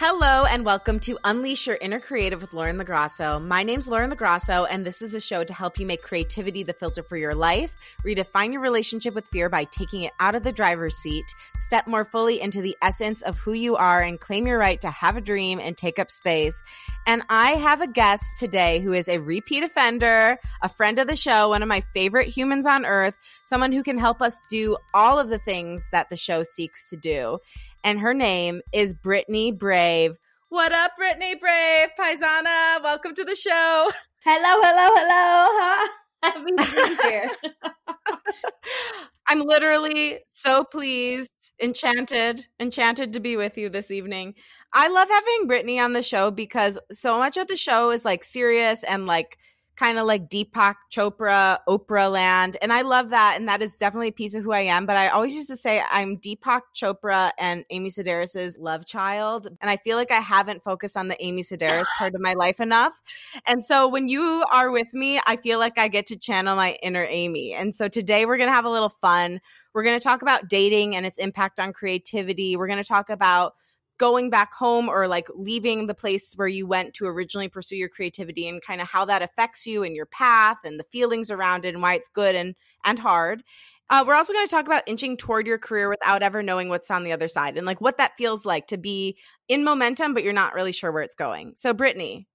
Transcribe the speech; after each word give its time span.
Hello 0.00 0.44
and 0.44 0.64
welcome 0.64 1.00
to 1.00 1.18
Unleash 1.24 1.66
Your 1.66 1.76
Inner 1.80 1.98
Creative 1.98 2.40
with 2.40 2.54
Lauren 2.54 2.78
LoGrasso. 2.78 3.44
My 3.44 3.64
name's 3.64 3.88
Lauren 3.88 4.12
LoGrasso, 4.12 4.64
and 4.70 4.86
this 4.86 5.02
is 5.02 5.16
a 5.16 5.20
show 5.20 5.42
to 5.42 5.52
help 5.52 5.80
you 5.80 5.86
make 5.86 6.02
creativity 6.04 6.62
the 6.62 6.72
filter 6.72 7.02
for 7.02 7.16
your 7.16 7.34
life, 7.34 7.74
redefine 8.06 8.52
your 8.52 8.60
relationship 8.60 9.12
with 9.12 9.26
fear 9.26 9.48
by 9.48 9.64
taking 9.64 10.02
it 10.02 10.12
out 10.20 10.36
of 10.36 10.44
the 10.44 10.52
driver's 10.52 10.94
seat, 10.94 11.24
step 11.56 11.88
more 11.88 12.04
fully 12.04 12.40
into 12.40 12.62
the 12.62 12.76
essence 12.80 13.22
of 13.22 13.38
who 13.38 13.52
you 13.52 13.74
are, 13.74 14.00
and 14.00 14.20
claim 14.20 14.46
your 14.46 14.56
right 14.56 14.80
to 14.82 14.88
have 14.88 15.16
a 15.16 15.20
dream 15.20 15.58
and 15.58 15.76
take 15.76 15.98
up 15.98 16.12
space. 16.12 16.62
And 17.08 17.24
I 17.28 17.54
have 17.54 17.80
a 17.80 17.88
guest 17.88 18.38
today 18.38 18.78
who 18.78 18.92
is 18.92 19.08
a 19.08 19.18
repeat 19.18 19.64
offender, 19.64 20.38
a 20.62 20.68
friend 20.68 21.00
of 21.00 21.08
the 21.08 21.16
show, 21.16 21.48
one 21.48 21.62
of 21.62 21.68
my 21.68 21.80
favorite 21.92 22.28
humans 22.28 22.66
on 22.66 22.86
earth, 22.86 23.18
someone 23.42 23.72
who 23.72 23.82
can 23.82 23.98
help 23.98 24.22
us 24.22 24.40
do 24.48 24.76
all 24.94 25.18
of 25.18 25.28
the 25.28 25.38
things 25.38 25.88
that 25.90 26.08
the 26.08 26.16
show 26.16 26.44
seeks 26.44 26.88
to 26.90 26.96
do 26.96 27.40
and 27.84 28.00
her 28.00 28.14
name 28.14 28.62
is 28.72 28.94
Brittany 28.94 29.52
Brave. 29.52 30.18
What 30.48 30.72
up, 30.72 30.92
Brittany 30.96 31.34
Brave? 31.34 31.88
Paisana, 31.98 32.82
welcome 32.82 33.14
to 33.14 33.24
the 33.24 33.36
show. 33.36 33.90
Hello, 34.24 34.60
hello, 34.62 34.88
hello. 34.96 35.88
Happy 36.22 36.50
to 36.56 36.96
be 37.02 37.08
here. 37.08 37.30
I'm 39.28 39.40
literally 39.42 40.20
so 40.28 40.64
pleased, 40.64 41.52
enchanted, 41.62 42.46
enchanted 42.58 43.12
to 43.12 43.20
be 43.20 43.36
with 43.36 43.58
you 43.58 43.68
this 43.68 43.90
evening. 43.90 44.34
I 44.72 44.88
love 44.88 45.08
having 45.08 45.46
Brittany 45.46 45.78
on 45.78 45.92
the 45.92 46.02
show 46.02 46.30
because 46.30 46.78
so 46.90 47.18
much 47.18 47.36
of 47.36 47.46
the 47.46 47.56
show 47.56 47.90
is 47.90 48.06
like 48.06 48.24
serious 48.24 48.84
and 48.84 49.06
like 49.06 49.38
kind 49.78 49.98
of 49.98 50.06
like 50.06 50.28
Deepak 50.28 50.74
Chopra, 50.90 51.58
Oprah 51.68 52.10
land. 52.10 52.56
And 52.60 52.72
I 52.72 52.82
love 52.82 53.10
that. 53.10 53.36
And 53.38 53.48
that 53.48 53.62
is 53.62 53.76
definitely 53.78 54.08
a 54.08 54.12
piece 54.12 54.34
of 54.34 54.42
who 54.42 54.50
I 54.50 54.62
am. 54.62 54.86
But 54.86 54.96
I 54.96 55.08
always 55.08 55.34
used 55.34 55.48
to 55.50 55.56
say 55.56 55.82
I'm 55.88 56.16
Deepak 56.16 56.62
Chopra 56.74 57.30
and 57.38 57.64
Amy 57.70 57.88
Sedaris's 57.88 58.58
love 58.58 58.86
child. 58.86 59.46
And 59.60 59.70
I 59.70 59.76
feel 59.76 59.96
like 59.96 60.10
I 60.10 60.18
haven't 60.18 60.64
focused 60.64 60.96
on 60.96 61.06
the 61.06 61.22
Amy 61.22 61.42
Sedaris 61.42 61.86
part 61.96 62.16
of 62.16 62.20
my 62.20 62.34
life 62.34 62.58
enough. 62.58 63.00
And 63.46 63.62
so 63.62 63.86
when 63.86 64.08
you 64.08 64.44
are 64.52 64.72
with 64.72 64.92
me, 64.92 65.20
I 65.24 65.36
feel 65.36 65.60
like 65.60 65.78
I 65.78 65.86
get 65.86 66.06
to 66.06 66.18
channel 66.18 66.56
my 66.56 66.76
inner 66.82 67.06
Amy. 67.08 67.54
And 67.54 67.72
so 67.72 67.86
today 67.86 68.26
we're 68.26 68.36
going 68.36 68.48
to 68.48 68.54
have 68.54 68.64
a 68.64 68.70
little 68.70 68.92
fun. 69.00 69.40
We're 69.74 69.84
going 69.84 69.98
to 69.98 70.02
talk 70.02 70.22
about 70.22 70.48
dating 70.48 70.96
and 70.96 71.06
its 71.06 71.18
impact 71.18 71.60
on 71.60 71.72
creativity. 71.72 72.56
We're 72.56 72.66
going 72.66 72.82
to 72.82 72.88
talk 72.88 73.10
about 73.10 73.54
going 73.98 74.30
back 74.30 74.54
home 74.54 74.88
or 74.88 75.08
like 75.08 75.28
leaving 75.34 75.86
the 75.86 75.94
place 75.94 76.32
where 76.36 76.48
you 76.48 76.66
went 76.66 76.94
to 76.94 77.06
originally 77.06 77.48
pursue 77.48 77.76
your 77.76 77.88
creativity 77.88 78.48
and 78.48 78.62
kind 78.62 78.80
of 78.80 78.88
how 78.88 79.04
that 79.04 79.22
affects 79.22 79.66
you 79.66 79.82
and 79.82 79.94
your 79.94 80.06
path 80.06 80.58
and 80.64 80.78
the 80.78 80.86
feelings 80.90 81.30
around 81.30 81.64
it 81.64 81.74
and 81.74 81.82
why 81.82 81.94
it's 81.94 82.08
good 82.08 82.34
and 82.34 82.54
and 82.84 82.98
hard. 82.98 83.42
Uh, 83.90 84.04
we're 84.06 84.14
also 84.14 84.32
going 84.32 84.46
to 84.46 84.50
talk 84.50 84.66
about 84.66 84.82
inching 84.86 85.16
toward 85.16 85.46
your 85.46 85.58
career 85.58 85.88
without 85.88 86.22
ever 86.22 86.42
knowing 86.42 86.68
what's 86.68 86.90
on 86.90 87.04
the 87.04 87.12
other 87.12 87.28
side 87.28 87.56
and 87.56 87.66
like 87.66 87.80
what 87.80 87.96
that 87.96 88.12
feels 88.18 88.44
like 88.44 88.66
to 88.66 88.76
be 88.76 89.16
in 89.48 89.64
momentum, 89.64 90.12
but 90.12 90.22
you're 90.22 90.32
not 90.32 90.54
really 90.54 90.72
sure 90.72 90.92
where 90.92 91.02
it's 91.02 91.14
going. 91.14 91.54
So, 91.56 91.72
Brittany, 91.72 92.28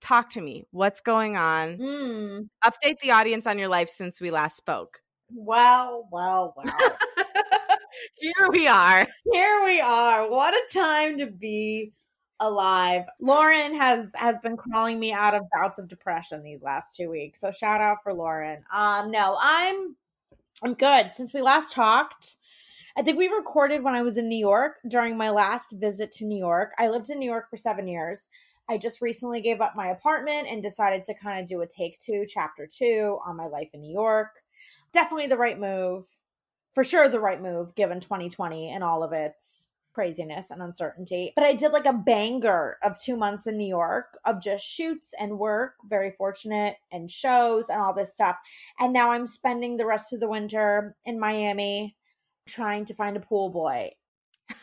talk 0.00 0.30
to 0.30 0.40
me. 0.40 0.64
What's 0.72 1.00
going 1.00 1.36
on? 1.36 1.78
Mm. 1.78 2.48
Update 2.64 2.98
the 3.00 3.12
audience 3.12 3.46
on 3.46 3.58
your 3.58 3.68
life 3.68 3.88
since 3.88 4.20
we 4.20 4.32
last 4.32 4.56
spoke. 4.56 4.98
Well, 5.32 6.08
well, 6.10 6.54
well. 6.56 6.74
Here 8.16 8.48
we 8.50 8.66
are. 8.66 9.06
Here 9.32 9.64
we 9.64 9.80
are. 9.80 10.28
What 10.28 10.54
a 10.54 10.62
time 10.72 11.18
to 11.18 11.26
be 11.26 11.92
alive. 12.40 13.04
Lauren 13.20 13.74
has 13.74 14.12
has 14.14 14.38
been 14.38 14.56
crawling 14.56 14.98
me 14.98 15.12
out 15.12 15.34
of 15.34 15.42
bouts 15.54 15.78
of 15.78 15.88
depression 15.88 16.42
these 16.42 16.62
last 16.62 16.96
2 16.96 17.10
weeks. 17.10 17.40
So 17.40 17.50
shout 17.50 17.80
out 17.80 17.98
for 18.02 18.12
Lauren. 18.14 18.64
Um 18.72 19.10
no, 19.10 19.36
I'm 19.40 19.96
I'm 20.64 20.74
good. 20.74 21.12
Since 21.12 21.34
we 21.34 21.42
last 21.42 21.72
talked, 21.72 22.36
I 22.96 23.02
think 23.02 23.18
we 23.18 23.28
recorded 23.28 23.82
when 23.82 23.94
I 23.94 24.02
was 24.02 24.18
in 24.18 24.28
New 24.28 24.38
York 24.38 24.76
during 24.88 25.16
my 25.16 25.30
last 25.30 25.72
visit 25.72 26.10
to 26.12 26.24
New 26.24 26.38
York. 26.38 26.72
I 26.78 26.88
lived 26.88 27.10
in 27.10 27.18
New 27.18 27.30
York 27.30 27.48
for 27.50 27.56
7 27.56 27.86
years. 27.86 28.28
I 28.68 28.78
just 28.78 29.02
recently 29.02 29.40
gave 29.40 29.60
up 29.60 29.74
my 29.74 29.88
apartment 29.88 30.48
and 30.48 30.62
decided 30.62 31.04
to 31.04 31.14
kind 31.14 31.40
of 31.40 31.46
do 31.46 31.60
a 31.60 31.66
take 31.66 31.98
2, 31.98 32.24
chapter 32.28 32.68
2 32.70 33.18
on 33.26 33.36
my 33.36 33.46
life 33.46 33.68
in 33.74 33.80
New 33.80 33.92
York. 33.92 34.42
Definitely 34.92 35.26
the 35.26 35.36
right 35.36 35.58
move 35.58 36.06
for 36.74 36.84
sure 36.84 37.08
the 37.08 37.20
right 37.20 37.40
move 37.40 37.74
given 37.74 38.00
2020 38.00 38.70
and 38.70 38.84
all 38.84 39.02
of 39.02 39.12
its 39.12 39.68
craziness 39.92 40.50
and 40.50 40.62
uncertainty. 40.62 41.32
But 41.34 41.44
I 41.44 41.54
did 41.54 41.72
like 41.72 41.86
a 41.86 41.92
banger 41.92 42.78
of 42.82 43.00
two 43.00 43.16
months 43.16 43.46
in 43.46 43.56
New 43.56 43.68
York 43.68 44.18
of 44.24 44.40
just 44.40 44.64
shoots 44.64 45.14
and 45.18 45.38
work, 45.38 45.74
very 45.84 46.12
fortunate, 46.16 46.76
and 46.92 47.10
shows 47.10 47.68
and 47.68 47.80
all 47.80 47.92
this 47.92 48.12
stuff. 48.12 48.36
And 48.78 48.92
now 48.92 49.10
I'm 49.10 49.26
spending 49.26 49.76
the 49.76 49.86
rest 49.86 50.12
of 50.12 50.20
the 50.20 50.28
winter 50.28 50.96
in 51.04 51.18
Miami 51.18 51.96
trying 52.46 52.84
to 52.86 52.94
find 52.94 53.16
a 53.16 53.20
pool 53.20 53.50
boy. 53.50 53.90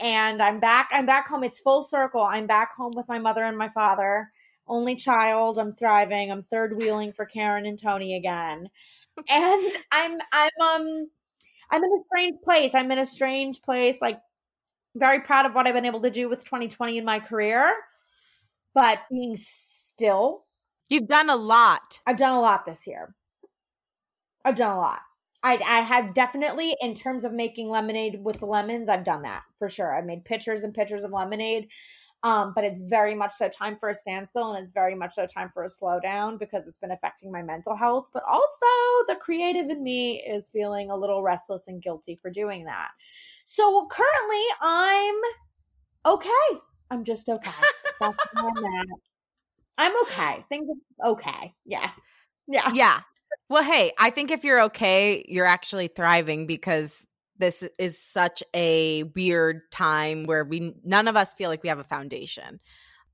and 0.00 0.42
I'm 0.42 0.60
back. 0.60 0.90
I'm 0.92 1.06
back 1.06 1.26
home. 1.28 1.44
It's 1.44 1.58
full 1.58 1.82
circle. 1.82 2.22
I'm 2.22 2.46
back 2.46 2.74
home 2.74 2.94
with 2.94 3.08
my 3.08 3.18
mother 3.18 3.44
and 3.44 3.56
my 3.56 3.70
father. 3.70 4.30
Only 4.66 4.94
child. 4.94 5.58
I'm 5.58 5.72
thriving. 5.72 6.30
I'm 6.30 6.44
third 6.44 6.76
wheeling 6.76 7.12
for 7.12 7.24
Karen 7.26 7.66
and 7.66 7.78
Tony 7.78 8.14
again 8.14 8.68
and 9.28 9.62
I'm 9.90 10.18
I'm 10.32 10.50
um 10.60 11.10
I'm 11.70 11.84
in 11.84 11.90
a 11.92 12.02
strange 12.06 12.36
place. 12.42 12.74
I'm 12.74 12.90
in 12.90 12.98
a 12.98 13.06
strange 13.06 13.62
place. 13.62 14.00
Like 14.00 14.20
very 14.94 15.20
proud 15.20 15.46
of 15.46 15.54
what 15.54 15.66
I've 15.66 15.74
been 15.74 15.86
able 15.86 16.02
to 16.02 16.10
do 16.10 16.28
with 16.28 16.44
2020 16.44 16.98
in 16.98 17.04
my 17.04 17.20
career, 17.20 17.74
but 18.74 19.00
being 19.10 19.36
still. 19.36 20.44
You've 20.88 21.06
done 21.06 21.30
a 21.30 21.36
lot. 21.36 22.00
I've 22.06 22.18
done 22.18 22.32
a 22.32 22.40
lot 22.40 22.66
this 22.66 22.86
year. 22.86 23.14
I've 24.44 24.56
done 24.56 24.76
a 24.76 24.78
lot. 24.78 25.00
I, 25.42 25.56
I 25.56 25.80
have 25.80 26.14
definitely, 26.14 26.76
in 26.80 26.94
terms 26.94 27.24
of 27.24 27.32
making 27.32 27.68
lemonade 27.68 28.22
with 28.22 28.42
lemons, 28.42 28.88
I've 28.88 29.04
done 29.04 29.22
that 29.22 29.42
for 29.58 29.68
sure. 29.68 29.94
I've 29.94 30.04
made 30.04 30.24
pitchers 30.24 30.62
and 30.62 30.74
pitchers 30.74 31.02
of 31.02 31.10
lemonade. 31.10 31.68
Um, 32.24 32.52
but 32.54 32.62
it's 32.62 32.80
very 32.80 33.14
much 33.14 33.32
so 33.32 33.48
time 33.48 33.76
for 33.76 33.88
a 33.88 33.94
standstill 33.94 34.52
and 34.52 34.62
it's 34.62 34.72
very 34.72 34.94
much 34.94 35.14
so 35.14 35.26
time 35.26 35.50
for 35.52 35.64
a 35.64 35.68
slowdown 35.68 36.38
because 36.38 36.68
it's 36.68 36.78
been 36.78 36.92
affecting 36.92 37.32
my 37.32 37.42
mental 37.42 37.74
health. 37.74 38.08
But 38.12 38.22
also, 38.28 38.66
the 39.08 39.16
creative 39.20 39.68
in 39.68 39.82
me 39.82 40.22
is 40.22 40.48
feeling 40.48 40.90
a 40.90 40.96
little 40.96 41.22
restless 41.22 41.66
and 41.66 41.82
guilty 41.82 42.18
for 42.22 42.30
doing 42.30 42.64
that. 42.66 42.90
So 43.44 43.86
currently, 43.90 44.44
I'm 44.60 45.14
okay. 46.06 46.60
I'm 46.90 47.04
just 47.04 47.28
okay. 47.28 47.50
I'm. 48.00 48.14
I'm 49.78 49.92
okay. 50.02 50.44
Things 50.48 50.68
are 51.00 51.10
okay. 51.10 51.54
Yeah. 51.64 51.90
Yeah. 52.46 52.70
Yeah. 52.72 53.00
Well, 53.48 53.64
hey, 53.64 53.92
I 53.98 54.10
think 54.10 54.30
if 54.30 54.44
you're 54.44 54.62
okay, 54.64 55.24
you're 55.28 55.46
actually 55.46 55.88
thriving 55.88 56.46
because 56.46 57.04
this 57.42 57.68
is 57.76 57.98
such 57.98 58.42
a 58.54 59.02
weird 59.02 59.68
time 59.72 60.24
where 60.24 60.44
we 60.44 60.76
none 60.84 61.08
of 61.08 61.16
us 61.16 61.34
feel 61.34 61.50
like 61.50 61.64
we 61.64 61.68
have 61.70 61.80
a 61.80 61.84
foundation. 61.84 62.60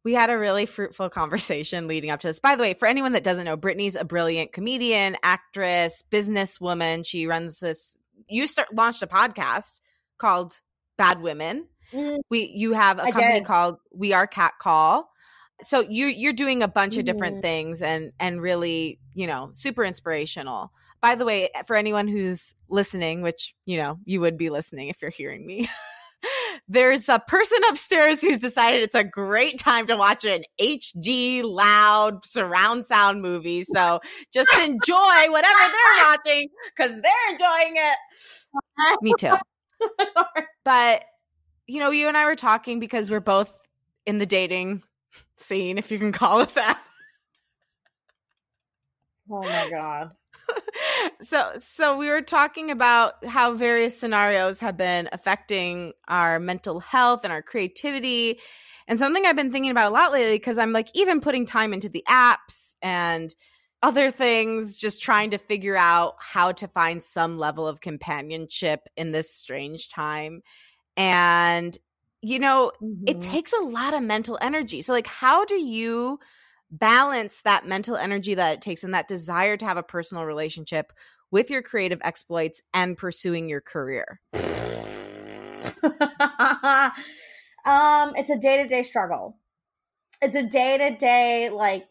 We 0.04 0.12
had 0.12 0.28
a 0.28 0.36
really 0.36 0.66
fruitful 0.66 1.08
conversation 1.20 1.88
leading 1.88 2.10
up 2.10 2.20
to 2.20 2.26
this. 2.26 2.38
By 2.38 2.54
the 2.54 2.62
way, 2.62 2.74
for 2.74 2.86
anyone 2.86 3.12
that 3.12 3.22
doesn't 3.22 3.46
know, 3.46 3.56
Brittany's 3.56 3.96
a 3.96 4.04
brilliant 4.04 4.52
comedian, 4.52 5.16
actress, 5.22 6.04
businesswoman. 6.10 7.06
She 7.06 7.26
runs 7.26 7.60
this. 7.60 7.96
You 8.28 8.46
start 8.46 8.74
launched 8.74 9.02
a 9.02 9.06
podcast 9.06 9.80
called 10.18 10.60
Bad 10.98 11.22
Women. 11.22 11.66
Mm, 11.92 12.18
we 12.30 12.52
you 12.54 12.74
have 12.74 12.98
a 12.98 13.04
I 13.04 13.10
company 13.10 13.40
did. 13.40 13.46
called 13.46 13.78
We 13.94 14.12
Are 14.12 14.26
Cat 14.26 14.52
Call 14.60 15.10
so 15.60 15.80
you 15.80 16.06
you're 16.06 16.32
doing 16.32 16.62
a 16.62 16.68
bunch 16.68 16.96
of 16.96 17.04
different 17.04 17.36
mm-hmm. 17.36 17.42
things 17.42 17.82
and 17.82 18.12
and 18.20 18.40
really 18.40 18.98
you 19.14 19.26
know 19.26 19.50
super 19.52 19.84
inspirational. 19.84 20.72
By 21.00 21.14
the 21.14 21.24
way 21.24 21.50
for 21.66 21.76
anyone 21.76 22.08
who's 22.08 22.54
listening 22.68 23.22
which 23.22 23.54
you 23.66 23.76
know 23.76 23.98
you 24.04 24.20
would 24.20 24.36
be 24.36 24.50
listening 24.50 24.88
if 24.88 25.00
you're 25.00 25.10
hearing 25.10 25.46
me 25.46 25.68
there's 26.68 27.08
a 27.08 27.18
person 27.18 27.58
upstairs 27.70 28.20
who's 28.20 28.38
decided 28.38 28.82
it's 28.82 28.94
a 28.94 29.04
great 29.04 29.58
time 29.58 29.86
to 29.86 29.96
watch 29.96 30.24
an 30.24 30.42
hd 30.60 31.42
loud 31.44 32.24
surround 32.24 32.84
sound 32.84 33.22
movie. 33.22 33.62
So 33.62 34.00
just 34.32 34.52
enjoy 34.58 35.30
whatever 35.30 35.58
they're 35.58 36.04
watching 36.04 36.48
because 36.76 37.00
they're 37.00 37.30
enjoying 37.30 37.76
it. 37.76 38.98
Me 39.02 39.12
too. 39.18 39.34
But 40.64 41.04
you 41.66 41.80
know 41.80 41.90
you 41.90 42.08
and 42.08 42.16
i 42.16 42.26
were 42.26 42.36
talking 42.36 42.78
because 42.78 43.10
we're 43.10 43.20
both 43.20 43.56
in 44.04 44.18
the 44.18 44.26
dating 44.26 44.82
scene, 45.40 45.78
if 45.78 45.90
you 45.90 45.98
can 45.98 46.12
call 46.20 46.40
it 46.40 46.50
that. 46.50 46.80
Oh 49.30 49.42
my 49.42 49.68
god. 49.70 50.10
so 51.20 51.52
so 51.58 51.96
we 51.98 52.08
were 52.08 52.22
talking 52.22 52.70
about 52.70 53.24
how 53.26 53.52
various 53.52 53.98
scenarios 53.98 54.60
have 54.60 54.76
been 54.76 55.08
affecting 55.12 55.92
our 56.08 56.38
mental 56.38 56.80
health 56.80 57.24
and 57.24 57.32
our 57.32 57.42
creativity. 57.42 58.40
And 58.86 58.98
something 58.98 59.26
I've 59.26 59.36
been 59.36 59.52
thinking 59.52 59.70
about 59.70 59.90
a 59.90 59.94
lot 59.94 60.12
lately 60.12 60.36
because 60.36 60.56
I'm 60.56 60.72
like 60.72 60.88
even 60.94 61.20
putting 61.20 61.44
time 61.44 61.74
into 61.74 61.90
the 61.90 62.02
apps 62.08 62.74
and 62.80 63.34
other 63.82 64.10
things, 64.10 64.76
just 64.76 65.02
trying 65.02 65.30
to 65.30 65.38
figure 65.38 65.76
out 65.76 66.14
how 66.18 66.52
to 66.52 66.66
find 66.66 67.02
some 67.02 67.38
level 67.38 67.66
of 67.68 67.80
companionship 67.80 68.88
in 68.96 69.12
this 69.12 69.32
strange 69.32 69.88
time. 69.90 70.42
And 70.96 71.76
you 72.22 72.38
know, 72.38 72.72
mm-hmm. 72.82 73.04
it 73.06 73.20
takes 73.20 73.52
a 73.52 73.64
lot 73.64 73.94
of 73.94 74.02
mental 74.02 74.38
energy. 74.40 74.82
So, 74.82 74.92
like, 74.92 75.06
how 75.06 75.44
do 75.44 75.54
you 75.54 76.18
balance 76.70 77.42
that 77.42 77.66
mental 77.66 77.96
energy 77.96 78.34
that 78.34 78.54
it 78.54 78.60
takes 78.60 78.84
and 78.84 78.94
that 78.94 79.08
desire 79.08 79.56
to 79.56 79.64
have 79.64 79.76
a 79.76 79.82
personal 79.82 80.24
relationship 80.24 80.92
with 81.30 81.50
your 81.50 81.62
creative 81.62 82.00
exploits 82.02 82.62
and 82.74 82.96
pursuing 82.96 83.48
your 83.48 83.60
career? 83.60 84.20
um, 85.82 86.92
it's 88.16 88.30
a 88.30 88.38
day 88.38 88.62
to 88.62 88.68
day 88.68 88.82
struggle. 88.82 89.36
It's 90.20 90.36
a 90.36 90.42
day 90.42 90.78
to 90.78 90.96
day 90.96 91.50
like 91.50 91.86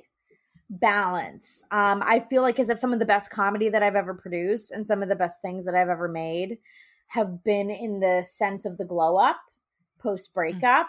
balance. 0.70 1.64
Um, 1.72 2.04
I 2.06 2.20
feel 2.20 2.42
like 2.42 2.60
as 2.60 2.70
if 2.70 2.78
some 2.78 2.92
of 2.92 3.00
the 3.00 3.06
best 3.06 3.32
comedy 3.32 3.70
that 3.70 3.82
I've 3.82 3.96
ever 3.96 4.14
produced 4.14 4.72
and 4.72 4.86
some 4.86 5.02
of 5.02 5.08
the 5.08 5.16
best 5.16 5.42
things 5.42 5.66
that 5.66 5.76
I've 5.76 5.90
ever 5.90 6.10
made 6.10 6.58
have 7.08 7.42
been 7.46 7.70
in 7.70 8.02
the 8.02 8.24
sense 8.24 8.66
of 8.66 8.78
the 8.78 8.84
glow 8.84 9.16
up 9.16 9.40
post 10.00 10.34
breakup. 10.34 10.88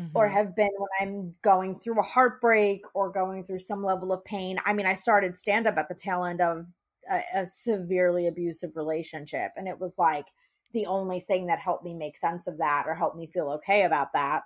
Mm-hmm. 0.00 0.16
Or 0.16 0.28
have 0.28 0.54
been 0.54 0.70
when 0.78 0.88
I'm 1.00 1.34
going 1.42 1.76
through 1.76 1.98
a 1.98 2.04
heartbreak 2.04 2.84
or 2.94 3.10
going 3.10 3.42
through 3.42 3.58
some 3.58 3.82
level 3.82 4.12
of 4.12 4.24
pain. 4.24 4.56
I 4.64 4.72
mean, 4.72 4.86
I 4.86 4.94
started 4.94 5.36
stand 5.36 5.66
up 5.66 5.76
at 5.76 5.88
the 5.88 5.94
tail 5.96 6.22
end 6.24 6.40
of 6.40 6.66
a, 7.10 7.20
a 7.34 7.46
severely 7.46 8.28
abusive 8.28 8.76
relationship, 8.76 9.50
and 9.56 9.66
it 9.66 9.80
was 9.80 9.98
like 9.98 10.26
the 10.72 10.86
only 10.86 11.20
thing 11.20 11.46
that 11.46 11.58
helped 11.58 11.84
me 11.84 11.94
make 11.94 12.16
sense 12.16 12.46
of 12.46 12.58
that 12.58 12.84
or 12.86 12.94
helped 12.94 13.16
me 13.16 13.26
feel 13.26 13.50
okay 13.50 13.82
about 13.82 14.12
that 14.12 14.42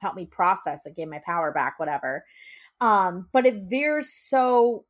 help 0.00 0.14
me 0.14 0.26
process 0.26 0.86
it 0.86 0.96
gave 0.96 1.08
my 1.08 1.20
power 1.24 1.52
back 1.52 1.78
whatever 1.78 2.24
um 2.80 3.28
but 3.32 3.46
it 3.46 3.64
veers 3.68 4.12
so 4.12 4.84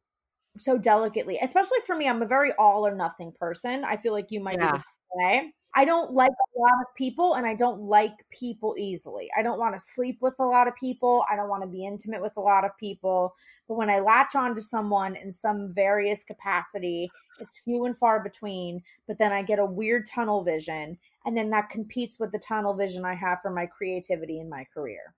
so 0.57 0.79
delicately 0.79 1.39
especially 1.43 1.79
for 1.87 1.97
me 1.97 2.09
i'm 2.09 2.23
a 2.23 2.27
very 2.27 2.53
all 2.59 2.87
or 2.87 2.95
nothing 2.95 3.33
person 3.39 3.85
i 3.85 3.97
feel 3.97 4.13
like 4.13 4.31
you 4.31 4.41
might 4.41 4.59
yeah. 4.61 4.73
be 4.73 4.79
the 4.79 4.85
way 5.15 5.53
I 5.75 5.85
don't 5.85 6.13
like 6.13 6.33
a 6.33 6.59
lot 6.59 6.81
of 6.81 6.95
people 6.97 7.35
and 7.35 7.47
I 7.47 7.55
don't 7.55 7.83
like 7.83 8.25
people 8.31 8.75
easily. 8.77 9.29
I 9.39 9.43
don't 9.43 9.59
want 9.59 9.77
to 9.77 9.83
sleep 9.83 10.19
with 10.21 10.35
a 10.41 10.45
lot 10.45 10.67
of 10.67 10.75
people. 10.75 11.25
I 11.31 11.37
don't 11.37 11.49
want 11.49 11.63
to 11.63 11.69
be 11.69 11.87
intimate 11.87 12.21
with 12.21 12.37
a 12.37 12.41
lot 12.41 12.65
of 12.65 12.77
people. 12.79 13.35
But 13.69 13.77
when 13.77 13.89
I 13.89 14.01
latch 14.01 14.35
on 14.35 14.55
to 14.57 14.61
someone 14.61 15.15
in 15.15 15.31
some 15.31 15.73
various 15.73 16.25
capacity, 16.25 17.11
it's 17.39 17.59
few 17.59 17.85
and 17.85 17.97
far 17.97 18.23
between. 18.23 18.83
But 19.07 19.19
then 19.19 19.33
I 19.33 19.43
get 19.43 19.61
a 19.61 19.65
weird 19.65 20.07
tunnel 20.07 20.43
vision. 20.43 20.99
And 21.25 21.37
then 21.37 21.51
that 21.51 21.69
competes 21.69 22.19
with 22.19 22.33
the 22.33 22.39
tunnel 22.39 22.75
vision 22.75 23.05
I 23.05 23.15
have 23.15 23.41
for 23.41 23.51
my 23.51 23.67
creativity 23.67 24.41
in 24.41 24.49
my 24.49 24.67
career. 24.75 25.15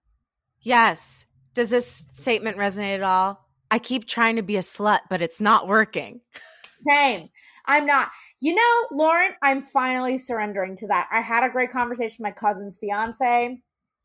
Yes. 0.61 1.27
Does 1.55 1.71
this 1.71 2.05
statement 2.13 2.59
resonate 2.59 2.97
at 2.97 3.03
all? 3.03 3.49
I 3.71 3.79
keep 3.79 4.07
trying 4.07 4.37
to 4.37 4.43
be 4.43 4.57
a 4.57 4.61
slut, 4.61 5.01
but 5.09 5.23
it's 5.23 5.41
not 5.41 5.67
working. 5.67 6.21
Same. 6.89 7.31
I'm 7.67 7.87
not. 7.87 8.11
You 8.41 8.55
know, 8.55 8.87
Lauren, 8.91 9.33
I'm 9.43 9.63
finally 9.63 10.19
surrendering 10.19 10.77
to 10.77 10.87
that. 10.89 11.09
I 11.13 11.21
had 11.21 11.45
a 11.45 11.51
great 11.51 11.71
conversation 11.71 12.23
with 12.23 12.31
my 12.31 12.33
cousin's 12.33 12.77
fiance. 12.77 13.61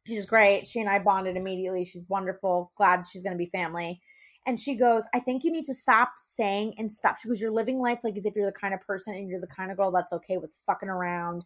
She's 0.05 0.25
great. 0.25 0.67
She 0.67 0.79
and 0.79 0.89
I 0.89 0.99
bonded 0.99 1.35
immediately. 1.35 1.83
She's 1.83 2.03
wonderful. 2.07 2.71
Glad 2.77 3.07
she's 3.07 3.23
going 3.23 3.33
to 3.33 3.37
be 3.37 3.49
family. 3.49 3.99
And 4.45 4.57
she 4.57 4.75
goes, 4.75 5.05
I 5.13 5.19
think 5.19 5.43
you 5.43 5.51
need 5.51 5.65
to 5.65 5.73
stop 5.73 6.13
saying 6.15 6.75
and 6.77 6.91
stop. 6.91 7.17
She 7.17 7.27
goes, 7.27 7.41
You're 7.41 7.51
living 7.51 7.79
life 7.79 7.99
like 8.03 8.15
as 8.15 8.25
if 8.25 8.33
you're 8.35 8.45
the 8.45 8.51
kind 8.53 8.73
of 8.73 8.79
person 8.81 9.13
and 9.13 9.27
you're 9.27 9.41
the 9.41 9.47
kind 9.47 9.71
of 9.71 9.77
girl 9.77 9.91
that's 9.91 10.13
okay 10.13 10.37
with 10.37 10.55
fucking 10.65 10.87
around 10.87 11.45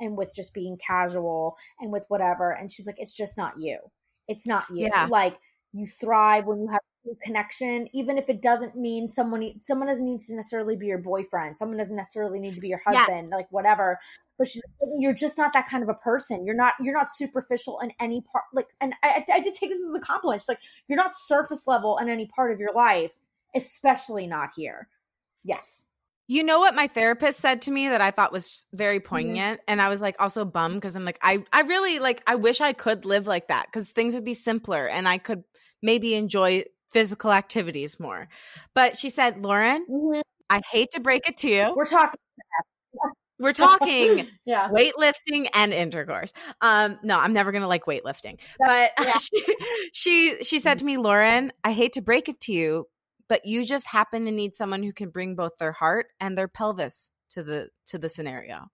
and 0.00 0.18
with 0.18 0.34
just 0.34 0.52
being 0.52 0.76
casual 0.76 1.56
and 1.80 1.90
with 1.90 2.04
whatever. 2.08 2.52
And 2.52 2.70
she's 2.70 2.86
like, 2.86 2.98
It's 2.98 3.14
just 3.16 3.38
not 3.38 3.54
you. 3.58 3.78
It's 4.28 4.46
not 4.46 4.64
you. 4.70 4.90
Yeah. 4.92 5.06
Like, 5.10 5.38
you 5.72 5.86
thrive 5.86 6.44
when 6.44 6.60
you 6.60 6.68
have 6.68 6.80
connection 7.22 7.88
even 7.92 8.16
if 8.16 8.28
it 8.28 8.40
doesn't 8.40 8.76
mean 8.76 9.08
someone 9.08 9.52
someone 9.60 9.88
doesn't 9.88 10.04
need 10.04 10.20
to 10.20 10.34
necessarily 10.34 10.76
be 10.76 10.86
your 10.86 10.98
boyfriend 10.98 11.56
someone 11.56 11.76
doesn't 11.76 11.96
necessarily 11.96 12.38
need 12.38 12.54
to 12.54 12.60
be 12.60 12.68
your 12.68 12.80
husband 12.86 13.22
yes. 13.22 13.30
like 13.30 13.46
whatever 13.50 13.98
but 14.38 14.46
she's 14.46 14.62
you're 14.98 15.12
just 15.12 15.36
not 15.36 15.52
that 15.52 15.68
kind 15.68 15.82
of 15.82 15.88
a 15.88 15.94
person 15.94 16.46
you're 16.46 16.54
not 16.54 16.74
you're 16.80 16.94
not 16.94 17.10
superficial 17.10 17.80
in 17.80 17.92
any 17.98 18.20
part 18.20 18.44
like 18.52 18.68
and 18.80 18.94
i, 19.02 19.24
I 19.32 19.40
did 19.40 19.54
take 19.54 19.70
this 19.70 19.82
as 19.82 19.94
a 19.94 20.00
compliment 20.00 20.40
she's 20.42 20.48
like 20.48 20.60
you're 20.88 20.96
not 20.96 21.12
surface 21.14 21.66
level 21.66 21.98
in 21.98 22.08
any 22.08 22.26
part 22.26 22.52
of 22.52 22.60
your 22.60 22.72
life 22.72 23.12
especially 23.54 24.26
not 24.26 24.50
here 24.56 24.88
yes 25.44 25.86
you 26.28 26.44
know 26.44 26.60
what 26.60 26.74
my 26.74 26.86
therapist 26.86 27.40
said 27.40 27.62
to 27.62 27.70
me 27.70 27.88
that 27.88 28.00
I 28.00 28.10
thought 28.10 28.32
was 28.32 28.66
very 28.72 29.00
mm-hmm. 29.00 29.08
poignant 29.08 29.60
mm-hmm. 29.60 29.72
and 29.72 29.82
I 29.82 29.88
was 29.88 30.00
like 30.00 30.16
also 30.18 30.44
bummed 30.44 30.76
because 30.76 30.96
I'm 30.96 31.04
like 31.04 31.18
I 31.20 31.44
I 31.52 31.62
really 31.62 31.98
like 31.98 32.22
I 32.26 32.36
wish 32.36 32.60
I 32.60 32.72
could 32.72 33.04
live 33.04 33.26
like 33.26 33.48
that 33.48 33.70
cuz 33.72 33.90
things 33.90 34.14
would 34.14 34.24
be 34.24 34.32
simpler 34.32 34.86
and 34.86 35.08
I 35.08 35.18
could 35.18 35.42
maybe 35.82 36.14
enjoy 36.14 36.64
physical 36.92 37.32
activities 37.32 37.98
more. 37.98 38.28
But 38.74 38.96
she 38.96 39.08
said, 39.08 39.38
Lauren, 39.38 39.86
mm-hmm. 39.90 40.20
I 40.50 40.60
hate 40.70 40.90
to 40.92 41.00
break 41.00 41.28
it 41.28 41.36
to 41.38 41.48
you. 41.48 41.72
We're 41.74 41.84
talking. 41.86 42.18
We're 43.38 43.52
talking 43.52 44.28
yeah. 44.46 44.68
weightlifting 44.68 45.48
and 45.52 45.72
intercourse. 45.72 46.32
Um, 46.60 46.98
no, 47.02 47.18
I'm 47.18 47.32
never 47.32 47.50
gonna 47.50 47.66
like 47.66 47.84
weightlifting. 47.86 48.38
But 48.58 48.92
yeah. 49.00 49.16
she, 49.16 49.56
she 49.92 50.36
she 50.42 50.58
said 50.60 50.78
to 50.78 50.84
me, 50.84 50.96
Lauren, 50.96 51.52
I 51.64 51.72
hate 51.72 51.92
to 51.94 52.02
break 52.02 52.28
it 52.28 52.40
to 52.42 52.52
you, 52.52 52.86
but 53.28 53.44
you 53.44 53.64
just 53.64 53.88
happen 53.88 54.26
to 54.26 54.30
need 54.30 54.54
someone 54.54 54.84
who 54.84 54.92
can 54.92 55.10
bring 55.10 55.34
both 55.34 55.52
their 55.58 55.72
heart 55.72 56.06
and 56.20 56.38
their 56.38 56.48
pelvis 56.48 57.12
to 57.30 57.42
the 57.42 57.70
to 57.86 57.98
the 57.98 58.08
scenario. 58.08 58.68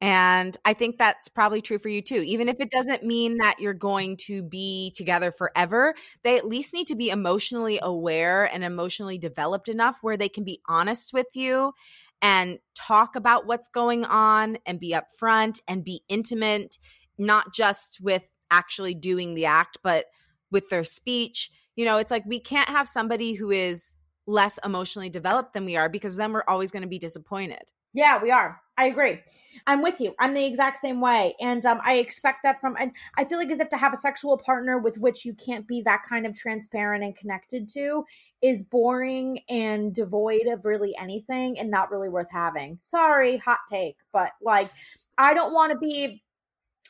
And 0.00 0.56
I 0.64 0.74
think 0.74 0.98
that's 0.98 1.28
probably 1.28 1.62
true 1.62 1.78
for 1.78 1.88
you 1.88 2.02
too. 2.02 2.22
Even 2.26 2.48
if 2.48 2.60
it 2.60 2.70
doesn't 2.70 3.02
mean 3.02 3.38
that 3.38 3.56
you're 3.58 3.72
going 3.72 4.18
to 4.26 4.42
be 4.42 4.92
together 4.94 5.30
forever, 5.32 5.94
they 6.22 6.36
at 6.36 6.46
least 6.46 6.74
need 6.74 6.86
to 6.88 6.94
be 6.94 7.08
emotionally 7.08 7.78
aware 7.82 8.44
and 8.44 8.62
emotionally 8.62 9.16
developed 9.16 9.68
enough 9.68 9.98
where 10.02 10.18
they 10.18 10.28
can 10.28 10.44
be 10.44 10.60
honest 10.68 11.14
with 11.14 11.28
you 11.34 11.72
and 12.20 12.58
talk 12.74 13.16
about 13.16 13.46
what's 13.46 13.68
going 13.68 14.04
on 14.04 14.58
and 14.66 14.80
be 14.80 14.94
upfront 14.94 15.60
and 15.66 15.84
be 15.84 16.02
intimate, 16.08 16.78
not 17.16 17.54
just 17.54 17.98
with 18.00 18.24
actually 18.50 18.94
doing 18.94 19.34
the 19.34 19.46
act, 19.46 19.78
but 19.82 20.06
with 20.50 20.68
their 20.68 20.84
speech. 20.84 21.50
You 21.74 21.84
know, 21.84 21.96
it's 21.98 22.10
like 22.10 22.24
we 22.26 22.40
can't 22.40 22.68
have 22.68 22.86
somebody 22.86 23.34
who 23.34 23.50
is 23.50 23.94
less 24.26 24.58
emotionally 24.64 25.08
developed 25.08 25.52
than 25.52 25.64
we 25.64 25.76
are 25.76 25.88
because 25.88 26.16
then 26.16 26.32
we're 26.32 26.44
always 26.46 26.70
going 26.70 26.82
to 26.82 26.88
be 26.88 26.98
disappointed. 26.98 27.62
Yeah, 27.94 28.20
we 28.22 28.30
are. 28.30 28.60
I 28.78 28.86
agree. 28.86 29.20
I'm 29.66 29.80
with 29.80 30.00
you. 30.00 30.14
I'm 30.18 30.34
the 30.34 30.44
exact 30.44 30.78
same 30.78 31.00
way. 31.00 31.34
And 31.40 31.64
um, 31.64 31.80
I 31.82 31.94
expect 31.94 32.40
that 32.42 32.60
from, 32.60 32.76
and 32.78 32.92
I 33.16 33.24
feel 33.24 33.38
like 33.38 33.50
as 33.50 33.60
if 33.60 33.70
to 33.70 33.76
have 33.76 33.94
a 33.94 33.96
sexual 33.96 34.36
partner 34.36 34.78
with 34.78 34.98
which 34.98 35.24
you 35.24 35.34
can't 35.34 35.66
be 35.66 35.80
that 35.82 36.02
kind 36.06 36.26
of 36.26 36.36
transparent 36.36 37.02
and 37.02 37.16
connected 37.16 37.68
to 37.70 38.04
is 38.42 38.62
boring 38.62 39.40
and 39.48 39.94
devoid 39.94 40.46
of 40.46 40.64
really 40.64 40.94
anything 41.00 41.58
and 41.58 41.70
not 41.70 41.90
really 41.90 42.10
worth 42.10 42.30
having. 42.30 42.78
Sorry, 42.82 43.38
hot 43.38 43.60
take, 43.70 43.96
but 44.12 44.32
like, 44.42 44.70
I 45.16 45.32
don't 45.32 45.54
want 45.54 45.72
to 45.72 45.78
be 45.78 46.22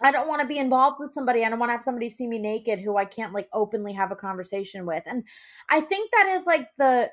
I 0.02 0.10
don't 0.10 0.28
want 0.28 0.42
to 0.42 0.46
be 0.46 0.58
involved 0.58 0.98
with 1.00 1.12
somebody. 1.12 1.42
I 1.42 1.48
don't 1.48 1.58
want 1.58 1.70
to 1.70 1.72
have 1.72 1.82
somebody 1.82 2.10
see 2.10 2.26
me 2.26 2.38
naked 2.38 2.80
who 2.80 2.98
I 2.98 3.06
can't 3.06 3.32
like 3.32 3.48
openly 3.54 3.94
have 3.94 4.12
a 4.12 4.16
conversation 4.16 4.84
with. 4.84 5.02
And 5.06 5.24
I 5.70 5.80
think 5.80 6.10
that 6.10 6.26
is 6.38 6.44
like 6.44 6.68
the 6.76 7.10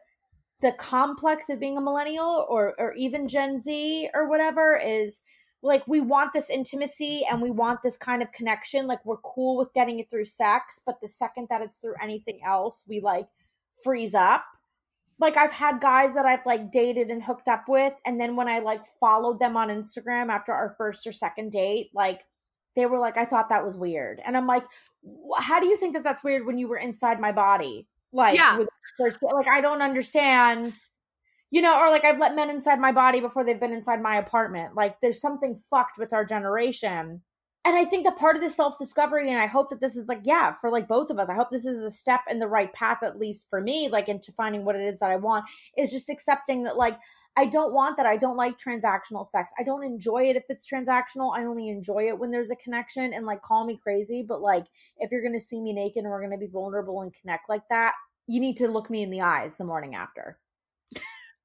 the 0.64 0.72
complex 0.72 1.50
of 1.50 1.60
being 1.60 1.78
a 1.78 1.82
millennial 1.82 2.46
or 2.50 2.74
or 2.80 2.94
even 2.94 3.28
Gen 3.28 3.60
Z 3.60 4.10
or 4.14 4.30
whatever 4.30 4.80
is 4.82 5.22
like 5.62 5.86
we 5.88 6.00
want 6.00 6.32
this 6.34 6.50
intimacy 6.50 7.24
and 7.30 7.42
we 7.42 7.52
want 7.52 7.84
this 7.84 7.98
kind 7.98 8.24
of 8.24 8.32
connection. 8.32 8.88
Like 8.88 9.06
we're 9.06 9.18
cool 9.18 9.58
with 9.58 9.74
getting 9.74 10.00
it 10.00 10.10
through 10.10 10.26
sex 10.26 10.82
but 10.86 11.02
the 11.02 11.08
second 11.08 11.48
that 11.50 11.62
it's 11.62 11.80
through 11.80 11.96
anything 12.02 12.40
else 12.46 12.86
we 12.88 13.02
like 13.02 13.28
freeze 13.84 14.16
up. 14.16 14.46
Like 15.20 15.36
I've 15.36 15.52
had 15.52 15.82
guys 15.82 16.16
that 16.16 16.26
I've 16.26 16.46
like 16.46 16.72
dated 16.72 17.10
and 17.10 17.22
hooked 17.22 17.50
up 17.50 17.66
with 17.68 17.94
and 18.06 18.20
then 18.20 18.38
when 18.38 18.48
I 18.48 18.60
like 18.60 18.86
followed 19.02 19.40
them 19.40 19.58
on 19.58 19.68
Instagram 19.68 20.30
after 20.30 20.54
our 20.54 20.76
first 20.78 21.06
or 21.06 21.12
second 21.12 21.52
date 21.52 21.92
like 21.94 22.24
they 22.78 22.86
were 22.86 23.00
like 23.00 23.18
I 23.18 23.26
thought 23.26 23.50
that 23.50 23.66
was 23.66 23.76
weird. 23.76 24.22
And 24.24 24.38
I'm 24.38 24.48
like 24.48 24.64
how 25.40 25.60
do 25.60 25.68
you 25.68 25.76
think 25.76 25.94
that 25.94 26.04
that's 26.04 26.24
weird 26.24 26.46
when 26.46 26.58
you 26.58 26.70
were 26.70 26.78
inside 26.78 27.20
my 27.20 27.34
body 27.34 27.86
like, 28.14 28.38
yeah. 28.38 28.58
First, 28.98 29.18
like 29.22 29.48
I 29.48 29.60
don't 29.60 29.82
understand, 29.82 30.76
you 31.50 31.62
know, 31.62 31.80
or 31.80 31.90
like 31.90 32.06
I've 32.06 32.20
let 32.20 32.36
men 32.36 32.50
inside 32.50 32.80
my 32.80 32.92
body 32.92 33.20
before 33.20 33.44
they've 33.44 33.60
been 33.60 33.74
inside 33.74 34.02
my 34.02 34.18
apartment. 34.18 34.76
Like, 34.76 34.98
there's 35.02 35.20
something 35.20 35.60
fucked 35.70 35.98
with 35.98 36.14
our 36.14 36.24
generation. 36.24 37.22
And 37.66 37.78
I 37.78 37.86
think 37.86 38.04
that 38.04 38.18
part 38.18 38.36
of 38.36 38.42
this 38.42 38.56
self 38.56 38.78
discovery, 38.78 39.30
and 39.32 39.42
I 39.42 39.46
hope 39.46 39.70
that 39.70 39.80
this 39.80 39.96
is 39.96 40.10
like, 40.10 40.22
yeah, 40.24 40.54
for 40.54 40.70
like 40.70 40.88
both 40.88 41.10
of 41.10 41.18
us, 41.18 41.30
I 41.30 41.34
hope 41.34 41.50
this 41.50 41.66
is 41.66 41.84
a 41.84 41.92
step 41.92 42.22
in 42.30 42.40
the 42.40 42.48
right 42.48 42.72
path, 42.74 43.04
at 43.04 43.18
least 43.18 43.48
for 43.50 43.62
me, 43.62 43.88
like 43.88 44.10
into 44.10 44.34
finding 44.34 44.66
what 44.66 44.76
it 44.76 44.82
is 44.82 45.00
that 45.00 45.12
I 45.12 45.16
want, 45.16 45.46
is 45.78 45.92
just 45.92 46.10
accepting 46.10 46.64
that, 46.64 46.76
like, 46.76 47.00
I 47.36 47.46
don't 47.46 47.74
want 47.74 47.98
that. 47.98 48.06
I 48.06 48.18
don't 48.18 48.36
like 48.36 48.58
transactional 48.58 49.26
sex. 49.26 49.52
I 49.58 49.64
don't 49.64 49.84
enjoy 49.84 50.30
it 50.30 50.36
if 50.36 50.44
it's 50.50 50.70
transactional. 50.70 51.36
I 51.36 51.46
only 51.46 51.70
enjoy 51.70 52.08
it 52.10 52.20
when 52.20 52.32
there's 52.32 52.52
a 52.52 52.56
connection 52.58 53.14
and 53.14 53.26
like 53.26 53.42
call 53.42 53.66
me 53.66 53.78
crazy. 53.82 54.24
But 54.28 54.42
like 54.42 54.66
if 54.98 55.12
you're 55.12 55.22
going 55.22 55.34
to 55.34 55.40
see 55.40 55.60
me 55.60 55.74
naked 55.74 56.04
and 56.04 56.12
we're 56.12 56.20
going 56.20 56.32
to 56.32 56.38
be 56.38 56.52
vulnerable 56.52 57.02
and 57.02 57.14
connect 57.14 57.50
like 57.50 57.68
that, 57.70 57.94
you 58.28 58.40
need 58.40 58.58
to 58.58 58.68
look 58.68 58.90
me 58.90 59.02
in 59.02 59.10
the 59.10 59.22
eyes 59.22 59.56
the 59.56 59.64
morning 59.64 59.96
after. 59.96 60.38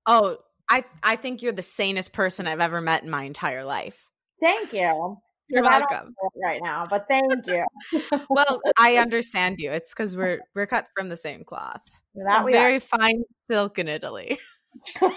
oh, 0.07 0.37
I 0.69 0.85
I 1.03 1.17
think 1.17 1.43
you're 1.43 1.53
the 1.53 1.63
sanest 1.63 2.13
person 2.13 2.47
I've 2.47 2.61
ever 2.61 2.81
met 2.81 3.03
in 3.03 3.11
my 3.11 3.23
entire 3.23 3.65
life. 3.65 4.11
Thank 4.43 4.75
you. 4.75 5.17
You're 5.51 5.63
welcome. 5.63 6.15
right 6.43 6.61
now, 6.63 6.87
but 6.89 7.07
thank 7.09 7.47
you. 7.47 7.65
well, 8.31 8.61
I 8.79 8.97
understand 8.97 9.59
you. 9.59 9.71
It's 9.71 9.95
because 9.95 10.17
we're 10.17 10.41
we're 10.55 10.67
cut 10.67 10.89
from 10.97 11.09
the 11.09 11.17
same 11.17 11.45
cloth. 11.45 11.83
That 12.15 12.45
very 12.47 12.77
are. 12.77 12.81
fine 12.81 13.23
silk 13.47 13.79
in 13.79 13.89
Italy. 13.89 14.39
so 14.85 15.11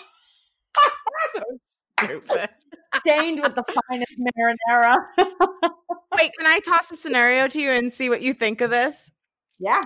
stupid. 1.99 2.49
Stained 2.95 3.41
with 3.41 3.55
the 3.55 3.63
finest 3.89 4.19
marinara. 4.19 4.97
Wait, 6.17 6.31
can 6.37 6.47
I 6.47 6.59
toss 6.59 6.91
a 6.91 6.95
scenario 6.95 7.47
to 7.47 7.61
you 7.61 7.71
and 7.71 7.91
see 7.91 8.09
what 8.09 8.21
you 8.21 8.33
think 8.33 8.61
of 8.61 8.69
this? 8.69 9.11
Yeah. 9.59 9.81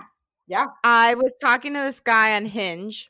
Yeah. 0.47 0.65
I 0.83 1.15
was 1.15 1.33
talking 1.41 1.73
to 1.73 1.79
this 1.79 1.99
guy 1.99 2.35
on 2.35 2.45
Hinge 2.45 3.09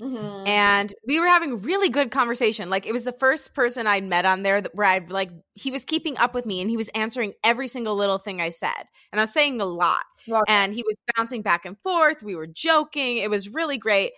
Mm-hmm. 0.00 0.46
And 0.46 0.94
we 1.06 1.18
were 1.18 1.26
having 1.26 1.60
really 1.62 1.88
good 1.88 2.10
conversation. 2.10 2.70
Like 2.70 2.86
it 2.86 2.92
was 2.92 3.04
the 3.04 3.12
first 3.12 3.54
person 3.54 3.86
I'd 3.86 4.04
met 4.04 4.24
on 4.24 4.42
there 4.42 4.60
that, 4.60 4.74
where 4.74 4.86
I'd 4.86 5.10
like 5.10 5.30
he 5.54 5.70
was 5.70 5.84
keeping 5.84 6.16
up 6.18 6.34
with 6.34 6.46
me 6.46 6.60
and 6.60 6.70
he 6.70 6.76
was 6.76 6.88
answering 6.90 7.32
every 7.42 7.66
single 7.66 7.96
little 7.96 8.18
thing 8.18 8.40
I 8.40 8.50
said. 8.50 8.84
And 9.12 9.20
I 9.20 9.24
was 9.24 9.32
saying 9.32 9.60
a 9.60 9.64
lot. 9.64 10.04
And 10.46 10.72
he 10.72 10.84
was 10.86 10.96
bouncing 11.16 11.42
back 11.42 11.64
and 11.64 11.76
forth. 11.82 12.22
We 12.22 12.36
were 12.36 12.46
joking. 12.46 13.16
It 13.18 13.30
was 13.30 13.48
really 13.52 13.78
great. 13.78 14.12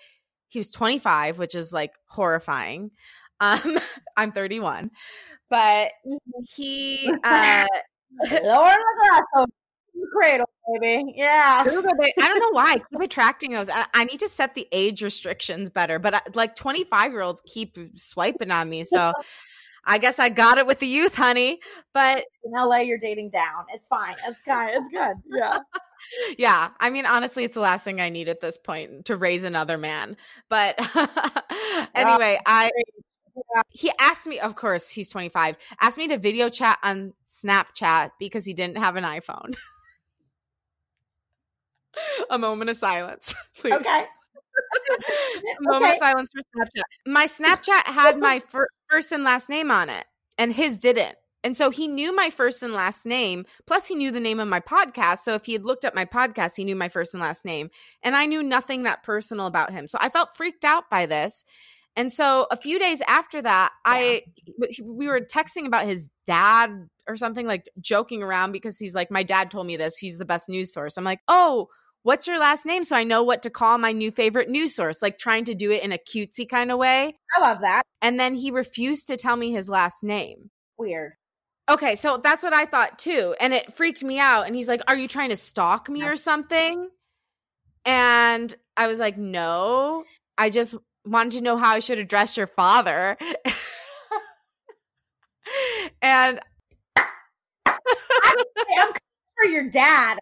He 0.49 0.59
was 0.59 0.69
25, 0.69 1.39
which 1.39 1.55
is 1.55 1.73
like 1.73 1.93
horrifying. 2.09 2.91
Um, 3.41 3.79
I'm 4.17 4.33
31. 4.33 4.91
But 5.49 5.93
mm-hmm. 6.07 6.43
he 6.57 7.11
uh 7.25 7.67
Lower 8.45 8.77
the 9.25 9.47
cradle, 10.13 10.51
baby. 10.81 11.13
Yeah. 11.17 11.65
I 11.67 11.71
don't 11.71 12.39
know 12.39 12.51
why 12.53 12.73
I 12.75 12.79
keep 12.79 13.01
attracting 13.01 13.53
those. 13.53 13.69
I, 13.69 13.87
I, 13.95 14.05
need 14.05 14.21
to 14.21 14.29
set 14.29 14.55
the 14.55 14.69
age 14.73 15.03
restrictions 15.03 15.71
better, 15.71 15.99
but 15.99 16.15
I, 16.15 16.19
uh, 16.19 16.31
like 16.35 16.55
25 16.57 17.13
year 17.13 17.23
olds 17.23 17.43
keep 17.47 17.77
swiping 17.95 18.51
on 18.51 18.69
me. 18.69 18.83
So 18.83 19.13
I 19.85 19.99
guess 19.99 20.19
I 20.19 20.29
got 20.29 20.59
it 20.59 20.67
with 20.67 20.79
the 20.79 20.87
youth, 20.87 21.15
honey. 21.15 21.61
But 21.93 22.25
in 22.45 22.53
LA, 22.53 22.79
you're 22.79 22.99
dating 22.99 23.31
down. 23.31 23.65
It's 23.73 23.87
fine. 23.87 24.15
It's 24.27 24.43
good. 24.43 24.69
It's 24.69 24.89
good. 24.89 25.17
Yeah. 25.27 25.59
yeah. 26.39 26.69
I 26.79 26.91
mean, 26.91 27.07
honestly, 27.07 27.45
it's 27.45 27.55
the 27.55 27.61
last 27.61 27.85
thing 27.85 28.01
I 28.01 28.09
need 28.09 28.29
at 28.29 28.41
this 28.41 28.59
point 28.59 29.07
to 29.07 29.17
raise 29.17 29.45
another 29.45 29.79
man. 29.79 30.17
But 30.49 30.79
anyway, 31.95 32.39
I 32.47 32.71
he 33.71 33.91
asked 33.99 34.27
me, 34.27 34.39
of 34.39 34.55
course, 34.55 34.91
he's 34.91 35.11
25, 35.11 35.57
asked 35.81 35.99
me 35.99 36.09
to 36.09 36.19
video 36.19 36.49
chat 36.49 36.79
on 36.83 37.15
Snapchat 37.27 38.11
because 38.19 38.45
he 38.45 38.55
didn't 38.55 38.79
have 38.79 38.97
an 38.97 39.05
iPhone. 39.05 39.55
a 42.31 42.39
moment 42.39 42.71
of 42.71 42.77
silence, 42.77 43.35
please. 43.57 43.75
Okay. 43.75 44.05
a 44.99 45.63
moment 45.63 45.85
okay. 45.85 45.93
of 45.93 45.99
silence 45.99 46.31
for 46.35 46.43
Snapchat. 46.43 46.83
My 47.07 47.27
Snapchat 47.27 47.93
had 47.93 48.19
my 48.19 48.41
fir- 48.41 48.69
first 48.89 49.13
and 49.13 49.25
last 49.25 49.49
name 49.49 49.71
on 49.71 49.89
it, 49.89 50.05
and 50.39 50.53
his 50.53 50.79
didn't. 50.79 51.17
And 51.43 51.57
so 51.57 51.71
he 51.71 51.89
knew 51.89 52.15
my 52.15 52.29
first 52.29 52.63
and 52.63 52.75
last 52.75 53.07
name. 53.07 53.47
Plus, 53.67 53.89
he 53.89 53.95
knew 53.95 54.11
the 54.11 54.21
name 54.21 54.41
of 54.41 54.49
my 54.49 54.61
podcast. 54.61 55.19
So 55.19 55.35
if 55.35 55.47
he 55.47 55.55
had 55.55 55.65
looked 55.65 55.87
up 55.87 55.95
my 55.95 56.05
podcast, 56.05 56.57
he 56.57 56.65
knew 56.65 56.77
my 56.77 56.91
first 56.91 57.15
and 57.15 57.23
last 57.23 57.47
name. 57.47 57.71
And 58.03 58.15
I 58.15 58.27
knew 58.27 58.43
nothing 58.43 58.83
that 58.83 59.03
personal 59.03 59.47
about 59.47 59.71
him. 59.71 59.87
So 59.87 59.97
I 60.01 60.11
felt 60.11 60.37
freaked 60.37 60.67
out 60.67 60.91
by 60.91 61.07
this. 61.07 61.45
And 61.97 62.13
so 62.13 62.47
a 62.51 62.57
few 62.57 62.79
days 62.79 63.03
after 63.09 63.43
that, 63.43 63.73
yeah. 63.87 63.93
I 63.93 64.23
we 64.85 65.09
were 65.09 65.21
texting 65.21 65.67
about 65.67 65.87
his 65.87 66.09
dad 66.25 66.71
or 67.09 67.17
something 67.17 67.47
like 67.47 67.69
joking 67.81 68.23
around 68.23 68.53
because 68.53 68.79
he's 68.79 68.95
like, 68.95 69.11
my 69.11 69.23
dad 69.23 69.51
told 69.51 69.67
me 69.67 69.77
this. 69.77 69.97
He's 69.97 70.19
the 70.19 70.25
best 70.25 70.49
news 70.49 70.73
source. 70.73 70.97
I'm 70.97 71.05
like, 71.05 71.21
oh, 71.27 71.69
what's 72.03 72.27
your 72.27 72.39
last 72.39 72.67
name? 72.67 72.85
So 72.85 72.97
I 72.97 73.05
know 73.05 73.23
what 73.23 73.43
to 73.43 73.51
call 73.51 73.79
my 73.79 73.93
new 73.93 74.11
favorite 74.11 74.49
news 74.49 74.75
source, 74.75 75.03
like 75.03 75.19
trying 75.19 75.45
to 75.45 75.55
do 75.55 75.71
it 75.71 75.83
in 75.83 75.93
a 75.93 75.99
cutesy 75.99 76.49
kind 76.49 76.71
of 76.71 76.79
way. 76.79 77.17
I 77.37 77.41
love 77.41 77.59
that. 77.63 77.83
And 78.03 78.19
then 78.19 78.35
he 78.35 78.51
refused 78.51 79.09
to 79.09 79.17
tell 79.17 79.37
me 79.37 79.51
his 79.51 79.69
last 79.69 80.03
name. 80.03 80.51
Weird. 80.79 81.13
Okay, 81.69 81.95
so 81.95 82.17
that's 82.17 82.43
what 82.43 82.53
I 82.53 82.65
thought 82.65 82.99
too. 82.99 83.35
And 83.41 83.53
it 83.53 83.73
freaked 83.73 84.03
me 84.03 84.19
out. 84.19 84.47
And 84.47 84.57
he's 84.57 84.69
like, 84.69 84.81
Are 84.89 84.97
you 84.97 85.07
trying 85.07 85.31
to 85.31 85.37
stalk 85.37 85.89
me 85.89 86.03
or 86.03 86.17
something? 86.17 86.89
And 87.85 88.55
I 88.77 88.89
was 88.89 88.99
like, 88.99 89.17
No, 89.17 90.05
I 90.37 90.51
just 90.51 90.75
wanted 91.07 91.39
to 91.39 91.43
know 91.43 91.57
how 91.57 91.71
I 91.71 91.79
should 91.79 91.99
address 91.99 92.37
your 92.37 92.49
father. 92.49 93.17
and 96.03 96.41
I'm 97.67 98.93
for 99.41 99.49
your 99.49 99.69
dad. 99.69 100.19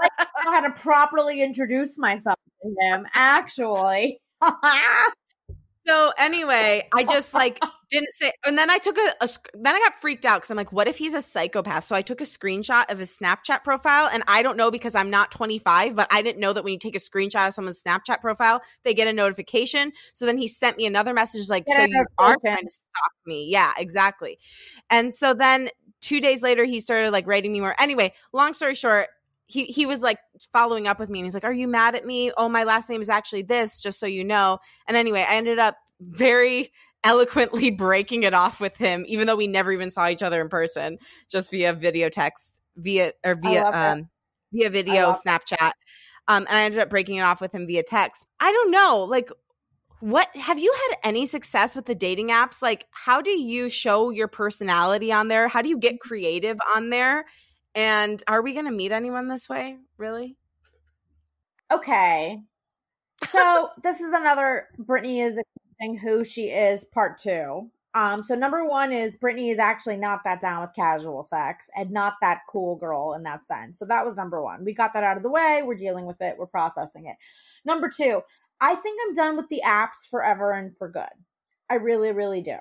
I 0.00 0.44
know 0.44 0.52
how 0.52 0.60
to 0.60 0.72
properly 0.80 1.42
introduce 1.42 1.98
myself 1.98 2.38
to 2.62 2.74
him, 2.86 3.06
actually. 3.14 4.20
so 5.86 6.12
anyway, 6.18 6.86
I 6.94 7.04
just 7.04 7.34
like 7.34 7.60
didn't 7.90 8.14
say, 8.14 8.32
and 8.46 8.56
then 8.56 8.70
I 8.70 8.78
took 8.78 8.98
a, 8.98 9.14
a 9.20 9.28
then 9.54 9.74
I 9.74 9.80
got 9.80 9.94
freaked 9.94 10.24
out 10.24 10.38
because 10.38 10.50
I'm 10.50 10.56
like, 10.56 10.72
what 10.72 10.88
if 10.88 10.98
he's 10.98 11.14
a 11.14 11.22
psychopath? 11.22 11.84
So 11.84 11.96
I 11.96 12.02
took 12.02 12.20
a 12.20 12.24
screenshot 12.24 12.90
of 12.90 12.98
his 12.98 13.16
Snapchat 13.16 13.64
profile, 13.64 14.08
and 14.12 14.22
I 14.28 14.42
don't 14.42 14.56
know 14.56 14.70
because 14.70 14.94
I'm 14.94 15.10
not 15.10 15.30
25, 15.30 15.96
but 15.96 16.08
I 16.10 16.22
didn't 16.22 16.40
know 16.40 16.52
that 16.52 16.64
when 16.64 16.72
you 16.72 16.78
take 16.78 16.96
a 16.96 17.00
screenshot 17.00 17.48
of 17.48 17.54
someone's 17.54 17.82
Snapchat 17.82 18.20
profile, 18.20 18.62
they 18.84 18.94
get 18.94 19.08
a 19.08 19.12
notification. 19.12 19.92
So 20.12 20.26
then 20.26 20.38
he 20.38 20.48
sent 20.48 20.76
me 20.76 20.86
another 20.86 21.14
message 21.14 21.48
like, 21.48 21.64
so 21.68 21.84
you 21.84 22.04
are 22.18 22.36
trying 22.36 22.64
to 22.64 22.70
stalk 22.70 23.12
me? 23.26 23.48
Yeah, 23.50 23.72
exactly. 23.78 24.38
And 24.90 25.14
so 25.14 25.34
then 25.34 25.70
two 26.00 26.20
days 26.20 26.42
later, 26.42 26.64
he 26.64 26.80
started 26.80 27.12
like 27.12 27.26
writing 27.26 27.52
me 27.52 27.60
more. 27.60 27.74
Anyway, 27.78 28.12
long 28.32 28.52
story 28.52 28.74
short, 28.74 29.08
he 29.46 29.64
he 29.64 29.86
was 29.86 30.02
like 30.02 30.18
following 30.52 30.86
up 30.86 30.98
with 30.98 31.08
me 31.08 31.18
and 31.18 31.26
he's 31.26 31.34
like, 31.34 31.44
Are 31.44 31.52
you 31.52 31.68
mad 31.68 31.94
at 31.94 32.06
me? 32.06 32.30
Oh, 32.36 32.48
my 32.48 32.64
last 32.64 32.88
name 32.90 33.00
is 33.00 33.08
actually 33.08 33.42
this, 33.42 33.82
just 33.82 33.98
so 33.98 34.06
you 34.06 34.24
know. 34.24 34.58
And 34.86 34.96
anyway, 34.96 35.24
I 35.28 35.36
ended 35.36 35.58
up 35.58 35.76
very 36.00 36.72
eloquently 37.04 37.70
breaking 37.70 38.24
it 38.24 38.34
off 38.34 38.60
with 38.60 38.76
him, 38.76 39.04
even 39.06 39.26
though 39.26 39.36
we 39.36 39.46
never 39.46 39.72
even 39.72 39.90
saw 39.90 40.08
each 40.08 40.22
other 40.22 40.40
in 40.40 40.48
person, 40.48 40.98
just 41.30 41.50
via 41.50 41.72
video 41.72 42.08
text, 42.08 42.62
via 42.76 43.12
or 43.24 43.36
via 43.36 43.66
um 43.70 44.08
via 44.52 44.70
video 44.70 45.12
Snapchat. 45.12 45.72
Um, 46.28 46.44
and 46.46 46.58
I 46.58 46.64
ended 46.64 46.80
up 46.80 46.90
breaking 46.90 47.16
it 47.16 47.22
off 47.22 47.40
with 47.40 47.54
him 47.54 47.66
via 47.66 47.82
text. 47.82 48.26
I 48.38 48.52
don't 48.52 48.70
know, 48.70 49.04
like 49.04 49.30
what 50.00 50.28
have 50.36 50.58
you 50.58 50.72
had 50.72 50.96
any 51.08 51.26
success 51.26 51.74
with 51.74 51.86
the 51.86 51.94
dating 51.94 52.28
apps? 52.28 52.62
Like, 52.62 52.86
how 52.90 53.20
do 53.20 53.30
you 53.30 53.68
show 53.68 54.10
your 54.10 54.28
personality 54.28 55.12
on 55.12 55.28
there? 55.28 55.48
How 55.48 55.62
do 55.62 55.68
you 55.68 55.78
get 55.78 55.94
mm-hmm. 55.94 56.08
creative 56.08 56.58
on 56.74 56.90
there? 56.90 57.26
And 57.74 58.22
are 58.26 58.42
we 58.42 58.54
going 58.54 58.66
to 58.66 58.72
meet 58.72 58.92
anyone 58.92 59.28
this 59.28 59.48
way? 59.48 59.76
Really? 59.96 60.36
Okay. 61.72 62.40
So 63.28 63.70
this 63.82 64.00
is 64.00 64.12
another 64.12 64.68
Brittany 64.78 65.20
is 65.20 65.38
accepting 65.38 65.98
who 65.98 66.24
she 66.24 66.50
is 66.50 66.84
part 66.84 67.18
two. 67.18 67.70
Um, 67.94 68.22
so 68.22 68.34
number 68.34 68.64
one 68.64 68.92
is 68.92 69.14
Brittany 69.14 69.50
is 69.50 69.58
actually 69.58 69.96
not 69.96 70.20
that 70.24 70.40
down 70.40 70.60
with 70.60 70.74
casual 70.74 71.22
sex 71.22 71.68
and 71.76 71.90
not 71.90 72.14
that 72.20 72.42
cool 72.48 72.76
girl 72.76 73.14
in 73.14 73.22
that 73.24 73.46
sense. 73.46 73.78
So 73.78 73.86
that 73.86 74.04
was 74.04 74.16
number 74.16 74.42
one. 74.42 74.64
We 74.64 74.72
got 74.72 74.92
that 74.94 75.04
out 75.04 75.16
of 75.16 75.22
the 75.22 75.30
way. 75.30 75.62
We're 75.64 75.74
dealing 75.74 76.06
with 76.06 76.20
it. 76.20 76.36
We're 76.38 76.46
processing 76.46 77.06
it. 77.06 77.16
Number 77.64 77.88
two, 77.88 78.20
I 78.60 78.74
think 78.74 79.00
I'm 79.06 79.12
done 79.12 79.36
with 79.36 79.48
the 79.48 79.62
apps 79.64 80.08
forever 80.10 80.52
and 80.52 80.76
for 80.76 80.88
good. 80.88 81.06
I 81.70 81.74
really, 81.74 82.12
really 82.12 82.42
do. 82.42 82.56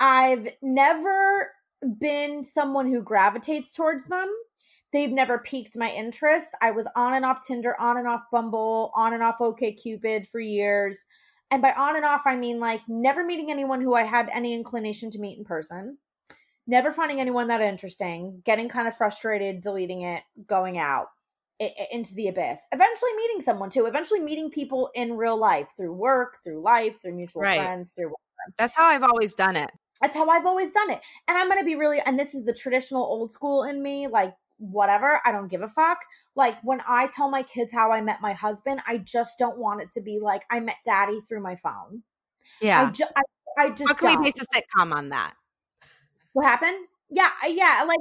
I've 0.00 0.48
never 0.62 1.52
been 1.98 2.42
someone 2.44 2.86
who 2.88 3.02
gravitates 3.02 3.72
towards 3.72 4.06
them. 4.06 4.28
They've 4.92 5.10
never 5.10 5.38
piqued 5.38 5.76
my 5.76 5.90
interest. 5.90 6.54
I 6.62 6.70
was 6.70 6.88
on 6.96 7.14
and 7.14 7.24
off 7.24 7.46
Tinder, 7.46 7.78
on 7.80 7.98
and 7.98 8.08
off 8.08 8.22
Bumble, 8.32 8.90
on 8.94 9.12
and 9.12 9.22
off 9.22 9.38
OKCupid 9.38 10.28
for 10.28 10.40
years. 10.40 11.04
And 11.50 11.62
by 11.62 11.72
on 11.72 11.96
and 11.96 12.04
off, 12.04 12.22
I 12.26 12.36
mean 12.36 12.60
like 12.60 12.80
never 12.88 13.24
meeting 13.24 13.50
anyone 13.50 13.80
who 13.80 13.94
I 13.94 14.02
had 14.02 14.28
any 14.32 14.54
inclination 14.54 15.10
to 15.12 15.18
meet 15.18 15.38
in 15.38 15.44
person, 15.44 15.98
never 16.66 16.92
finding 16.92 17.20
anyone 17.20 17.48
that 17.48 17.60
interesting, 17.60 18.42
getting 18.44 18.68
kind 18.68 18.88
of 18.88 18.96
frustrated, 18.96 19.62
deleting 19.62 20.02
it, 20.02 20.22
going 20.46 20.78
out 20.78 21.08
into 21.58 22.14
the 22.14 22.28
abyss. 22.28 22.64
Eventually 22.72 23.12
meeting 23.16 23.40
someone 23.40 23.70
too. 23.70 23.86
Eventually 23.86 24.20
meeting 24.20 24.50
people 24.50 24.90
in 24.94 25.16
real 25.16 25.36
life 25.36 25.68
through 25.76 25.92
work, 25.92 26.38
through 26.42 26.60
life, 26.62 27.00
through 27.00 27.14
mutual 27.14 27.42
right. 27.42 27.60
friends, 27.60 27.94
through. 27.94 28.06
Whatever. 28.06 28.54
That's 28.56 28.74
how 28.74 28.84
I've 28.84 29.02
always 29.02 29.34
done 29.34 29.56
it. 29.56 29.70
That's 30.00 30.14
how 30.14 30.28
I've 30.28 30.46
always 30.46 30.70
done 30.70 30.90
it. 30.90 31.00
And 31.26 31.36
I'm 31.36 31.48
going 31.48 31.58
to 31.58 31.64
be 31.64 31.74
really, 31.74 32.00
and 32.00 32.18
this 32.18 32.34
is 32.34 32.44
the 32.44 32.54
traditional 32.54 33.02
old 33.02 33.32
school 33.32 33.64
in 33.64 33.82
me, 33.82 34.06
like 34.06 34.34
whatever, 34.58 35.20
I 35.24 35.32
don't 35.32 35.48
give 35.48 35.62
a 35.62 35.68
fuck. 35.68 35.98
Like 36.36 36.56
when 36.62 36.80
I 36.86 37.08
tell 37.08 37.28
my 37.28 37.42
kids 37.42 37.72
how 37.72 37.90
I 37.90 38.00
met 38.00 38.20
my 38.20 38.32
husband, 38.32 38.80
I 38.86 38.98
just 38.98 39.38
don't 39.38 39.58
want 39.58 39.82
it 39.82 39.90
to 39.92 40.00
be 40.00 40.20
like 40.20 40.44
I 40.50 40.60
met 40.60 40.76
daddy 40.84 41.20
through 41.20 41.42
my 41.42 41.56
phone. 41.56 42.04
Yeah. 42.60 42.86
I, 42.86 42.90
ju- 42.90 43.04
I, 43.16 43.22
I 43.58 43.70
just. 43.70 43.88
How 43.88 43.94
can 43.94 44.14
don't. 44.14 44.20
we 44.20 44.26
base 44.26 44.40
a 44.40 44.46
sitcom 44.56 44.94
on 44.94 45.08
that? 45.08 45.34
What 46.32 46.46
happened? 46.46 46.78
Yeah. 47.10 47.30
Yeah. 47.48 47.84
Like 47.88 47.98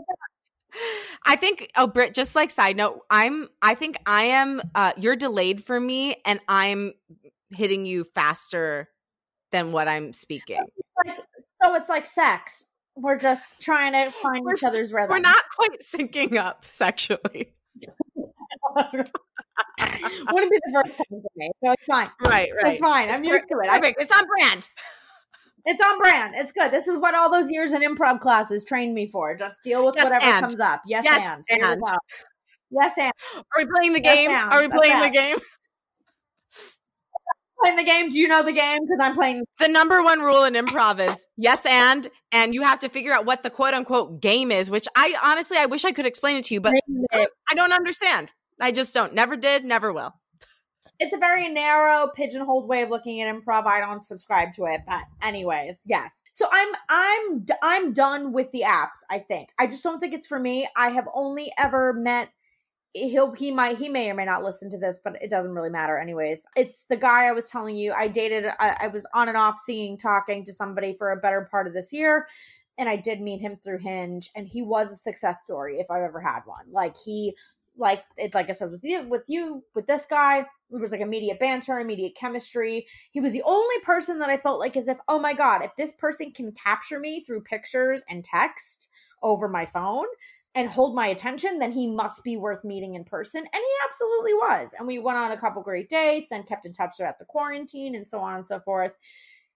I 1.26 1.36
think 1.36 1.72
oh 1.76 1.88
Britt, 1.88 2.14
just 2.14 2.36
like 2.36 2.52
side 2.52 2.78
note, 2.78 3.02
I'm 3.10 3.50
I 3.62 3.76
think 3.76 3.98
I 4.06 4.24
am 4.24 4.62
uh 4.76 4.94
you're 4.98 5.16
delayed 5.16 5.64
for 5.64 5.80
me 5.80 6.16
and 6.26 6.40
I'm 6.48 6.94
hitting 7.50 7.86
you 7.86 8.04
faster 8.04 8.90
than 9.52 9.72
what 9.72 9.88
I'm 9.88 10.14
speaking. 10.14 10.64
so 11.64 11.76
it's 11.76 11.90
like 11.90 12.06
sex. 12.06 12.66
We're 12.96 13.18
just 13.18 13.62
trying 13.62 13.94
to 13.94 14.12
find 14.12 14.44
we're, 14.44 14.56
each 14.56 14.64
other's 14.64 14.92
rhythm. 14.92 15.12
We're 15.12 15.20
not 15.20 15.44
quite 15.56 15.82
syncing 15.82 16.38
up 16.38 16.66
sexually. 16.66 17.54
Wouldn't 18.78 20.52
be 20.52 20.60
the 20.66 20.72
first 20.74 20.98
time 20.98 21.22
for 21.22 21.32
me, 21.36 21.52
so 21.64 21.72
it's 21.72 21.84
fine. 21.90 22.10
Right, 22.26 22.50
right. 22.64 22.74
It's 22.74 22.82
fine. 22.82 23.10
It's 23.10 23.20
I'm 23.20 23.24
used 23.24 23.46
to 23.50 23.58
it. 23.64 23.70
Perfect. 23.70 24.02
It's 24.02 24.12
on 24.12 24.26
brand. 24.28 24.70
It's 25.70 25.86
on 25.86 26.00
brand. 26.00 26.34
It's 26.38 26.54
good. 26.54 26.72
This 26.72 26.88
is 26.88 26.98
what 26.98 27.14
all 27.14 27.30
those 27.30 27.52
years 27.52 27.74
in 27.74 27.82
improv 27.82 28.22
classes 28.22 28.64
trained 28.64 28.94
me 28.94 29.06
for. 29.06 29.36
Just 29.36 29.64
deal 29.64 29.86
with 29.86 29.96
yes, 29.96 30.06
whatever 30.06 30.24
and. 30.26 30.46
comes 30.46 30.62
up. 30.62 30.82
Yes, 30.88 31.04
yes 31.04 31.44
and. 31.50 31.62
and. 31.62 31.82
Yes, 32.72 32.94
and. 32.98 33.12
Are 33.36 33.44
we 33.58 33.66
playing 33.66 33.92
the 33.92 34.00
game? 34.00 34.30
Yes, 34.30 34.54
Are 34.54 34.62
we 34.62 34.70
playing 34.70 35.02
the 35.02 35.10
game? 35.10 35.36
playing 37.62 37.76
the 37.76 37.84
game. 37.84 38.08
Do 38.08 38.18
you 38.18 38.30
know 38.30 38.44
the 38.44 38.54
game? 38.54 38.78
Because 38.82 39.00
I'm 39.02 39.14
playing. 39.14 39.44
The 39.60 39.68
number 39.68 40.02
one 40.02 40.22
rule 40.22 40.46
in 40.46 40.54
improv 40.54 41.06
is 41.06 41.28
yes 41.36 41.66
and, 41.66 42.08
and 42.32 42.54
you 42.54 42.62
have 42.62 42.80
to 42.80 42.90
figure 42.90 43.12
out 43.12 43.26
what 43.26 43.44
the 43.44 43.50
quote 43.50 43.74
unquote 43.74 44.22
game 44.22 44.52
is. 44.52 44.72
Which 44.72 44.88
I 44.96 45.16
honestly, 45.22 45.58
I 45.58 45.66
wish 45.66 45.84
I 45.84 45.92
could 45.92 46.06
explain 46.06 46.38
it 46.38 46.46
to 46.46 46.54
you, 46.54 46.62
but 46.62 46.76
I 47.14 47.28
don't 47.56 47.74
understand. 47.74 48.32
I 48.62 48.72
just 48.72 48.94
don't. 48.94 49.14
Never 49.14 49.36
did. 49.36 49.66
Never 49.66 49.92
will. 49.92 50.14
It's 51.00 51.14
a 51.14 51.18
very 51.18 51.48
narrow 51.50 52.08
pigeonholed 52.14 52.68
way 52.68 52.82
of 52.82 52.90
looking 52.90 53.22
at 53.22 53.34
improv. 53.34 53.66
I 53.66 53.80
don't 53.80 54.02
subscribe 54.02 54.54
to 54.54 54.66
it 54.66 54.82
but 54.88 55.04
anyways 55.22 55.80
yes. 55.86 56.24
So 56.32 56.48
i'm 56.52 56.74
i'm 56.90 57.46
i'm 57.64 57.94
done 57.94 58.32
with 58.32 58.52
the 58.52 58.64
apps 58.66 59.04
i 59.10 59.20
think. 59.20 59.50
I 59.60 59.68
just 59.68 59.84
don't 59.84 60.00
think 60.00 60.14
it's 60.14 60.28
for 60.28 60.40
me. 60.40 60.68
I 60.76 60.90
have 60.90 61.08
only 61.14 61.52
ever 61.58 61.94
met 61.94 62.30
he'll 62.94 63.34
he 63.34 63.52
might 63.52 63.78
he 63.78 63.90
may 63.90 64.10
or 64.10 64.16
may 64.16 64.26
not 64.26 64.44
listen 64.44 64.70
to 64.72 64.78
this 64.78 65.00
but 65.04 65.22
it 65.22 65.30
doesn't 65.30 65.54
really 65.54 65.70
matter 65.70 65.98
anyways. 65.98 66.46
It's 66.56 66.86
the 66.90 66.98
guy 66.98 67.26
i 67.26 67.32
was 67.32 67.50
telling 67.50 67.76
you 67.76 67.94
i 67.94 68.08
dated 68.08 68.46
I, 68.60 68.78
I 68.82 68.88
was 68.88 69.06
on 69.14 69.28
and 69.28 69.38
off 69.38 69.60
seeing 69.64 69.98
talking 69.98 70.44
to 70.46 70.54
somebody 70.54 70.96
for 70.98 71.12
a 71.12 71.18
better 71.18 71.48
part 71.50 71.68
of 71.68 71.74
this 71.74 71.94
year 71.94 72.28
and 72.78 72.90
i 72.90 72.96
did 72.96 73.22
meet 73.22 73.42
him 73.42 73.58
through 73.64 73.80
hinge 73.80 74.32
and 74.36 74.48
he 74.48 74.62
was 74.62 74.92
a 74.92 74.96
success 74.96 75.42
story 75.42 75.78
if 75.80 75.92
i've 75.92 76.02
ever 76.02 76.22
had 76.22 76.42
one. 76.46 76.66
Like 76.72 76.96
he 77.06 77.36
like 77.78 78.04
it's 78.18 78.36
like 78.36 78.50
it 78.50 78.58
says 78.58 78.72
with 78.72 78.84
you 78.84 79.08
with 79.08 79.24
you 79.28 79.64
with 79.76 79.88
this 79.88 80.06
guy 80.06 80.46
it 80.72 80.82
was 80.82 80.92
like 80.92 81.02
immediate 81.02 81.40
banter 81.40 81.80
immediate 81.80 82.16
chemistry 82.16 82.86
he 83.12 83.20
was 83.20 83.34
the 83.34 83.44
only 83.46 83.80
person 83.84 84.20
that 84.20 84.30
i 84.30 84.38
felt 84.38 84.60
like 84.60 84.78
as 84.78 84.88
if 84.88 84.98
oh 85.08 85.20
my 85.20 85.34
god 85.34 85.64
if 85.64 85.76
this 85.78 85.94
person 85.94 86.32
can 86.32 86.52
capture 86.52 87.00
me 87.00 87.22
through 87.22 87.42
pictures 87.42 88.04
and 88.10 88.24
text 88.24 88.90
over 89.24 89.48
my 89.48 89.66
phone 89.66 90.06
and 90.58 90.72
hold 90.72 90.96
my 90.96 91.06
attention, 91.06 91.60
then 91.60 91.72
he 91.72 91.86
must 91.86 92.24
be 92.24 92.36
worth 92.36 92.64
meeting 92.64 92.96
in 92.96 93.04
person. 93.04 93.42
And 93.42 93.54
he 93.54 93.72
absolutely 93.86 94.34
was. 94.34 94.74
And 94.78 94.88
we 94.88 94.98
went 94.98 95.20
on 95.20 95.32
a 95.32 95.38
couple 95.38 95.62
great 95.62 95.88
dates 95.88 96.32
and 96.32 96.48
kept 96.48 96.66
in 96.66 96.74
touch 96.74 96.94
throughout 96.98 97.20
the 97.20 97.26
quarantine 97.26 97.94
and 97.94 98.08
so 98.08 98.20
on 98.20 98.38
and 98.38 98.46
so 98.46 98.60
forth. 98.62 98.94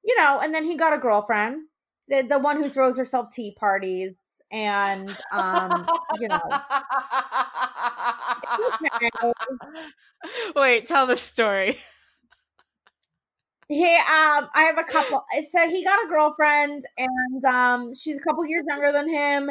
You 0.06 0.16
know, 0.16 0.40
and 0.40 0.54
then 0.54 0.64
he 0.64 0.76
got 0.76 0.94
a 0.94 1.00
girlfriend, 1.00 1.64
the, 2.08 2.22
the 2.22 2.38
one 2.38 2.58
who 2.58 2.70
throws 2.70 3.00
herself 3.00 3.32
tea 3.32 3.56
parties 3.60 4.12
and 4.52 5.16
um, 5.32 5.88
you 6.20 6.30
know. 6.30 6.42
Wait, 10.56 10.86
tell 10.86 11.06
the 11.06 11.18
story. 11.18 11.78
He 13.72 13.86
um 13.86 14.50
I 14.54 14.64
have 14.64 14.78
a 14.78 14.84
couple 14.84 15.24
so 15.50 15.70
he 15.70 15.82
got 15.82 16.06
a 16.06 16.10
girlfriend 16.10 16.84
and 16.98 17.46
um 17.46 17.96
she's 17.96 18.18
a 18.18 18.22
couple 18.22 18.46
years 18.46 18.66
younger 18.68 18.92
than 18.92 19.10
him. 19.10 19.50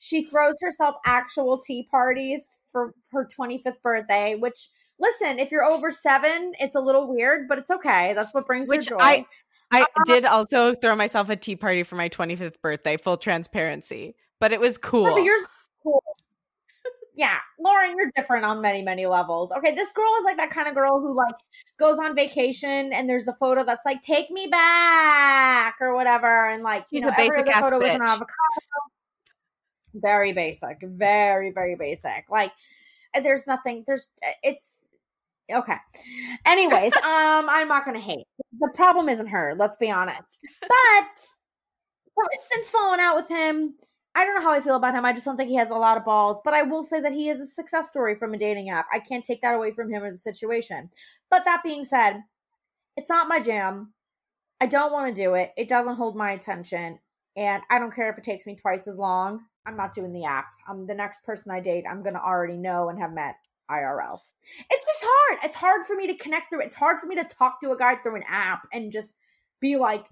She 0.00 0.24
throws 0.24 0.56
herself 0.60 0.96
actual 1.06 1.56
tea 1.56 1.86
parties 1.88 2.58
for 2.72 2.94
her 3.12 3.28
25th 3.38 3.80
birthday, 3.82 4.34
which 4.34 4.68
listen, 4.98 5.38
if 5.38 5.52
you're 5.52 5.64
over 5.64 5.90
7, 5.90 6.52
it's 6.58 6.74
a 6.74 6.80
little 6.80 7.06
weird, 7.06 7.46
but 7.48 7.58
it's 7.58 7.70
okay. 7.70 8.12
That's 8.14 8.34
what 8.34 8.46
brings 8.46 8.68
which 8.68 8.88
joy. 8.88 8.96
I 9.00 9.26
I 9.70 9.82
uh, 9.82 10.02
did 10.04 10.26
also 10.26 10.74
throw 10.74 10.96
myself 10.96 11.30
a 11.30 11.36
tea 11.36 11.54
party 11.54 11.84
for 11.84 11.94
my 11.94 12.08
25th 12.08 12.60
birthday, 12.60 12.96
full 12.96 13.18
transparency, 13.18 14.16
but 14.40 14.52
it 14.52 14.60
was 14.60 14.78
cool. 14.78 15.18
Yours 15.20 15.42
cool 15.82 16.02
yeah, 17.20 17.36
Lauren, 17.58 17.94
you're 17.98 18.10
different 18.16 18.46
on 18.46 18.62
many, 18.62 18.80
many 18.80 19.04
levels. 19.04 19.52
Okay, 19.52 19.74
this 19.74 19.92
girl 19.92 20.10
is 20.18 20.24
like 20.24 20.38
that 20.38 20.48
kind 20.48 20.66
of 20.66 20.74
girl 20.74 21.00
who 21.00 21.14
like 21.14 21.34
goes 21.78 21.98
on 21.98 22.16
vacation 22.16 22.94
and 22.94 23.06
there's 23.06 23.28
a 23.28 23.34
photo 23.34 23.62
that's 23.62 23.84
like, 23.84 24.00
take 24.00 24.30
me 24.30 24.46
back 24.46 25.76
or 25.82 25.94
whatever. 25.94 26.48
And 26.48 26.62
like, 26.62 26.86
She's 26.90 27.02
you 27.02 27.06
know, 27.06 27.12
a 27.12 27.16
basic 27.16 27.46
ass 27.48 27.60
photo 27.60 27.78
bitch. 27.78 27.94
an 27.94 28.00
avocado. 28.00 28.30
Very 29.92 30.32
basic, 30.32 30.78
very, 30.82 31.50
very 31.50 31.74
basic. 31.74 32.24
Like, 32.30 32.52
there's 33.22 33.46
nothing, 33.46 33.84
there's, 33.86 34.08
it's, 34.42 34.88
okay. 35.52 35.76
Anyways, 36.46 36.96
um, 36.96 37.50
I'm 37.50 37.68
not 37.68 37.84
gonna 37.84 38.00
hate. 38.00 38.26
The 38.60 38.70
problem 38.74 39.10
isn't 39.10 39.26
her, 39.26 39.54
let's 39.58 39.76
be 39.76 39.90
honest. 39.90 40.38
But 40.62 41.18
so 41.18 42.22
since 42.52 42.70
falling 42.70 43.00
out 43.00 43.16
with 43.16 43.28
him, 43.28 43.74
I 44.14 44.24
don't 44.24 44.34
know 44.34 44.42
how 44.42 44.52
I 44.52 44.60
feel 44.60 44.76
about 44.76 44.94
him. 44.94 45.04
I 45.04 45.12
just 45.12 45.24
don't 45.24 45.36
think 45.36 45.50
he 45.50 45.56
has 45.56 45.70
a 45.70 45.76
lot 45.76 45.96
of 45.96 46.04
balls. 46.04 46.40
But 46.44 46.54
I 46.54 46.62
will 46.62 46.82
say 46.82 47.00
that 47.00 47.12
he 47.12 47.28
is 47.28 47.40
a 47.40 47.46
success 47.46 47.88
story 47.88 48.16
from 48.16 48.34
a 48.34 48.38
dating 48.38 48.68
app. 48.68 48.86
I 48.92 48.98
can't 48.98 49.24
take 49.24 49.42
that 49.42 49.54
away 49.54 49.72
from 49.72 49.90
him 49.90 50.02
or 50.02 50.10
the 50.10 50.16
situation. 50.16 50.90
But 51.30 51.44
that 51.44 51.62
being 51.62 51.84
said, 51.84 52.22
it's 52.96 53.08
not 53.08 53.28
my 53.28 53.40
jam. 53.40 53.92
I 54.60 54.66
don't 54.66 54.92
want 54.92 55.14
to 55.14 55.22
do 55.22 55.34
it. 55.34 55.52
It 55.56 55.68
doesn't 55.68 55.94
hold 55.94 56.16
my 56.16 56.32
attention. 56.32 56.98
And 57.36 57.62
I 57.70 57.78
don't 57.78 57.94
care 57.94 58.10
if 58.10 58.18
it 58.18 58.24
takes 58.24 58.46
me 58.46 58.56
twice 58.56 58.88
as 58.88 58.98
long. 58.98 59.44
I'm 59.64 59.76
not 59.76 59.94
doing 59.94 60.12
the 60.12 60.22
apps. 60.22 60.56
I'm 60.68 60.86
the 60.86 60.94
next 60.94 61.22
person 61.22 61.52
I 61.52 61.60
date, 61.60 61.84
I'm 61.88 62.02
going 62.02 62.14
to 62.14 62.22
already 62.22 62.56
know 62.56 62.88
and 62.88 62.98
have 62.98 63.12
met 63.12 63.36
IRL. 63.70 64.18
It's 64.70 64.84
just 64.84 65.06
hard. 65.06 65.38
It's 65.44 65.56
hard 65.56 65.86
for 65.86 65.94
me 65.94 66.06
to 66.08 66.14
connect 66.14 66.50
through. 66.50 66.62
It's 66.62 66.74
hard 66.74 66.98
for 66.98 67.06
me 67.06 67.14
to 67.16 67.24
talk 67.24 67.60
to 67.60 67.70
a 67.70 67.76
guy 67.76 67.96
through 67.96 68.16
an 68.16 68.24
app 68.28 68.62
and 68.72 68.90
just 68.90 69.16
be 69.60 69.76
like, 69.76 70.06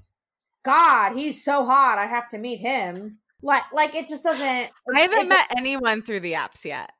God, 0.65 1.17
he's 1.17 1.43
so 1.43 1.65
hot. 1.65 1.99
I 1.99 2.07
have 2.07 2.29
to 2.31 2.39
meet 2.39 2.59
him. 2.59 3.19
Like, 3.43 3.63
like 3.73 3.95
it 3.95 4.07
just 4.07 4.25
doesn't. 4.25 4.71
I 4.95 5.01
haven't 5.01 5.29
met 5.29 5.53
anyone 5.57 6.03
through 6.03 6.21
the 6.21 6.35
apps 6.35 6.65
yet. 6.65 6.91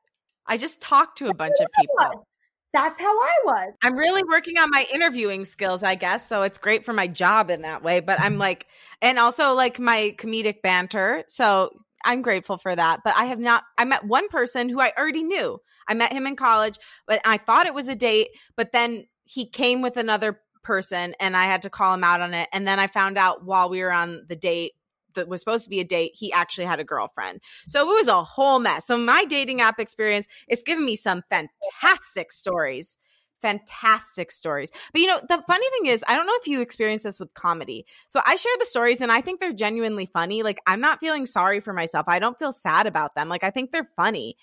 I 0.47 0.57
just 0.57 0.81
talked 0.81 1.19
to 1.19 1.27
a 1.27 1.33
bunch 1.33 1.55
of 1.59 1.67
people. 1.79 2.25
That's 2.71 2.99
how 2.99 3.11
I 3.11 3.33
was. 3.45 3.73
I'm 3.83 3.95
really 3.95 4.23
working 4.23 4.57
on 4.57 4.69
my 4.69 4.85
interviewing 4.93 5.43
skills, 5.45 5.81
I 5.81 5.95
guess. 5.95 6.27
So 6.27 6.43
it's 6.43 6.59
great 6.59 6.85
for 6.85 6.93
my 6.93 7.07
job 7.07 7.49
in 7.49 7.61
that 7.63 7.83
way. 7.83 7.99
But 7.99 8.21
I'm 8.21 8.37
like, 8.37 8.67
and 9.01 9.17
also 9.17 9.53
like 9.53 9.79
my 9.79 10.13
comedic 10.17 10.61
banter. 10.61 11.23
So 11.27 11.71
I'm 12.05 12.21
grateful 12.21 12.57
for 12.57 12.75
that. 12.75 13.01
But 13.03 13.15
I 13.17 13.25
have 13.25 13.39
not, 13.39 13.63
I 13.77 13.85
met 13.85 14.05
one 14.05 14.29
person 14.29 14.69
who 14.69 14.79
I 14.79 14.93
already 14.97 15.23
knew. 15.23 15.59
I 15.87 15.95
met 15.95 16.13
him 16.13 16.27
in 16.27 16.35
college, 16.35 16.77
but 17.07 17.19
I 17.25 17.37
thought 17.37 17.65
it 17.65 17.73
was 17.73 17.87
a 17.87 17.95
date. 17.95 18.29
But 18.55 18.71
then 18.71 19.05
he 19.25 19.49
came 19.49 19.81
with 19.81 19.97
another 19.97 20.39
person 20.63 21.15
and 21.19 21.35
I 21.35 21.45
had 21.45 21.63
to 21.63 21.69
call 21.71 21.95
him 21.95 22.03
out 22.03 22.21
on 22.21 22.35
it. 22.35 22.49
And 22.53 22.67
then 22.67 22.79
I 22.79 22.85
found 22.85 23.17
out 23.17 23.43
while 23.43 23.69
we 23.69 23.81
were 23.81 23.91
on 23.91 24.25
the 24.27 24.35
date 24.35 24.73
that 25.19 25.27
was 25.27 25.41
supposed 25.41 25.63
to 25.65 25.69
be 25.69 25.79
a 25.79 25.83
date, 25.83 26.13
he 26.15 26.31
actually 26.33 26.65
had 26.65 26.79
a 26.79 26.83
girlfriend. 26.83 27.41
So 27.67 27.81
it 27.89 27.93
was 27.93 28.07
a 28.07 28.23
whole 28.23 28.59
mess. 28.59 28.87
So 28.87 28.97
my 28.97 29.25
dating 29.25 29.61
app 29.61 29.79
experience, 29.79 30.27
it's 30.47 30.63
given 30.63 30.85
me 30.85 30.95
some 30.95 31.23
fantastic 31.29 32.31
stories. 32.31 32.97
Fantastic 33.41 34.31
stories. 34.31 34.69
But 34.91 35.01
you 35.01 35.07
know, 35.07 35.19
the 35.19 35.41
funny 35.47 35.65
thing 35.77 35.85
is, 35.91 36.03
I 36.07 36.15
don't 36.15 36.25
know 36.25 36.33
if 36.41 36.47
you 36.47 36.61
experience 36.61 37.03
this 37.03 37.19
with 37.19 37.33
comedy. 37.33 37.85
So 38.07 38.21
I 38.25 38.35
share 38.35 38.51
the 38.59 38.65
stories 38.65 39.01
and 39.01 39.11
I 39.11 39.21
think 39.21 39.39
they're 39.39 39.53
genuinely 39.53 40.07
funny. 40.07 40.43
Like 40.43 40.59
I'm 40.67 40.81
not 40.81 40.99
feeling 40.99 41.25
sorry 41.25 41.59
for 41.61 41.71
myself. 41.71 42.05
I 42.07 42.19
don't 42.19 42.37
feel 42.37 42.51
sad 42.51 42.85
about 42.85 43.15
them. 43.15 43.29
Like 43.29 43.43
I 43.43 43.49
think 43.49 43.71
they're 43.71 43.89
funny. 43.95 44.35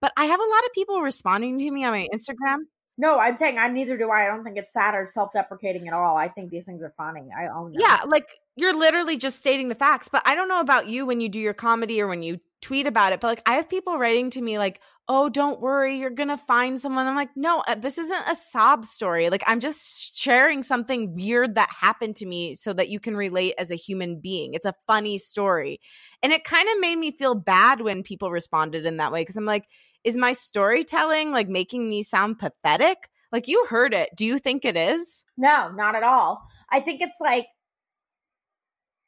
But 0.00 0.12
I 0.16 0.24
have 0.24 0.40
a 0.40 0.42
lot 0.42 0.64
of 0.66 0.72
people 0.74 1.00
responding 1.00 1.58
to 1.58 1.70
me 1.70 1.84
on 1.84 1.92
my 1.92 2.08
Instagram 2.12 2.64
no, 2.98 3.18
I'm 3.18 3.36
saying 3.36 3.58
I 3.58 3.68
neither 3.68 3.96
do 3.96 4.10
I. 4.10 4.24
I 4.24 4.26
don't 4.28 4.44
think 4.44 4.58
it's 4.58 4.72
sad 4.72 4.94
or 4.94 5.06
self-deprecating 5.06 5.88
at 5.88 5.94
all. 5.94 6.16
I 6.16 6.28
think 6.28 6.50
these 6.50 6.66
things 6.66 6.84
are 6.84 6.90
funny. 6.90 7.30
I 7.36 7.46
own 7.48 7.72
them. 7.72 7.80
Yeah, 7.80 8.00
like 8.06 8.28
you're 8.56 8.76
literally 8.76 9.16
just 9.16 9.38
stating 9.38 9.68
the 9.68 9.74
facts. 9.74 10.08
But 10.08 10.22
I 10.26 10.34
don't 10.34 10.48
know 10.48 10.60
about 10.60 10.88
you 10.88 11.06
when 11.06 11.20
you 11.20 11.28
do 11.28 11.40
your 11.40 11.54
comedy 11.54 12.00
or 12.00 12.08
when 12.08 12.22
you 12.22 12.38
tweet 12.60 12.86
about 12.86 13.12
it. 13.12 13.20
But 13.20 13.28
like 13.28 13.42
I 13.46 13.54
have 13.54 13.68
people 13.68 13.98
writing 13.98 14.30
to 14.30 14.42
me 14.42 14.58
like, 14.58 14.80
"Oh, 15.08 15.28
don't 15.28 15.60
worry, 15.60 15.98
you're 15.98 16.10
gonna 16.10 16.36
find 16.36 16.80
someone." 16.80 17.06
I'm 17.06 17.16
like, 17.16 17.36
"No, 17.36 17.62
uh, 17.66 17.74
this 17.74 17.98
isn't 17.98 18.28
a 18.28 18.36
sob 18.36 18.84
story. 18.84 19.30
Like 19.30 19.42
I'm 19.46 19.60
just 19.60 20.16
sharing 20.16 20.62
something 20.62 21.14
weird 21.14 21.56
that 21.56 21.70
happened 21.70 22.16
to 22.16 22.26
me 22.26 22.54
so 22.54 22.72
that 22.72 22.88
you 22.88 23.00
can 23.00 23.16
relate 23.16 23.54
as 23.58 23.70
a 23.70 23.76
human 23.76 24.20
being. 24.20 24.54
It's 24.54 24.66
a 24.66 24.74
funny 24.86 25.18
story." 25.18 25.80
And 26.22 26.32
it 26.32 26.44
kind 26.44 26.68
of 26.68 26.80
made 26.80 26.96
me 26.96 27.16
feel 27.16 27.34
bad 27.34 27.80
when 27.80 28.02
people 28.02 28.30
responded 28.30 28.86
in 28.86 28.98
that 28.98 29.12
way 29.12 29.22
because 29.22 29.36
I'm 29.36 29.44
like 29.44 29.66
is 30.04 30.16
my 30.16 30.32
storytelling 30.32 31.30
like 31.30 31.48
making 31.48 31.88
me 31.88 32.02
sound 32.02 32.38
pathetic? 32.38 33.08
Like 33.30 33.48
you 33.48 33.66
heard 33.66 33.94
it. 33.94 34.10
Do 34.16 34.26
you 34.26 34.38
think 34.38 34.64
it 34.64 34.76
is? 34.76 35.24
No, 35.36 35.70
not 35.70 35.94
at 35.94 36.02
all. 36.02 36.42
I 36.70 36.80
think 36.80 37.00
it's 37.00 37.20
like 37.20 37.46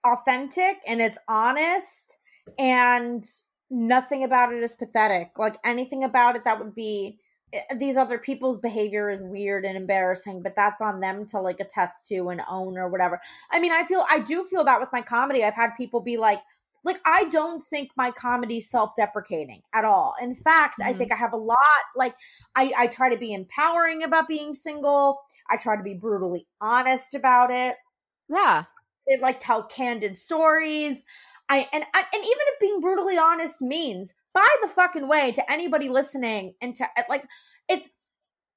authentic 0.05 0.79
and 0.87 1.01
it's 1.01 1.19
honest 1.29 2.19
and 2.59 3.25
nothing 3.71 4.25
about 4.25 4.53
it 4.53 4.63
is 4.63 4.75
pathetic. 4.75 5.31
Like 5.37 5.57
anything 5.65 6.05
about 6.05 6.37
it 6.37 6.45
that 6.45 6.59
would 6.59 6.75
be 6.75 7.19
eh, 7.53 7.61
these 7.77 7.97
other 7.97 8.19
people's 8.19 8.59
behavior 8.59 9.11
is 9.11 9.23
weird 9.23 9.65
and 9.65 9.77
embarrassing, 9.77 10.43
but 10.43 10.55
that's 10.55 10.81
on 10.81 11.01
them 11.01 11.27
to 11.27 11.41
like 11.41 11.61
attest 11.61 12.07
to 12.09 12.29
and 12.29 12.43
own 12.49 12.79
or 12.79 12.89
whatever. 12.89 13.21
I 13.51 13.59
mean, 13.59 13.73
I 13.73 13.85
feel 13.87 14.05
I 14.09 14.21
do 14.21 14.45
feel 14.45 14.65
that 14.65 14.81
with 14.81 14.91
my 14.93 15.03
comedy. 15.03 15.45
I've 15.45 15.55
had 15.55 15.71
people 15.77 16.01
be 16.01 16.17
like, 16.17 16.41
like 16.85 17.01
I 17.07 17.25
don't 17.25 17.63
think 17.63 17.91
my 17.97 18.11
comedy 18.11 18.61
self-deprecating 18.61 19.63
at 19.75 19.85
all. 19.85 20.15
In 20.21 20.35
fact, 20.35 20.81
mm-hmm. 20.81 20.91
I 20.91 20.93
think 20.93 21.13
I 21.13 21.17
have 21.17 21.33
a 21.33 21.39
lot 21.39 21.59
like 21.97 22.15
I 22.57 22.73
I 22.77 22.87
try 22.87 23.11
to 23.11 23.19
be 23.19 23.33
empowering 23.33 24.03
about 24.03 24.29
being 24.29 24.55
single. 24.55 25.19
I 25.51 25.57
try 25.57 25.77
to 25.77 25.83
be 25.83 25.95
brutally 25.95 26.47
honest 26.61 27.15
about 27.15 27.51
it. 27.51 27.77
Yeah. 28.29 28.65
They 29.07 29.19
like 29.21 29.41
tell 29.41 29.65
candid 29.65 30.17
stories. 30.17 31.05
I 31.49 31.69
and 31.73 31.85
and 31.95 32.05
even 32.15 32.25
if 32.25 32.61
being 32.61 32.81
brutally 32.81 33.19
honest 33.19 33.61
means 33.61 34.15
by 34.33 34.49
the 34.63 34.69
fucking 34.69 35.09
way 35.09 35.33
to 35.33 35.53
anybody 35.53 35.89
listening 35.89 36.55
and 36.61 36.75
to 36.77 36.89
like 37.09 37.25
it's 37.69 37.89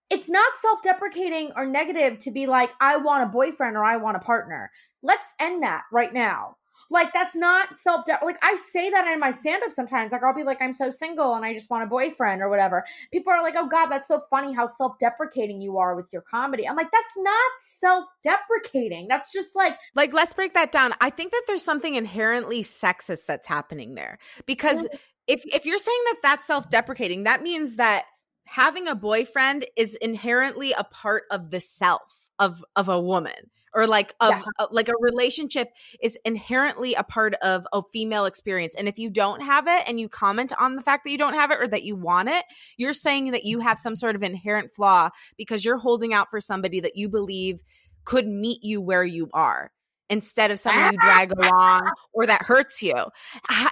it's 0.09 0.29
not 0.29 0.55
self-deprecating 0.55 1.51
or 1.57 1.65
negative 1.65 2.17
to 2.19 2.31
be 2.31 2.45
like 2.45 2.71
I 2.79 2.97
want 2.97 3.23
a 3.23 3.27
boyfriend 3.27 3.75
or 3.75 3.83
I 3.83 3.97
want 3.97 4.17
a 4.17 4.21
partner. 4.21 4.71
Let's 5.03 5.35
end 5.39 5.63
that 5.63 5.83
right 5.91 6.13
now. 6.13 6.55
Like 6.89 7.13
that's 7.13 7.35
not 7.35 7.75
self 7.75 8.05
de- 8.05 8.19
like 8.23 8.37
I 8.41 8.55
say 8.55 8.89
that 8.89 9.07
in 9.07 9.19
my 9.19 9.31
stand 9.31 9.63
up 9.63 9.71
sometimes. 9.71 10.11
Like 10.11 10.23
I'll 10.23 10.33
be 10.33 10.43
like 10.43 10.61
I'm 10.61 10.73
so 10.73 10.89
single 10.89 11.35
and 11.35 11.45
I 11.45 11.53
just 11.53 11.69
want 11.69 11.83
a 11.83 11.87
boyfriend 11.87 12.41
or 12.41 12.49
whatever. 12.49 12.85
People 13.11 13.33
are 13.33 13.41
like, 13.41 13.55
"Oh 13.57 13.67
god, 13.67 13.87
that's 13.87 14.07
so 14.07 14.21
funny 14.29 14.53
how 14.53 14.65
self-deprecating 14.65 15.61
you 15.61 15.77
are 15.77 15.95
with 15.95 16.11
your 16.13 16.21
comedy." 16.21 16.67
I'm 16.67 16.75
like, 16.75 16.91
"That's 16.91 17.17
not 17.17 17.51
self-deprecating. 17.59 19.07
That's 19.07 19.31
just 19.31 19.55
like 19.55 19.77
Like 19.95 20.13
let's 20.13 20.33
break 20.33 20.53
that 20.53 20.71
down. 20.71 20.93
I 21.01 21.09
think 21.09 21.31
that 21.31 21.43
there's 21.47 21.63
something 21.63 21.95
inherently 21.95 22.61
sexist 22.61 23.25
that's 23.25 23.47
happening 23.47 23.95
there. 23.95 24.17
Because 24.45 24.85
mm-hmm. 24.85 24.97
if 25.27 25.45
if 25.45 25.65
you're 25.65 25.77
saying 25.77 26.01
that 26.05 26.17
that's 26.23 26.47
self-deprecating, 26.47 27.23
that 27.23 27.43
means 27.43 27.75
that 27.77 28.05
having 28.45 28.87
a 28.87 28.95
boyfriend 28.95 29.65
is 29.75 29.95
inherently 29.95 30.71
a 30.71 30.83
part 30.85 31.23
of 31.31 31.51
the 31.51 31.59
self 31.59 32.29
of 32.39 32.63
of 32.75 32.87
a 32.87 32.99
woman 32.99 33.51
or 33.77 33.85
like 33.85 34.13
of 34.19 34.31
yeah. 34.31 34.41
uh, 34.57 34.65
like 34.71 34.89
a 34.89 34.93
relationship 34.99 35.69
is 36.01 36.17
inherently 36.25 36.95
a 36.95 37.03
part 37.03 37.35
of 37.35 37.67
a 37.71 37.81
female 37.93 38.25
experience 38.25 38.73
and 38.75 38.87
if 38.87 38.97
you 38.97 39.09
don't 39.09 39.41
have 39.41 39.67
it 39.67 39.87
and 39.87 39.99
you 39.99 40.09
comment 40.09 40.51
on 40.59 40.75
the 40.75 40.81
fact 40.81 41.03
that 41.03 41.11
you 41.11 41.17
don't 41.17 41.35
have 41.35 41.51
it 41.51 41.59
or 41.61 41.67
that 41.67 41.83
you 41.83 41.95
want 41.95 42.27
it 42.27 42.43
you're 42.77 42.91
saying 42.91 43.31
that 43.31 43.45
you 43.45 43.59
have 43.59 43.77
some 43.77 43.95
sort 43.95 44.15
of 44.15 44.23
inherent 44.23 44.71
flaw 44.73 45.09
because 45.37 45.63
you're 45.63 45.77
holding 45.77 46.11
out 46.11 46.29
for 46.31 46.41
somebody 46.41 46.79
that 46.79 46.95
you 46.95 47.07
believe 47.07 47.61
could 48.03 48.27
meet 48.27 48.63
you 48.63 48.81
where 48.81 49.03
you 49.03 49.29
are 49.33 49.71
instead 50.09 50.49
of 50.49 50.57
someone 50.57 50.93
you 50.93 50.97
drag 50.99 51.31
along 51.37 51.87
or 52.13 52.25
that 52.25 52.41
hurts 52.41 52.81
you 52.81 52.95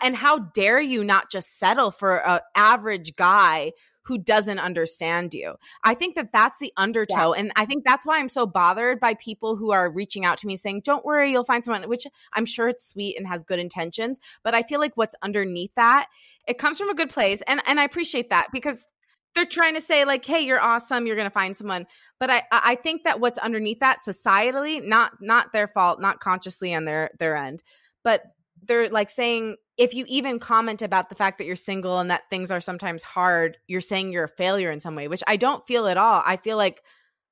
and 0.03 0.15
how 0.15 0.37
dare 0.53 0.79
you 0.79 1.03
not 1.03 1.31
just 1.31 1.57
settle 1.57 1.89
for 1.89 2.25
an 2.27 2.39
average 2.55 3.15
guy 3.15 3.71
who 4.05 4.17
doesn't 4.17 4.59
understand 4.59 5.33
you. 5.33 5.55
I 5.83 5.95
think 5.95 6.15
that 6.15 6.31
that's 6.31 6.59
the 6.59 6.71
undertow. 6.77 7.33
Yeah. 7.33 7.39
And 7.39 7.51
I 7.55 7.65
think 7.65 7.83
that's 7.83 8.05
why 8.05 8.19
I'm 8.19 8.29
so 8.29 8.45
bothered 8.45 8.99
by 8.99 9.15
people 9.15 9.55
who 9.55 9.71
are 9.71 9.89
reaching 9.91 10.25
out 10.25 10.37
to 10.39 10.47
me 10.47 10.55
saying, 10.55 10.81
don't 10.83 11.03
worry, 11.03 11.31
you'll 11.31 11.43
find 11.43 11.63
someone, 11.63 11.89
which 11.89 12.05
I'm 12.33 12.45
sure 12.45 12.67
it's 12.67 12.87
sweet 12.87 13.17
and 13.17 13.27
has 13.27 13.43
good 13.43 13.59
intentions. 13.59 14.19
But 14.43 14.53
I 14.53 14.63
feel 14.63 14.79
like 14.79 14.93
what's 14.95 15.15
underneath 15.21 15.73
that, 15.75 16.07
it 16.47 16.57
comes 16.57 16.77
from 16.79 16.89
a 16.89 16.95
good 16.95 17.09
place. 17.09 17.41
And, 17.47 17.61
and 17.65 17.79
I 17.79 17.83
appreciate 17.83 18.29
that 18.29 18.47
because 18.51 18.87
they're 19.33 19.45
trying 19.45 19.73
to 19.73 19.81
say 19.81 20.05
like 20.05 20.23
hey 20.23 20.39
you're 20.39 20.61
awesome 20.61 21.05
you're 21.05 21.17
going 21.17 21.27
to 21.27 21.33
find 21.33 21.57
someone 21.57 21.85
but 22.21 22.29
i 22.29 22.41
i 22.51 22.73
think 22.73 23.03
that 23.03 23.19
what's 23.19 23.37
underneath 23.37 23.81
that 23.81 23.97
societally 23.99 24.81
not 24.81 25.11
not 25.19 25.51
their 25.51 25.67
fault 25.67 25.99
not 25.99 26.21
consciously 26.21 26.73
on 26.73 26.85
their 26.85 27.09
their 27.19 27.35
end 27.35 27.61
but 28.01 28.23
they're 28.63 28.87
like 28.89 29.09
saying 29.09 29.57
if 29.77 29.93
you 29.93 30.05
even 30.07 30.39
comment 30.39 30.81
about 30.81 31.09
the 31.09 31.15
fact 31.15 31.38
that 31.38 31.45
you're 31.45 31.55
single 31.55 31.99
and 31.99 32.09
that 32.09 32.29
things 32.29 32.51
are 32.51 32.61
sometimes 32.61 33.03
hard, 33.03 33.57
you're 33.67 33.81
saying 33.81 34.11
you're 34.11 34.23
a 34.23 34.29
failure 34.29 34.71
in 34.71 34.79
some 34.79 34.95
way, 34.95 35.07
which 35.07 35.23
I 35.27 35.35
don't 35.35 35.65
feel 35.67 35.88
at 35.88 35.97
all. 35.97 36.21
I 36.25 36.38
feel 36.38 36.57
like 36.57 36.81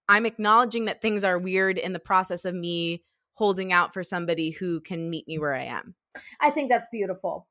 I'm 0.10 0.26
acknowledging 0.26 0.86
that 0.86 1.02
things 1.02 1.24
are 1.24 1.40
weird 1.40 1.78
in 1.78 1.94
the 1.94 2.00
process 2.00 2.44
of 2.44 2.54
me 2.54 3.04
holding 3.36 3.72
out 3.72 3.94
for 3.94 4.04
somebody 4.04 4.52
who 4.52 4.82
can 4.82 5.10
meet 5.10 5.28
me 5.28 5.40
where 5.40 5.54
I 5.54 5.64
am. 5.64 5.96
I 6.40 6.50
think 6.50 6.70
that's 6.70 6.88
beautiful. 6.92 7.48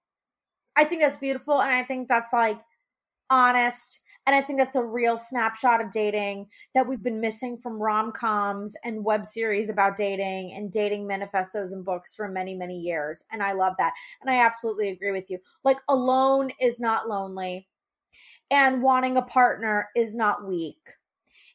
I 0.77 0.85
think 0.85 1.01
that's 1.01 1.17
beautiful. 1.17 1.61
And 1.61 1.73
I 1.73 1.83
think 1.83 2.09
that's 2.09 2.33
like 2.33 2.61
honest 3.33 4.03
and 4.27 4.37
I 4.37 4.41
think 4.41 4.59
that's 4.59 4.77
a 4.77 4.85
real 4.85 5.19
snapshot 5.19 5.81
of 5.81 5.91
dating 5.91 6.47
that 6.75 6.87
we've 6.87 7.03
been 7.03 7.21
missing 7.21 7.59
from 7.59 7.83
rom 7.83 8.13
coms 8.13 8.77
and 8.85 9.05
web 9.05 9.27
series 9.27 9.69
about 9.69 9.97
dating 9.97 10.53
and 10.55 10.71
dating 10.71 11.07
manifestos 11.09 11.73
and 11.73 11.85
books 11.85 12.15
for 12.15 12.29
many, 12.29 12.55
many 12.55 12.79
years. 12.79 13.25
And 13.33 13.43
I 13.43 13.53
love 13.53 13.75
that. 13.79 13.95
And 14.21 14.31
I 14.31 14.45
absolutely 14.45 14.91
agree 14.91 15.11
with 15.11 15.29
you. 15.29 15.39
Like, 15.65 15.79
alone 15.89 16.53
is 16.61 16.79
not 16.79 17.09
lonely, 17.09 17.67
and 18.51 18.83
wanting 18.83 19.17
a 19.17 19.23
partner 19.23 19.89
is 19.97 20.15
not 20.15 20.47
weak. 20.47 20.79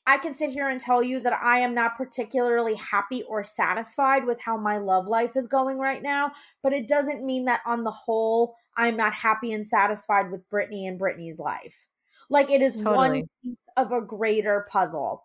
I 0.05 0.17
can 0.17 0.33
sit 0.33 0.51
here 0.51 0.69
and 0.69 0.79
tell 0.79 1.03
you 1.03 1.19
that 1.19 1.33
I 1.33 1.59
am 1.59 1.75
not 1.75 1.97
particularly 1.97 2.75
happy 2.75 3.23
or 3.23 3.43
satisfied 3.43 4.25
with 4.25 4.39
how 4.39 4.57
my 4.57 4.77
love 4.77 5.05
life 5.05 5.35
is 5.35 5.47
going 5.47 5.79
right 5.79 6.01
now, 6.01 6.31
but 6.63 6.71
it 6.71 6.87
doesn't 6.87 7.25
mean 7.25 7.45
that 7.45 7.59
on 7.65 7.83
the 7.83 7.91
whole, 7.91 8.55
I'm 8.77 8.95
not 8.95 9.13
happy 9.13 9.51
and 9.51 9.65
satisfied 9.65 10.31
with 10.31 10.47
Brittany 10.49 10.87
and 10.87 10.99
Brittany's 10.99 11.39
life. 11.39 11.85
Like 12.29 12.49
it 12.49 12.61
is 12.61 12.75
totally. 12.75 12.95
one 12.95 13.29
piece 13.43 13.69
of 13.77 13.91
a 13.91 14.01
greater 14.01 14.65
puzzle. 14.69 15.23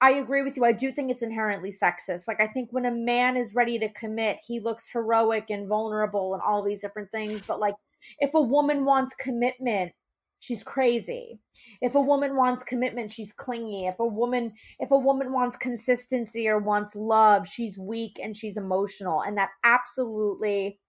I 0.00 0.12
agree 0.12 0.42
with 0.42 0.56
you. 0.56 0.64
I 0.64 0.72
do 0.72 0.90
think 0.90 1.10
it's 1.10 1.22
inherently 1.22 1.70
sexist. 1.70 2.26
Like 2.26 2.40
I 2.40 2.48
think 2.48 2.72
when 2.72 2.86
a 2.86 2.90
man 2.90 3.36
is 3.36 3.54
ready 3.54 3.78
to 3.78 3.88
commit, 3.90 4.38
he 4.44 4.58
looks 4.58 4.90
heroic 4.90 5.48
and 5.48 5.68
vulnerable 5.68 6.34
and 6.34 6.42
all 6.42 6.62
these 6.62 6.80
different 6.80 7.10
things, 7.12 7.42
but 7.42 7.60
like 7.60 7.76
if 8.18 8.34
a 8.34 8.40
woman 8.40 8.84
wants 8.84 9.14
commitment, 9.14 9.92
she's 10.40 10.64
crazy. 10.64 11.38
If 11.80 11.94
a 11.94 12.00
woman 12.00 12.36
wants 12.36 12.64
commitment, 12.64 13.12
she's 13.12 13.32
clingy. 13.32 13.86
If 13.86 13.94
a 14.00 14.06
woman 14.06 14.52
if 14.80 14.90
a 14.90 14.98
woman 14.98 15.32
wants 15.32 15.56
consistency 15.56 16.48
or 16.48 16.58
wants 16.58 16.96
love, 16.96 17.46
she's 17.46 17.78
weak 17.78 18.18
and 18.20 18.36
she's 18.36 18.56
emotional 18.56 19.22
and 19.22 19.38
that 19.38 19.50
absolutely 19.64 20.80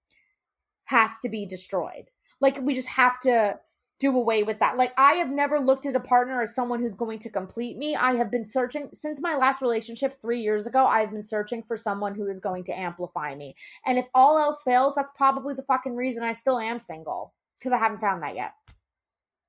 has 0.93 1.19
to 1.19 1.29
be 1.29 1.45
destroyed. 1.45 2.06
Like 2.39 2.60
we 2.62 2.73
just 2.73 2.88
have 2.88 3.19
to 3.21 3.60
do 3.99 4.17
away 4.17 4.43
with 4.43 4.60
that. 4.60 4.75
Like 4.75 4.93
I 4.97 5.13
have 5.15 5.29
never 5.29 5.60
looked 5.60 5.86
at 5.86 5.95
a 5.95 5.99
partner 5.99 6.41
as 6.41 6.53
someone 6.53 6.82
who's 6.82 6.95
going 6.95 7.19
to 7.19 7.29
complete 7.29 7.77
me. 7.77 7.95
I 7.95 8.15
have 8.15 8.32
been 8.32 8.43
searching 8.43 8.89
since 8.93 9.21
my 9.21 9.36
last 9.36 9.62
relationship 9.62 10.13
3 10.21 10.39
years 10.39 10.67
ago. 10.67 10.86
I've 10.86 11.12
been 11.12 11.23
searching 11.23 11.63
for 11.63 11.77
someone 11.77 12.15
who 12.15 12.27
is 12.27 12.39
going 12.39 12.65
to 12.65 12.77
amplify 12.77 13.34
me. 13.36 13.56
And 13.86 13.97
if 13.97 14.06
all 14.13 14.38
else 14.38 14.62
fails, 14.63 14.95
that's 14.95 15.12
probably 15.15 15.53
the 15.53 15.63
fucking 15.63 15.95
reason 15.95 16.23
I 16.23 16.34
still 16.34 16.60
am 16.60 16.79
single 16.79 17.34
because 17.58 17.71
I 17.71 17.77
haven't 17.77 18.01
found 18.01 18.23
that 18.23 18.36
yet. 18.36 18.53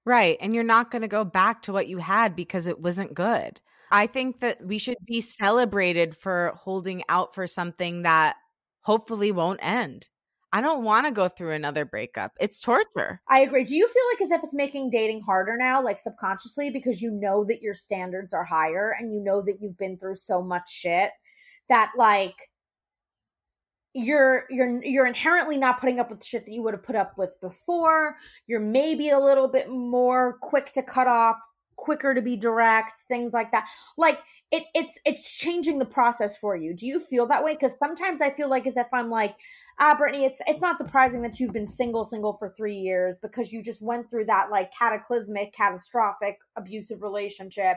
Right. 0.07 0.37
And 0.41 0.55
you're 0.55 0.63
not 0.63 0.91
going 0.91 1.03
to 1.03 1.09
go 1.09 1.25
back 1.25 1.63
to 1.63 1.73
what 1.73 1.89
you 1.89 1.99
had 1.99 2.37
because 2.37 2.67
it 2.67 2.81
wasn't 2.81 3.15
good. 3.15 3.61
I 3.91 4.07
think 4.07 4.41
that 4.41 4.65
we 4.65 4.79
should 4.79 4.99
be 5.05 5.21
celebrated 5.21 6.17
for 6.17 6.53
holding 6.57 7.03
out 7.09 7.35
for 7.35 7.47
something 7.47 8.03
that 8.03 8.37
hopefully 8.83 9.33
won't 9.33 9.61
end. 9.63 10.09
I 10.55 10.61
don't 10.61 10.85
want 10.85 11.05
to 11.05 11.11
go 11.11 11.29
through 11.29 11.51
another 11.51 11.85
breakup. 11.85 12.31
It's 12.39 12.61
torture. 12.61 13.21
I 13.29 13.41
agree. 13.41 13.65
Do 13.65 13.75
you 13.75 13.89
feel 13.89 14.03
like 14.13 14.23
as 14.23 14.31
if 14.31 14.45
it's 14.45 14.55
making 14.55 14.91
dating 14.91 15.23
harder 15.23 15.57
now, 15.57 15.83
like 15.83 15.99
subconsciously, 15.99 16.71
because 16.71 17.03
you 17.03 17.11
know 17.11 17.45
that 17.47 17.61
your 17.61 17.75
standards 17.75 18.33
are 18.33 18.45
higher 18.45 18.95
and 18.97 19.13
you 19.13 19.21
know 19.21 19.43
that 19.43 19.57
you've 19.61 19.77
been 19.77 19.99
through 19.99 20.15
so 20.15 20.45
much 20.45 20.71
shit 20.71 21.11
that 21.69 21.91
like 21.97 22.37
you're 23.95 24.45
you're 24.49 24.81
you're 24.85 25.07
inherently 25.07 25.57
not 25.57 25.81
putting 25.81 25.99
up 25.99 26.09
with 26.09 26.25
shit 26.25 26.47
that 26.47 26.53
you 26.53 26.63
would 26.63 26.75
have 26.75 26.85
put 26.85 26.95
up 26.95 27.19
with 27.19 27.35
before. 27.41 28.15
You're 28.47 28.61
maybe 28.61 29.11
a 29.11 29.19
little 29.19 29.49
bit 29.49 29.69
more 29.69 30.39
quick 30.41 30.71
to 30.75 30.85
cut 30.85 31.09
off, 31.09 31.39
quicker 31.77 32.15
to 32.15 32.23
be 32.23 32.37
direct, 32.37 33.03
things 33.09 33.33
like 33.33 33.51
that. 33.51 33.67
Like 33.97 34.21
it 34.53 34.65
it's 34.75 35.01
it's 35.05 35.35
changing 35.35 35.81
the 35.81 35.85
process 35.85 36.37
for 36.37 36.55
you. 36.55 36.75
Do 36.75 36.87
you 36.87 37.01
feel 37.01 37.27
that 37.27 37.43
way? 37.43 37.55
Because 37.55 37.77
sometimes 37.79 38.21
I 38.21 38.31
feel 38.31 38.49
like 38.49 38.69
as 38.69 38.77
if 38.77 38.87
I'm 38.93 39.11
like, 39.11 39.35
ah, 39.79 39.95
Brittany, 39.97 40.25
it's 40.25 40.41
it's 40.47 40.63
not 40.63 40.79
surprising 40.79 41.23
that 41.23 41.39
you've 41.39 41.53
been 41.53 41.67
single 41.67 42.05
single 42.05 42.33
for 42.33 42.49
three 42.49 42.77
years 42.77 43.19
because 43.19 43.53
you 43.53 43.63
just 43.63 43.83
went 43.83 44.11
through 44.11 44.27
that 44.27 44.51
like 44.51 44.73
cataclysmic, 44.73 45.53
catastrophic, 45.53 46.39
abusive 46.57 47.03
relationship. 47.03 47.77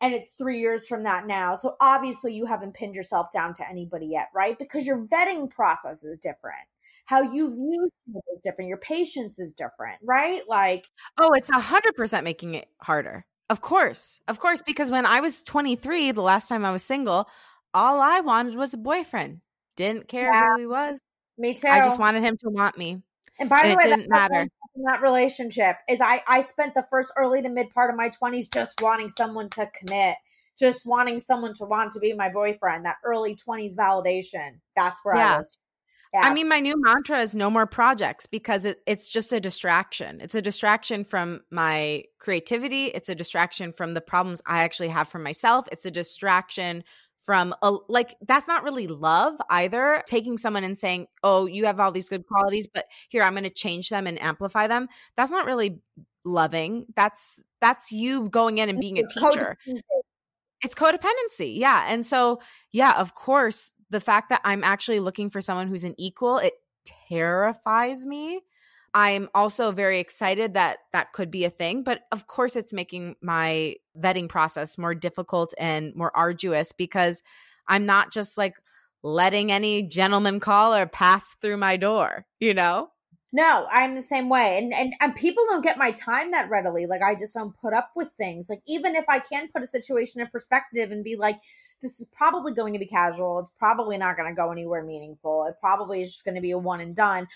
And 0.00 0.12
it's 0.12 0.34
three 0.34 0.58
years 0.58 0.88
from 0.88 1.04
that 1.04 1.26
now. 1.28 1.54
So 1.54 1.76
obviously 1.80 2.34
you 2.34 2.44
haven't 2.44 2.74
pinned 2.74 2.96
yourself 2.96 3.30
down 3.32 3.54
to 3.54 3.68
anybody 3.68 4.06
yet, 4.06 4.28
right? 4.34 4.58
Because 4.58 4.84
your 4.84 5.06
vetting 5.06 5.50
process 5.50 6.04
is 6.04 6.18
different 6.18 6.66
how 7.06 7.20
you 7.20 7.52
view 7.52 7.90
is 8.14 8.40
different 8.44 8.68
your 8.68 8.78
patience 8.78 9.40
is 9.40 9.50
different 9.50 9.98
right 10.04 10.42
like 10.48 10.86
oh 11.18 11.32
it's 11.32 11.50
a 11.50 11.58
hundred 11.58 11.96
percent 11.96 12.22
making 12.22 12.54
it 12.54 12.68
harder 12.80 13.26
of 13.52 13.60
course. 13.60 14.18
Of 14.28 14.38
course. 14.38 14.62
Because 14.62 14.90
when 14.90 15.04
I 15.04 15.20
was 15.20 15.42
23, 15.42 16.12
the 16.12 16.22
last 16.22 16.48
time 16.48 16.64
I 16.64 16.70
was 16.70 16.82
single, 16.82 17.28
all 17.74 18.00
I 18.00 18.20
wanted 18.20 18.54
was 18.54 18.72
a 18.72 18.78
boyfriend. 18.78 19.42
Didn't 19.76 20.08
care 20.08 20.32
yeah. 20.32 20.54
who 20.54 20.60
he 20.60 20.66
was. 20.66 21.02
Me 21.38 21.54
too. 21.54 21.68
I 21.68 21.80
just 21.80 21.98
wanted 21.98 22.22
him 22.22 22.36
to 22.38 22.50
want 22.50 22.76
me. 22.76 23.02
And 23.38 23.48
by 23.48 23.60
and 23.60 23.72
the 23.72 23.76
way, 23.76 23.82
it 23.84 23.96
didn't 23.96 24.10
matter. 24.10 24.42
In 24.74 24.82
that 24.84 25.02
relationship 25.02 25.76
is 25.88 26.00
I 26.00 26.22
I 26.26 26.40
spent 26.40 26.74
the 26.74 26.82
first 26.82 27.12
early 27.16 27.42
to 27.42 27.48
mid 27.48 27.70
part 27.70 27.90
of 27.90 27.96
my 27.96 28.08
20s 28.08 28.52
just 28.52 28.80
wanting 28.80 29.08
someone 29.10 29.48
to 29.50 29.70
commit, 29.74 30.16
just 30.58 30.86
wanting 30.86 31.20
someone 31.20 31.54
to 31.54 31.64
want 31.64 31.92
to 31.92 31.98
be 31.98 32.12
my 32.12 32.30
boyfriend. 32.30 32.84
That 32.84 32.96
early 33.04 33.34
20s 33.34 33.76
validation. 33.76 34.60
That's 34.76 35.00
where 35.02 35.16
yeah. 35.16 35.34
I 35.34 35.38
was 35.38 35.58
yeah. 36.12 36.20
I 36.24 36.34
mean, 36.34 36.46
my 36.46 36.60
new 36.60 36.74
mantra 36.78 37.20
is 37.20 37.34
no 37.34 37.48
more 37.48 37.66
projects 37.66 38.26
because 38.26 38.66
it, 38.66 38.80
it's 38.86 39.10
just 39.10 39.32
a 39.32 39.40
distraction. 39.40 40.20
It's 40.20 40.34
a 40.34 40.42
distraction 40.42 41.04
from 41.04 41.40
my 41.50 42.04
creativity. 42.18 42.86
It's 42.86 43.08
a 43.08 43.14
distraction 43.14 43.72
from 43.72 43.94
the 43.94 44.02
problems 44.02 44.42
I 44.44 44.62
actually 44.62 44.88
have 44.88 45.08
for 45.08 45.18
myself. 45.18 45.68
It's 45.72 45.86
a 45.86 45.90
distraction 45.90 46.84
from 47.24 47.54
a, 47.62 47.72
like 47.88 48.14
that's 48.26 48.48
not 48.48 48.64
really 48.64 48.86
love 48.86 49.36
either 49.50 50.02
taking 50.06 50.36
someone 50.36 50.64
and 50.64 50.76
saying 50.76 51.06
oh 51.22 51.46
you 51.46 51.66
have 51.66 51.80
all 51.80 51.92
these 51.92 52.08
good 52.08 52.26
qualities 52.26 52.68
but 52.72 52.86
here 53.08 53.22
i'm 53.22 53.34
going 53.34 53.44
to 53.44 53.50
change 53.50 53.88
them 53.88 54.06
and 54.06 54.20
amplify 54.20 54.66
them 54.66 54.88
that's 55.16 55.32
not 55.32 55.46
really 55.46 55.80
loving 56.24 56.86
that's 56.94 57.42
that's 57.60 57.92
you 57.92 58.28
going 58.28 58.58
in 58.58 58.68
and 58.68 58.80
being 58.80 58.98
a 58.98 59.06
teacher 59.06 59.56
it's 60.62 60.74
codependency 60.74 61.56
yeah 61.56 61.86
and 61.88 62.04
so 62.06 62.40
yeah 62.70 62.92
of 62.98 63.14
course 63.14 63.72
the 63.92 64.00
fact 64.00 64.30
that 64.30 64.40
I'm 64.42 64.64
actually 64.64 64.98
looking 64.98 65.30
for 65.30 65.40
someone 65.40 65.68
who's 65.68 65.84
an 65.84 65.94
equal, 65.98 66.38
it 66.38 66.54
terrifies 67.08 68.06
me. 68.06 68.40
I'm 68.94 69.28
also 69.34 69.72
very 69.72 70.00
excited 70.00 70.54
that 70.54 70.78
that 70.92 71.12
could 71.12 71.30
be 71.30 71.44
a 71.44 71.50
thing, 71.50 71.82
but 71.82 72.02
of 72.12 72.26
course, 72.26 72.56
it's 72.56 72.74
making 72.74 73.16
my 73.22 73.76
vetting 73.98 74.28
process 74.28 74.76
more 74.76 74.94
difficult 74.94 75.54
and 75.58 75.94
more 75.94 76.14
arduous 76.14 76.72
because 76.72 77.22
I'm 77.66 77.86
not 77.86 78.12
just 78.12 78.36
like 78.36 78.56
letting 79.02 79.50
any 79.50 79.82
gentleman 79.82 80.40
call 80.40 80.74
or 80.74 80.86
pass 80.86 81.34
through 81.40 81.56
my 81.56 81.76
door, 81.76 82.26
you 82.38 82.52
know? 82.52 82.90
No, 83.34 83.66
I'm 83.70 83.94
the 83.94 84.02
same 84.02 84.28
way. 84.28 84.58
And, 84.58 84.74
and 84.74 84.92
and 85.00 85.16
people 85.16 85.44
don't 85.46 85.64
get 85.64 85.78
my 85.78 85.92
time 85.92 86.32
that 86.32 86.50
readily. 86.50 86.84
Like 86.84 87.00
I 87.00 87.14
just 87.14 87.32
don't 87.32 87.58
put 87.58 87.72
up 87.72 87.90
with 87.96 88.12
things. 88.12 88.50
Like 88.50 88.60
even 88.66 88.94
if 88.94 89.06
I 89.08 89.20
can 89.20 89.48
put 89.48 89.62
a 89.62 89.66
situation 89.66 90.20
in 90.20 90.26
perspective 90.26 90.90
and 90.90 91.02
be 91.02 91.16
like, 91.16 91.40
this 91.80 91.98
is 91.98 92.06
probably 92.12 92.52
going 92.52 92.74
to 92.74 92.78
be 92.78 92.86
casual. 92.86 93.38
It's 93.38 93.52
probably 93.58 93.96
not 93.96 94.18
going 94.18 94.28
to 94.28 94.36
go 94.36 94.52
anywhere 94.52 94.84
meaningful. 94.84 95.46
It 95.46 95.54
probably 95.60 96.02
is 96.02 96.12
just 96.12 96.26
going 96.26 96.34
to 96.34 96.42
be 96.42 96.50
a 96.50 96.58
one 96.58 96.82
and 96.82 96.94
done. 96.94 97.26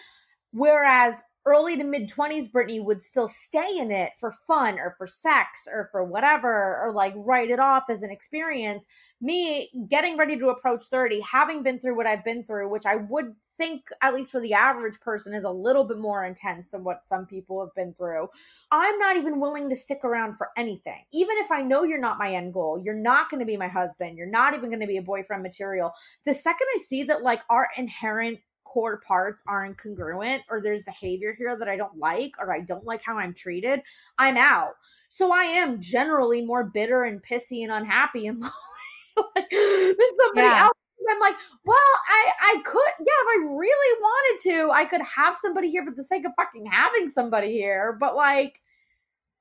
Whereas 0.52 1.22
early 1.46 1.76
to 1.76 1.84
mid 1.84 2.08
20s 2.08 2.50
Brittany 2.50 2.80
would 2.80 3.00
still 3.00 3.28
stay 3.28 3.78
in 3.78 3.90
it 3.90 4.12
for 4.18 4.32
fun 4.32 4.78
or 4.78 4.90
for 4.98 5.06
sex 5.06 5.68
or 5.72 5.88
for 5.92 6.04
whatever 6.04 6.82
or 6.82 6.92
like 6.92 7.14
write 7.18 7.50
it 7.50 7.60
off 7.60 7.84
as 7.88 8.02
an 8.02 8.10
experience. 8.10 8.84
Me 9.20 9.70
getting 9.88 10.16
ready 10.16 10.36
to 10.36 10.48
approach 10.48 10.84
30, 10.84 11.20
having 11.20 11.62
been 11.62 11.78
through 11.78 11.96
what 11.96 12.06
I've 12.06 12.24
been 12.24 12.44
through, 12.44 12.68
which 12.68 12.84
I 12.84 12.96
would 12.96 13.34
think 13.56 13.88
at 14.02 14.14
least 14.14 14.32
for 14.32 14.40
the 14.40 14.52
average 14.52 15.00
person 15.00 15.34
is 15.34 15.44
a 15.44 15.50
little 15.50 15.84
bit 15.84 15.98
more 15.98 16.24
intense 16.24 16.72
than 16.72 16.84
what 16.84 17.06
some 17.06 17.26
people 17.26 17.60
have 17.60 17.74
been 17.74 17.94
through. 17.94 18.28
I'm 18.70 18.98
not 18.98 19.16
even 19.16 19.40
willing 19.40 19.70
to 19.70 19.76
stick 19.76 20.00
around 20.04 20.36
for 20.36 20.50
anything. 20.56 21.04
Even 21.12 21.36
if 21.38 21.50
I 21.50 21.62
know 21.62 21.84
you're 21.84 21.98
not 21.98 22.18
my 22.18 22.34
end 22.34 22.52
goal, 22.52 22.80
you're 22.84 22.94
not 22.94 23.30
going 23.30 23.40
to 23.40 23.46
be 23.46 23.56
my 23.56 23.68
husband, 23.68 24.18
you're 24.18 24.26
not 24.26 24.54
even 24.54 24.68
going 24.68 24.80
to 24.80 24.86
be 24.86 24.98
a 24.98 25.02
boyfriend 25.02 25.42
material. 25.42 25.92
The 26.24 26.34
second 26.34 26.66
I 26.74 26.78
see 26.78 27.04
that 27.04 27.22
like 27.22 27.42
our 27.48 27.68
inherent 27.76 28.40
core 28.66 29.00
parts 29.00 29.42
are 29.46 29.66
incongruent 29.66 30.42
or 30.50 30.60
there's 30.60 30.82
behavior 30.82 31.34
here 31.36 31.56
that 31.56 31.68
I 31.68 31.76
don't 31.76 31.96
like 31.96 32.34
or 32.38 32.52
I 32.52 32.60
don't 32.60 32.84
like 32.84 33.02
how 33.02 33.16
I'm 33.16 33.32
treated, 33.32 33.80
I'm 34.18 34.36
out. 34.36 34.74
So 35.08 35.32
I 35.32 35.44
am 35.44 35.80
generally 35.80 36.44
more 36.44 36.64
bitter 36.64 37.04
and 37.04 37.22
pissy 37.22 37.62
and 37.62 37.72
unhappy 37.72 38.26
and 38.26 38.40
like 39.16 39.50
than 39.50 39.94
somebody 40.26 40.46
yeah. 40.46 40.62
else. 40.64 40.72
I'm 41.08 41.20
like, 41.20 41.36
well, 41.64 41.76
I 42.08 42.32
I 42.40 42.62
could, 42.64 42.92
yeah, 42.98 43.04
if 43.06 43.28
I 43.28 43.54
really 43.54 44.00
wanted 44.00 44.50
to, 44.50 44.70
I 44.72 44.84
could 44.84 45.02
have 45.02 45.36
somebody 45.36 45.70
here 45.70 45.84
for 45.84 45.92
the 45.92 46.02
sake 46.02 46.26
of 46.26 46.32
fucking 46.34 46.66
having 46.66 47.06
somebody 47.06 47.52
here. 47.52 47.96
But 48.00 48.16
like, 48.16 48.60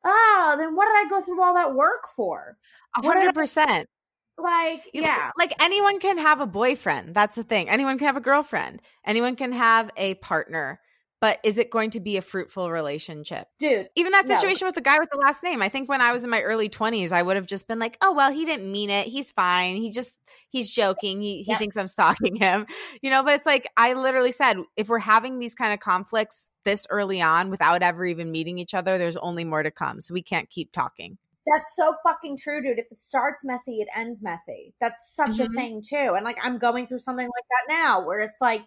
ah, 0.06 0.54
oh, 0.54 0.56
then 0.58 0.76
what 0.76 0.86
did 0.86 0.96
I 0.96 1.10
go 1.10 1.22
through 1.22 1.42
all 1.42 1.56
that 1.56 1.74
work 1.74 2.08
for? 2.16 2.58
A 2.96 3.06
hundred 3.06 3.34
percent. 3.34 3.90
Like, 4.38 4.90
yeah. 4.94 5.32
Like 5.38 5.54
anyone 5.62 6.00
can 6.00 6.18
have 6.18 6.42
a 6.42 6.48
boyfriend. 6.48 7.16
That's 7.16 7.36
the 7.36 7.44
thing. 7.44 7.70
Anyone 7.70 7.98
can 7.98 8.08
have 8.08 8.18
a 8.18 8.22
girlfriend. 8.22 8.82
Anyone 9.06 9.36
can 9.36 9.52
have 9.52 9.92
a 9.98 10.16
partner. 10.16 10.80
But 11.22 11.40
is 11.44 11.58
it 11.58 11.72
going 11.72 11.92
to 11.92 12.02
be 12.02 12.18
a 12.18 12.22
fruitful 12.22 12.70
relationship? 12.70 13.48
Dude. 13.58 13.90
Even 13.96 14.12
that 14.12 14.28
situation 14.28 14.66
no. 14.66 14.68
with 14.68 14.76
the 14.76 14.82
guy 14.82 15.00
with 15.00 15.10
the 15.10 15.18
last 15.18 15.44
name. 15.44 15.62
I 15.62 15.70
think 15.70 15.88
when 15.88 16.02
I 16.02 16.12
was 16.12 16.24
in 16.24 16.30
my 16.30 16.42
early 16.42 16.70
20s, 16.70 17.12
I 17.12 17.24
would 17.24 17.38
have 17.38 17.48
just 17.48 17.68
been 17.68 17.80
like, 17.80 17.98
oh, 18.02 18.14
well, 18.14 18.32
he 18.32 18.46
didn't 18.46 18.70
mean 18.70 18.90
it. 18.90 19.08
He's 19.08 19.32
fine. 19.32 19.78
He 19.78 19.92
just, 19.92 20.20
he's 20.50 20.70
joking. 20.70 21.22
He, 21.22 21.42
he 21.42 21.52
yep. 21.52 21.58
thinks 21.58 21.78
I'm 21.78 21.88
stalking 21.88 22.36
him. 22.36 22.68
You 23.02 23.12
know, 23.12 23.24
but 23.24 23.34
it's 23.34 23.46
like, 23.46 23.68
I 23.78 23.94
literally 23.94 24.32
said, 24.32 24.58
if 24.78 24.90
we're 24.90 25.00
having 25.00 25.38
these 25.38 25.54
kind 25.54 25.74
of 25.74 25.80
conflicts 25.80 26.52
this 26.64 26.88
early 26.90 27.22
on 27.22 27.50
without 27.50 27.82
ever 27.82 28.06
even 28.06 28.32
meeting 28.32 28.58
each 28.58 28.74
other, 28.74 28.98
there's 28.98 29.18
only 29.18 29.44
more 29.44 29.62
to 29.62 29.72
come. 29.72 30.02
So 30.02 30.14
we 30.14 30.22
can't 30.22 30.50
keep 30.50 30.72
talking. 30.72 31.18
That's 31.52 31.76
so 31.76 31.94
fucking 32.04 32.38
true, 32.38 32.62
dude. 32.62 32.80
If 32.80 32.88
it 32.92 33.00
starts 33.00 33.46
messy, 33.46 33.78
it 33.82 33.88
ends 33.96 34.22
messy. 34.22 34.74
That's 34.82 35.14
such 35.16 35.38
mm-hmm. 35.38 35.52
a 35.52 35.56
thing 35.56 35.82
too. 35.88 36.14
And 36.16 36.26
like 36.26 36.38
I'm 36.42 36.58
going 36.58 36.88
through 36.88 37.00
something 37.00 37.28
like 37.28 37.68
that 37.68 37.74
now 37.74 38.06
where 38.06 38.20
it's 38.20 38.42
like 38.42 38.64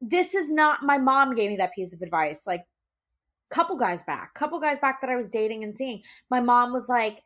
this 0.00 0.34
is 0.34 0.50
not 0.50 0.82
my 0.82 0.98
mom 0.98 1.34
gave 1.34 1.50
me 1.50 1.56
that 1.56 1.74
piece 1.74 1.92
of 1.92 2.00
advice 2.00 2.46
like 2.46 2.64
couple 3.50 3.76
guys 3.76 4.02
back, 4.04 4.32
couple 4.34 4.60
guys 4.60 4.78
back 4.78 5.00
that 5.00 5.10
I 5.10 5.16
was 5.16 5.28
dating 5.28 5.64
and 5.64 5.74
seeing. 5.74 6.02
My 6.30 6.40
mom 6.40 6.72
was 6.72 6.88
like, 6.88 7.22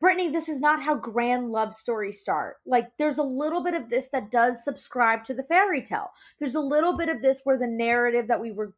Brittany, 0.00 0.28
this 0.28 0.48
is 0.48 0.60
not 0.60 0.82
how 0.82 0.94
grand 0.94 1.50
love 1.50 1.74
stories 1.74 2.20
start. 2.20 2.56
Like, 2.64 2.88
there's 2.98 3.18
a 3.18 3.22
little 3.22 3.62
bit 3.62 3.74
of 3.74 3.88
this 3.90 4.08
that 4.12 4.30
does 4.30 4.64
subscribe 4.64 5.24
to 5.24 5.34
the 5.34 5.42
fairy 5.42 5.82
tale. 5.82 6.10
There's 6.38 6.54
a 6.54 6.60
little 6.60 6.96
bit 6.96 7.08
of 7.08 7.20
this 7.20 7.40
where 7.44 7.58
the 7.58 7.66
narrative 7.66 8.28
that 8.28 8.40
we 8.40 8.52
were 8.52 8.74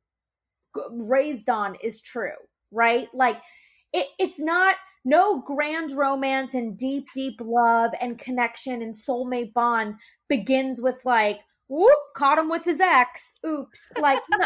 raised 0.90 1.51
on 1.51 1.77
is 1.83 2.01
true, 2.01 2.37
right? 2.71 3.09
Like, 3.12 3.40
it, 3.92 4.07
it's 4.18 4.38
not 4.38 4.76
no 5.05 5.40
grand 5.40 5.92
romance 5.92 6.55
and 6.55 6.76
deep 6.76 7.07
deep 7.14 7.40
love 7.40 7.92
and 8.00 8.18
connection 8.18 8.83
and 8.83 8.94
soulmate 8.94 9.53
bond 9.53 9.96
begins 10.29 10.81
with 10.81 11.05
like 11.05 11.40
whoop 11.70 11.98
caught 12.14 12.37
him 12.37 12.50
with 12.50 12.64
his 12.64 12.81
ex. 12.81 13.33
Oops. 13.46 13.92
Like 13.98 14.18
no, 14.31 14.44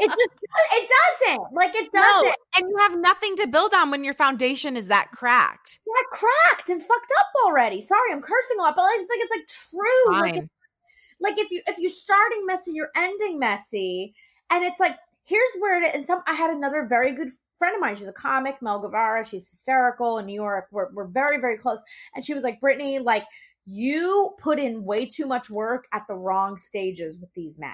it 0.00 0.08
just 0.08 0.30
it 0.74 0.90
doesn't. 1.20 1.52
Like 1.54 1.74
it 1.74 1.90
doesn't. 1.92 2.24
no, 2.24 2.34
and 2.58 2.68
you 2.68 2.76
have 2.78 2.98
nothing 2.98 3.36
to 3.36 3.46
build 3.46 3.72
on 3.72 3.90
when 3.90 4.04
your 4.04 4.14
foundation 4.14 4.76
is 4.76 4.88
that 4.88 5.10
cracked. 5.12 5.78
That 5.86 6.04
cracked 6.18 6.68
and 6.68 6.82
fucked 6.82 7.12
up 7.20 7.26
already. 7.46 7.80
Sorry 7.80 8.12
i'm 8.12 8.20
cursing 8.20 8.58
a 8.58 8.62
lot 8.62 8.76
but 8.76 8.82
like, 8.82 9.00
it's 9.00 9.10
like 9.10 9.20
it's 9.20 9.30
like 9.30 9.70
true. 9.70 10.20
Like 10.20 10.36
if, 10.36 10.48
like 11.20 11.38
if 11.38 11.50
you 11.50 11.62
if 11.66 11.78
you're 11.78 11.90
starting 11.90 12.44
messy 12.44 12.72
you're 12.74 12.90
ending 12.96 13.38
messy. 13.38 14.14
And 14.50 14.64
it's 14.64 14.80
like 14.80 14.96
here's 15.24 15.54
where 15.60 15.80
it 15.80 15.94
and 15.94 16.04
some 16.04 16.20
i 16.26 16.34
had 16.34 16.50
another 16.50 16.84
very 16.84 17.12
good 17.12 17.30
friend 17.62 17.76
of 17.76 17.80
mine. 17.80 17.94
She's 17.94 18.08
a 18.08 18.12
comic, 18.12 18.60
Mel 18.60 18.80
Guevara. 18.80 19.24
She's 19.24 19.48
hysterical 19.48 20.18
in 20.18 20.26
New 20.26 20.34
York. 20.34 20.66
We're, 20.72 20.92
we're 20.92 21.06
very, 21.06 21.38
very 21.38 21.56
close. 21.56 21.80
And 22.12 22.24
she 22.24 22.34
was 22.34 22.42
like, 22.42 22.60
Brittany, 22.60 22.98
like, 22.98 23.24
you 23.64 24.34
put 24.40 24.58
in 24.58 24.84
way 24.84 25.06
too 25.06 25.26
much 25.26 25.48
work 25.48 25.86
at 25.92 26.02
the 26.08 26.16
wrong 26.16 26.56
stages 26.58 27.20
with 27.20 27.32
these 27.34 27.60
men. 27.60 27.70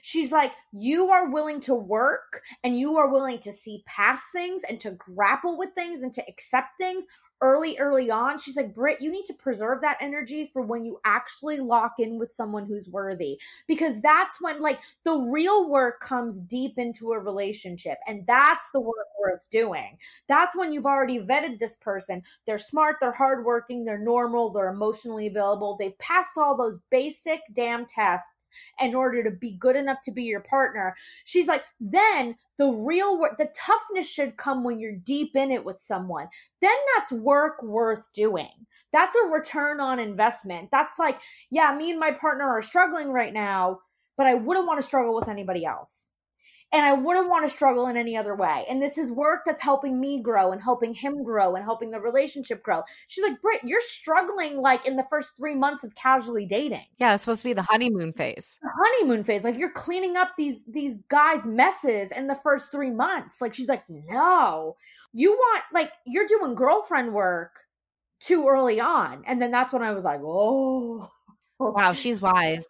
She's 0.00 0.32
like, 0.32 0.52
you 0.72 1.10
are 1.10 1.30
willing 1.30 1.60
to 1.60 1.74
work 1.74 2.40
and 2.62 2.78
you 2.78 2.96
are 2.96 3.10
willing 3.10 3.38
to 3.40 3.52
see 3.52 3.82
past 3.86 4.22
things 4.32 4.62
and 4.64 4.80
to 4.80 4.92
grapple 4.92 5.58
with 5.58 5.74
things 5.74 6.02
and 6.02 6.12
to 6.14 6.24
accept 6.26 6.68
things 6.80 7.04
early, 7.40 7.78
early 7.78 8.10
on, 8.10 8.38
she's 8.38 8.56
like, 8.56 8.74
Britt, 8.74 9.00
you 9.00 9.10
need 9.10 9.24
to 9.26 9.34
preserve 9.34 9.80
that 9.80 9.98
energy 10.00 10.50
for 10.52 10.62
when 10.62 10.84
you 10.84 10.98
actually 11.04 11.58
lock 11.58 11.94
in 11.98 12.18
with 12.18 12.32
someone 12.32 12.66
who's 12.66 12.88
worthy. 12.88 13.38
Because 13.66 14.00
that's 14.00 14.40
when, 14.40 14.60
like, 14.60 14.80
the 15.04 15.18
real 15.32 15.68
work 15.68 16.00
comes 16.00 16.40
deep 16.40 16.78
into 16.78 17.12
a 17.12 17.18
relationship. 17.18 17.98
And 18.06 18.26
that's 18.26 18.70
the 18.72 18.80
work 18.80 18.94
worth 19.20 19.48
doing. 19.50 19.98
That's 20.28 20.56
when 20.56 20.72
you've 20.72 20.86
already 20.86 21.20
vetted 21.20 21.58
this 21.58 21.76
person. 21.76 22.22
They're 22.46 22.58
smart, 22.58 22.96
they're 23.00 23.12
hardworking, 23.12 23.84
they're 23.84 23.98
normal, 23.98 24.50
they're 24.50 24.72
emotionally 24.72 25.26
available. 25.26 25.76
They've 25.78 25.98
passed 25.98 26.38
all 26.38 26.56
those 26.56 26.78
basic 26.90 27.40
damn 27.52 27.86
tests 27.86 28.48
in 28.80 28.94
order 28.94 29.22
to 29.22 29.30
be 29.30 29.52
good 29.52 29.76
enough 29.76 29.98
to 30.04 30.10
be 30.10 30.24
your 30.24 30.40
partner. 30.40 30.94
She's 31.24 31.48
like, 31.48 31.64
then 31.80 32.36
the 32.58 32.70
real 32.70 33.18
work, 33.18 33.36
the 33.38 33.50
toughness 33.54 34.08
should 34.08 34.36
come 34.36 34.64
when 34.64 34.78
you're 34.78 34.96
deep 34.96 35.34
in 35.34 35.50
it 35.50 35.64
with 35.64 35.80
someone. 35.80 36.28
Then 36.60 36.76
that's 36.94 37.12
work 37.12 37.62
worth 37.62 38.12
doing. 38.12 38.50
That's 38.92 39.16
a 39.16 39.30
return 39.30 39.80
on 39.80 39.98
investment. 39.98 40.70
That's 40.70 40.98
like, 40.98 41.20
yeah, 41.50 41.74
me 41.76 41.90
and 41.90 41.98
my 41.98 42.12
partner 42.12 42.44
are 42.44 42.62
struggling 42.62 43.10
right 43.10 43.32
now, 43.32 43.80
but 44.16 44.26
I 44.26 44.34
wouldn't 44.34 44.66
want 44.66 44.80
to 44.80 44.86
struggle 44.86 45.14
with 45.14 45.28
anybody 45.28 45.64
else 45.64 46.08
and 46.74 46.84
I 46.84 46.92
wouldn't 46.92 47.30
want 47.30 47.44
to 47.44 47.48
struggle 47.48 47.86
in 47.86 47.96
any 47.96 48.16
other 48.16 48.34
way. 48.34 48.66
And 48.68 48.82
this 48.82 48.98
is 48.98 49.10
work 49.10 49.42
that's 49.46 49.62
helping 49.62 50.00
me 50.00 50.20
grow 50.20 50.50
and 50.50 50.60
helping 50.60 50.92
him 50.92 51.22
grow 51.22 51.54
and 51.54 51.64
helping 51.64 51.92
the 51.92 52.00
relationship 52.00 52.64
grow. 52.64 52.82
She's 53.06 53.22
like, 53.22 53.40
Britt, 53.40 53.60
you're 53.62 53.80
struggling 53.80 54.56
like 54.56 54.84
in 54.84 54.96
the 54.96 55.06
first 55.08 55.36
three 55.36 55.54
months 55.54 55.84
of 55.84 55.94
casually 55.94 56.46
dating. 56.46 56.84
Yeah, 56.98 57.14
it's 57.14 57.22
supposed 57.22 57.42
to 57.42 57.48
be 57.48 57.52
the 57.52 57.62
honeymoon 57.62 58.12
phase. 58.12 58.58
The 58.60 58.70
honeymoon 58.76 59.22
phase. 59.22 59.44
Like 59.44 59.56
you're 59.56 59.70
cleaning 59.70 60.16
up 60.16 60.30
these 60.36 60.64
these 60.64 61.02
guys' 61.02 61.46
messes 61.46 62.10
in 62.10 62.26
the 62.26 62.34
first 62.34 62.72
three 62.72 62.90
months. 62.90 63.40
Like 63.40 63.54
she's 63.54 63.68
like, 63.68 63.84
no. 63.88 64.76
You 65.12 65.30
want 65.32 65.62
like 65.72 65.92
you're 66.04 66.26
doing 66.26 66.56
girlfriend 66.56 67.14
work 67.14 67.52
too 68.18 68.48
early 68.48 68.80
on. 68.80 69.22
And 69.28 69.40
then 69.40 69.52
that's 69.52 69.72
when 69.72 69.82
I 69.82 69.92
was 69.92 70.04
like, 70.04 70.20
oh. 70.24 71.08
Wow, 71.60 71.92
she's 71.92 72.20
wise. 72.20 72.66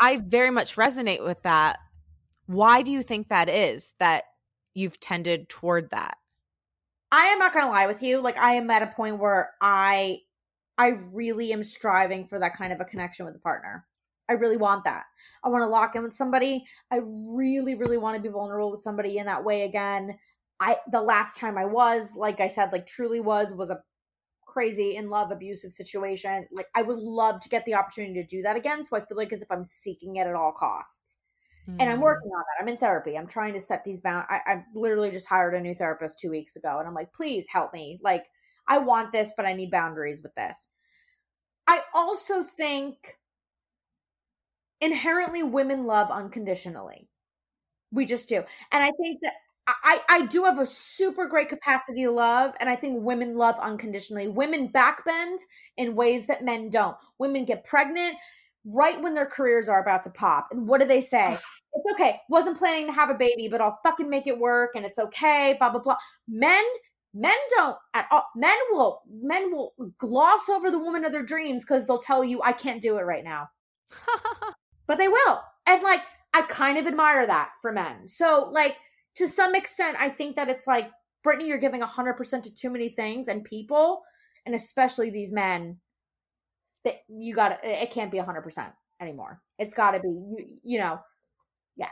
I 0.00 0.16
very 0.16 0.50
much 0.50 0.74
resonate 0.74 1.24
with 1.24 1.42
that 1.42 1.78
why 2.46 2.82
do 2.82 2.92
you 2.92 3.02
think 3.02 3.28
that 3.28 3.48
is 3.48 3.94
that 3.98 4.24
you've 4.74 5.00
tended 5.00 5.48
toward 5.48 5.90
that? 5.90 6.16
I 7.12 7.26
am 7.26 7.38
not 7.38 7.52
going 7.52 7.64
to 7.64 7.70
lie 7.70 7.86
with 7.86 8.02
you. 8.02 8.20
Like 8.20 8.36
I 8.36 8.54
am 8.54 8.70
at 8.70 8.82
a 8.82 8.88
point 8.88 9.18
where 9.18 9.52
I 9.60 10.20
I 10.78 10.98
really 11.12 11.52
am 11.52 11.62
striving 11.62 12.26
for 12.26 12.38
that 12.38 12.56
kind 12.56 12.72
of 12.72 12.80
a 12.80 12.84
connection 12.84 13.24
with 13.24 13.36
a 13.36 13.40
partner. 13.40 13.86
I 14.28 14.34
really 14.34 14.56
want 14.56 14.84
that. 14.84 15.04
I 15.44 15.48
want 15.48 15.62
to 15.62 15.68
lock 15.68 15.94
in 15.96 16.02
with 16.02 16.14
somebody. 16.14 16.64
I 16.90 17.00
really 17.34 17.74
really 17.74 17.98
want 17.98 18.16
to 18.16 18.22
be 18.22 18.28
vulnerable 18.28 18.70
with 18.70 18.80
somebody 18.80 19.18
in 19.18 19.26
that 19.26 19.44
way 19.44 19.62
again. 19.62 20.18
I 20.60 20.78
the 20.90 21.02
last 21.02 21.38
time 21.38 21.56
I 21.56 21.64
was, 21.64 22.14
like 22.16 22.40
I 22.40 22.48
said, 22.48 22.72
like 22.72 22.86
truly 22.86 23.20
was 23.20 23.54
was 23.54 23.70
a 23.70 23.82
crazy 24.46 24.96
in 24.96 25.08
love 25.08 25.30
abusive 25.30 25.72
situation. 25.72 26.46
Like 26.52 26.66
I 26.74 26.82
would 26.82 26.98
love 26.98 27.40
to 27.40 27.48
get 27.48 27.64
the 27.64 27.74
opportunity 27.74 28.14
to 28.14 28.26
do 28.26 28.42
that 28.42 28.56
again 28.56 28.82
so 28.82 28.96
I 28.96 29.00
feel 29.00 29.16
like 29.16 29.32
as 29.32 29.42
if 29.42 29.50
I'm 29.50 29.64
seeking 29.64 30.16
it 30.16 30.26
at 30.26 30.34
all 30.34 30.52
costs. 30.52 31.18
Mm. 31.68 31.76
And 31.80 31.90
I'm 31.90 31.98
mm. 31.98 32.02
working 32.02 32.30
on 32.30 32.38
that. 32.38 32.62
I'm 32.62 32.68
in 32.68 32.76
therapy. 32.76 33.16
I'm 33.16 33.26
trying 33.26 33.54
to 33.54 33.60
set 33.60 33.84
these 33.84 34.00
bounds. 34.00 34.26
I, 34.28 34.40
I 34.46 34.64
literally 34.74 35.10
just 35.10 35.28
hired 35.28 35.54
a 35.54 35.60
new 35.60 35.74
therapist 35.74 36.18
two 36.18 36.30
weeks 36.30 36.56
ago, 36.56 36.78
and 36.78 36.88
I'm 36.88 36.94
like, 36.94 37.12
please 37.12 37.46
help 37.48 37.72
me. 37.72 37.98
Like, 38.02 38.24
I 38.68 38.78
want 38.78 39.12
this, 39.12 39.32
but 39.36 39.46
I 39.46 39.52
need 39.52 39.70
boundaries 39.70 40.22
with 40.22 40.34
this. 40.34 40.68
I 41.66 41.80
also 41.94 42.42
think 42.42 43.18
inherently 44.80 45.42
women 45.42 45.82
love 45.82 46.10
unconditionally. 46.10 47.08
We 47.92 48.04
just 48.04 48.28
do. 48.28 48.42
And 48.72 48.82
I 48.82 48.90
think 49.00 49.20
that 49.22 49.32
I, 49.68 50.00
I 50.08 50.26
do 50.26 50.44
have 50.44 50.60
a 50.60 50.66
super 50.66 51.26
great 51.26 51.48
capacity 51.48 52.04
to 52.04 52.10
love, 52.10 52.54
and 52.60 52.68
I 52.68 52.76
think 52.76 53.02
women 53.02 53.36
love 53.36 53.58
unconditionally. 53.58 54.28
Women 54.28 54.68
backbend 54.68 55.38
in 55.76 55.96
ways 55.96 56.26
that 56.28 56.44
men 56.44 56.70
don't. 56.70 56.96
Women 57.18 57.44
get 57.44 57.64
pregnant 57.64 58.16
right 58.66 59.00
when 59.00 59.14
their 59.14 59.26
careers 59.26 59.68
are 59.68 59.80
about 59.80 60.02
to 60.04 60.10
pop. 60.10 60.48
And 60.50 60.66
what 60.66 60.80
do 60.80 60.86
they 60.86 61.00
say? 61.00 61.32
it's 61.72 61.92
okay. 61.92 62.20
Wasn't 62.28 62.58
planning 62.58 62.86
to 62.86 62.92
have 62.92 63.10
a 63.10 63.14
baby, 63.14 63.48
but 63.48 63.60
I'll 63.60 63.78
fucking 63.82 64.08
make 64.08 64.26
it 64.26 64.38
work 64.38 64.72
and 64.74 64.84
it's 64.84 64.98
okay, 64.98 65.56
blah 65.58 65.70
blah 65.70 65.80
blah. 65.80 65.96
Men 66.28 66.64
men 67.14 67.34
don't 67.56 67.76
at 67.94 68.06
all 68.10 68.26
men 68.34 68.56
will 68.70 69.02
men 69.10 69.52
will 69.52 69.74
gloss 69.98 70.48
over 70.50 70.70
the 70.70 70.78
woman 70.78 71.04
of 71.04 71.12
their 71.12 71.22
dreams 71.22 71.64
because 71.64 71.86
they'll 71.86 71.98
tell 71.98 72.24
you 72.24 72.40
I 72.42 72.52
can't 72.52 72.82
do 72.82 72.98
it 72.98 73.02
right 73.02 73.24
now. 73.24 73.48
but 74.86 74.98
they 74.98 75.08
will. 75.08 75.42
And 75.66 75.82
like 75.82 76.00
I 76.36 76.42
kind 76.42 76.76
of 76.76 76.86
admire 76.86 77.26
that 77.26 77.52
for 77.62 77.72
men. 77.72 78.06
So, 78.06 78.50
like, 78.52 78.76
to 79.14 79.26
some 79.26 79.54
extent, 79.54 79.96
I 79.98 80.10
think 80.10 80.36
that 80.36 80.50
it's 80.50 80.66
like, 80.66 80.90
Brittany, 81.24 81.48
you're 81.48 81.56
giving 81.56 81.80
100% 81.80 82.42
to 82.42 82.54
too 82.54 82.68
many 82.68 82.90
things 82.90 83.28
and 83.28 83.42
people, 83.42 84.02
and 84.44 84.54
especially 84.54 85.08
these 85.08 85.32
men, 85.32 85.80
that 86.86 86.94
you 87.08 87.34
got 87.34 87.62
to, 87.62 87.82
it 87.82 87.90
can't 87.90 88.10
be 88.10 88.18
100% 88.18 88.72
anymore. 89.00 89.42
It's 89.58 89.74
got 89.74 89.90
to 89.90 90.00
be, 90.00 90.08
you, 90.08 90.58
you 90.62 90.78
know, 90.78 91.00
yeah. 91.76 91.90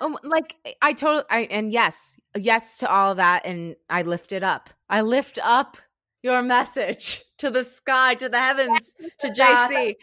Um, 0.00 0.18
like 0.24 0.56
I 0.82 0.92
totally, 0.92 1.24
I 1.30 1.40
and 1.50 1.72
yes, 1.72 2.18
yes 2.36 2.78
to 2.78 2.90
all 2.90 3.12
of 3.12 3.18
that, 3.18 3.46
and 3.46 3.76
I 3.88 4.02
lift 4.02 4.32
it 4.32 4.42
up. 4.42 4.70
I 4.90 5.02
lift 5.02 5.38
up 5.42 5.76
your 6.22 6.42
message 6.42 7.20
to 7.38 7.50
the 7.50 7.64
sky, 7.64 8.14
to 8.16 8.28
the 8.28 8.38
heavens, 8.38 8.94
to 9.20 9.28
JC. 9.28 9.94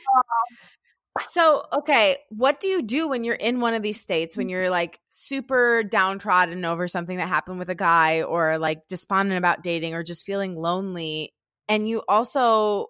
So, 1.20 1.66
okay, 1.74 2.18
what 2.30 2.62
do 2.62 2.68
you 2.68 2.82
do 2.82 3.10
when 3.10 3.26
you're 3.26 3.36
in 3.36 3.60
one 3.60 3.74
of 3.74 3.84
these 3.84 4.00
states 4.00 4.38
when 4.38 4.48
you're 4.48 4.70
like 4.70 4.98
super 5.10 5.84
downtrodden 5.84 6.64
over 6.64 6.88
something 6.88 7.18
that 7.18 7.28
happened 7.28 7.60
with 7.60 7.68
a 7.68 7.76
guy 7.76 8.22
or 8.22 8.58
like 8.58 8.88
despondent 8.88 9.38
about 9.38 9.62
dating 9.62 9.94
or 9.94 10.04
just 10.04 10.26
feeling 10.26 10.56
lonely 10.56 11.34
and 11.68 11.88
you 11.88 12.02
also 12.08 12.88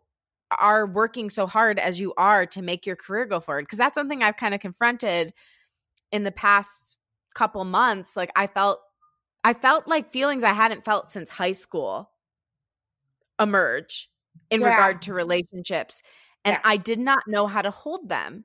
are 0.60 0.86
working 0.86 1.30
so 1.30 1.48
hard 1.48 1.80
as 1.80 2.00
you 2.00 2.14
are 2.18 2.46
to 2.48 2.62
make 2.62 2.86
your 2.86 2.96
career 2.96 3.26
go 3.26 3.40
forward? 3.40 3.64
Because 3.64 3.78
that's 3.78 3.96
something 3.96 4.24
I've 4.24 4.38
kind 4.38 4.54
of 4.54 4.60
confronted 4.60 5.34
in 6.12 6.24
the 6.24 6.32
past 6.32 6.98
couple 7.34 7.64
months. 7.64 8.18
Like 8.18 8.32
I 8.36 8.48
felt 8.48 8.80
I 9.44 9.54
felt 9.54 9.88
like 9.88 10.12
feelings 10.12 10.44
I 10.44 10.54
hadn't 10.54 10.86
felt 10.86 11.10
since 11.10 11.30
high 11.30 11.54
school 11.54 12.12
emerge 13.40 14.10
in 14.50 14.62
yeah. 14.62 14.70
regard 14.70 15.02
to 15.04 15.14
relationships 15.14 16.04
and 16.44 16.56
yeah. 16.56 16.62
I 16.64 16.78
did 16.78 17.00
not 17.00 17.24
know 17.28 17.48
how 17.48 17.62
to 17.62 17.72
hold 17.72 18.10
them. 18.10 18.44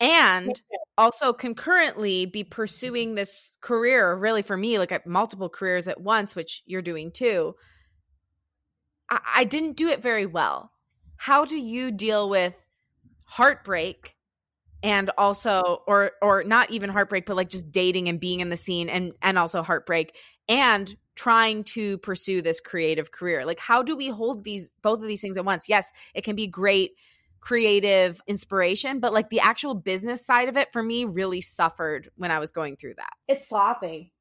And 0.00 0.60
also 0.98 1.32
concurrently 1.32 2.26
be 2.26 2.44
pursuing 2.44 3.14
this 3.14 3.56
career, 3.60 4.16
really 4.16 4.42
for 4.42 4.56
me, 4.56 4.78
like 4.78 4.92
at 4.92 5.06
multiple 5.06 5.48
careers 5.48 5.88
at 5.88 6.00
once, 6.00 6.34
which 6.34 6.62
you're 6.66 6.82
doing 6.82 7.10
too. 7.10 7.54
I, 9.08 9.20
I 9.36 9.44
didn't 9.44 9.76
do 9.76 9.88
it 9.88 10.02
very 10.02 10.26
well. 10.26 10.72
How 11.16 11.44
do 11.44 11.56
you 11.56 11.90
deal 11.90 12.28
with 12.28 12.54
heartbreak 13.24 14.16
and 14.82 15.10
also 15.16 15.82
or 15.86 16.12
or 16.20 16.44
not 16.44 16.70
even 16.70 16.90
heartbreak 16.90 17.24
but 17.24 17.36
like 17.36 17.48
just 17.48 17.72
dating 17.72 18.08
and 18.08 18.20
being 18.20 18.40
in 18.40 18.50
the 18.50 18.56
scene 18.56 18.90
and 18.90 19.14
and 19.22 19.38
also 19.38 19.62
heartbreak 19.62 20.14
and 20.46 20.94
trying 21.16 21.64
to 21.64 21.96
pursue 21.98 22.42
this 22.42 22.60
creative 22.60 23.10
career 23.10 23.46
like 23.46 23.58
how 23.58 23.82
do 23.82 23.96
we 23.96 24.08
hold 24.08 24.44
these 24.44 24.74
both 24.82 25.00
of 25.00 25.08
these 25.08 25.22
things 25.22 25.38
at 25.38 25.44
once 25.44 25.70
yes 25.70 25.90
it 26.12 26.22
can 26.22 26.36
be 26.36 26.46
great 26.46 26.90
creative 27.44 28.22
inspiration, 28.26 29.00
but 29.00 29.12
like 29.12 29.28
the 29.28 29.40
actual 29.40 29.74
business 29.74 30.24
side 30.24 30.48
of 30.48 30.56
it 30.56 30.72
for 30.72 30.82
me 30.82 31.04
really 31.04 31.42
suffered 31.42 32.08
when 32.16 32.30
I 32.30 32.38
was 32.38 32.50
going 32.50 32.74
through 32.76 32.94
that. 32.94 33.12
It's 33.28 33.46
sloppy. 33.46 34.14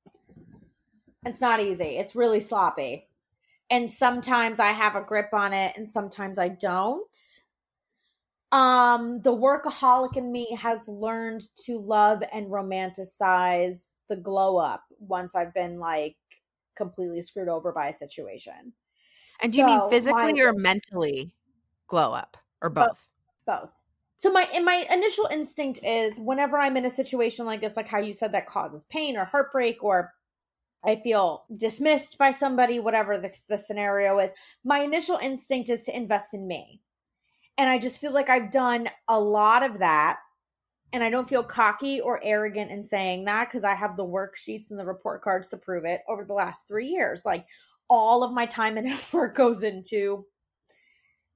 It's 1.25 1.39
not 1.39 1.61
easy. 1.61 1.97
It's 1.97 2.17
really 2.17 2.41
sloppy. 2.41 3.07
And 3.73 3.89
sometimes 3.89 4.59
I 4.59 4.67
have 4.67 4.95
a 4.95 5.01
grip 5.01 5.29
on 5.33 5.51
it 5.51 5.75
and 5.75 5.89
sometimes 5.89 6.37
I 6.37 6.49
don't. 6.49 7.17
Um 8.51 9.19
the 9.23 9.35
workaholic 9.35 10.15
in 10.15 10.31
me 10.31 10.55
has 10.61 10.87
learned 10.87 11.41
to 11.65 11.79
love 11.79 12.21
and 12.31 12.51
romanticize 12.51 13.95
the 14.09 14.15
glow 14.15 14.57
up 14.57 14.83
once 14.99 15.33
I've 15.33 15.55
been 15.55 15.79
like 15.79 16.17
completely 16.75 17.23
screwed 17.23 17.49
over 17.49 17.73
by 17.73 17.87
a 17.87 17.93
situation. 17.93 18.73
And 19.41 19.51
do 19.51 19.57
so, 19.57 19.61
you 19.61 19.65
mean 19.65 19.89
physically 19.89 20.33
my, 20.33 20.41
or 20.41 20.53
mentally 20.53 21.31
glow 21.87 22.13
up 22.13 22.37
or 22.61 22.69
both? 22.69 23.09
both 23.47 23.73
so 24.17 24.31
my 24.31 24.47
and 24.53 24.65
my 24.65 24.85
initial 24.93 25.27
instinct 25.31 25.79
is 25.83 26.19
whenever 26.19 26.59
i'm 26.59 26.77
in 26.77 26.85
a 26.85 26.91
situation 26.91 27.45
like 27.47 27.59
this 27.59 27.75
like 27.75 27.89
how 27.89 27.99
you 27.99 28.13
said 28.13 28.31
that 28.31 28.45
causes 28.45 28.85
pain 28.85 29.17
or 29.17 29.25
heartbreak 29.25 29.83
or 29.83 30.13
i 30.85 30.95
feel 30.95 31.45
dismissed 31.55 32.17
by 32.17 32.31
somebody 32.31 32.79
whatever 32.79 33.17
the, 33.17 33.35
the 33.49 33.57
scenario 33.57 34.19
is. 34.19 34.31
My 34.63 34.79
initial 34.79 35.17
instinct 35.17 35.69
is 35.69 35.83
to 35.83 35.95
invest 35.95 36.33
in 36.33 36.47
me. 36.47 36.81
And 37.57 37.69
i 37.69 37.77
just 37.77 38.01
feel 38.01 38.13
like 38.13 38.29
i've 38.29 38.51
done 38.51 38.89
a 39.07 39.19
lot 39.19 39.63
of 39.63 39.79
that. 39.79 40.19
And 40.91 41.03
i 41.03 41.09
don't 41.09 41.29
feel 41.29 41.43
cocky 41.43 42.01
or 42.01 42.19
arrogant 42.23 42.71
in 42.71 42.83
saying 42.83 43.25
that 43.25 43.49
because 43.49 43.63
i 43.63 43.73
have 43.73 43.97
the 43.97 44.05
worksheets 44.05 44.71
and 44.71 44.79
the 44.79 44.85
report 44.85 45.21
cards 45.21 45.49
to 45.49 45.57
prove 45.57 45.85
it 45.85 46.01
over 46.07 46.25
the 46.25 46.33
last 46.33 46.67
three 46.67 46.87
years. 46.87 47.25
Like 47.25 47.45
all 47.89 48.23
of 48.23 48.33
my 48.33 48.45
time 48.45 48.77
and 48.77 48.87
effort 48.89 49.35
goes 49.35 49.63
into 49.63 50.25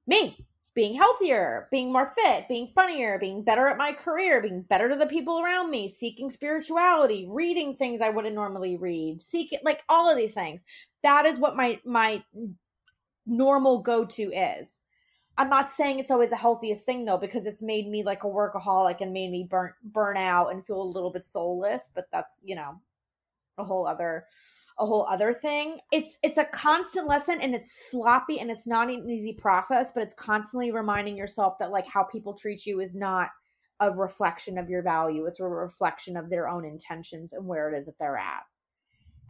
me 0.08 0.47
being 0.78 0.94
healthier, 0.94 1.68
being 1.72 1.92
more 1.92 2.14
fit, 2.16 2.48
being 2.48 2.72
funnier, 2.76 3.18
being 3.18 3.44
better 3.44 3.68
at 3.68 3.80
my 3.80 3.92
career, 3.92 4.44
being 4.44 4.62
better 4.62 4.88
to 4.88 4.96
the 4.96 5.08
people 5.08 5.42
around 5.42 5.72
me, 5.72 5.88
seeking 5.90 6.30
spirituality, 6.30 7.28
reading 7.32 7.76
things 7.76 8.00
I 8.00 8.12
wouldn't 8.12 8.36
normally 8.36 8.78
read, 8.78 9.20
seeking 9.20 9.58
like 9.64 9.82
all 9.90 10.08
of 10.08 10.16
these 10.16 10.36
things. 10.36 10.64
That 11.02 11.26
is 11.26 11.40
what 11.40 11.56
my 11.56 11.80
my 11.84 12.24
normal 13.26 13.82
go-to 13.82 14.32
is. 14.32 14.80
I'm 15.36 15.50
not 15.50 15.68
saying 15.68 15.98
it's 15.98 16.12
always 16.12 16.30
the 16.30 16.36
healthiest 16.36 16.86
thing 16.86 17.06
though, 17.06 17.18
because 17.18 17.48
it's 17.48 17.64
made 17.64 17.88
me 17.88 18.04
like 18.04 18.24
a 18.24 18.28
workaholic 18.28 19.02
and 19.02 19.12
made 19.12 19.32
me 19.32 19.48
burn 19.50 19.74
burn 19.84 20.16
out 20.16 20.52
and 20.52 20.64
feel 20.64 20.80
a 20.80 20.84
little 20.84 21.12
bit 21.12 21.26
soulless. 21.26 21.90
But 21.96 22.06
that's 22.12 22.40
you 22.46 22.54
know 22.54 22.80
a 23.58 23.64
whole 23.64 23.88
other 23.88 24.26
a 24.80 24.86
whole 24.86 25.06
other 25.08 25.34
thing. 25.34 25.80
It's 25.92 26.20
it's 26.24 26.38
a 26.38 26.46
constant 26.46 27.08
lesson 27.08 27.42
and 27.42 27.56
it's 27.56 27.90
sloppy 27.90 28.40
and 28.40 28.52
it's 28.52 28.68
not 28.68 28.90
an 28.90 29.10
easy 29.10 29.34
process, 29.34 29.92
but 29.92 30.04
it's 30.04 30.14
constantly 30.14 30.72
reminding 30.72 31.18
yourself 31.18 31.58
that 31.60 31.72
like 31.72 31.88
how 31.88 32.04
people 32.04 32.34
treat 32.34 32.66
you 32.66 32.80
is 32.80 32.96
not 32.96 33.30
a 33.80 33.92
reflection 33.92 34.58
of 34.58 34.70
your 34.70 34.84
value. 34.84 35.26
It's 35.26 35.40
a 35.40 35.46
reflection 35.46 36.18
of 36.18 36.30
their 36.30 36.48
own 36.48 36.66
intentions 36.66 37.34
and 37.34 37.46
where 37.46 37.72
it 37.72 37.78
is 37.78 37.86
that 37.86 37.98
they're 37.98 38.18
at. 38.18 38.44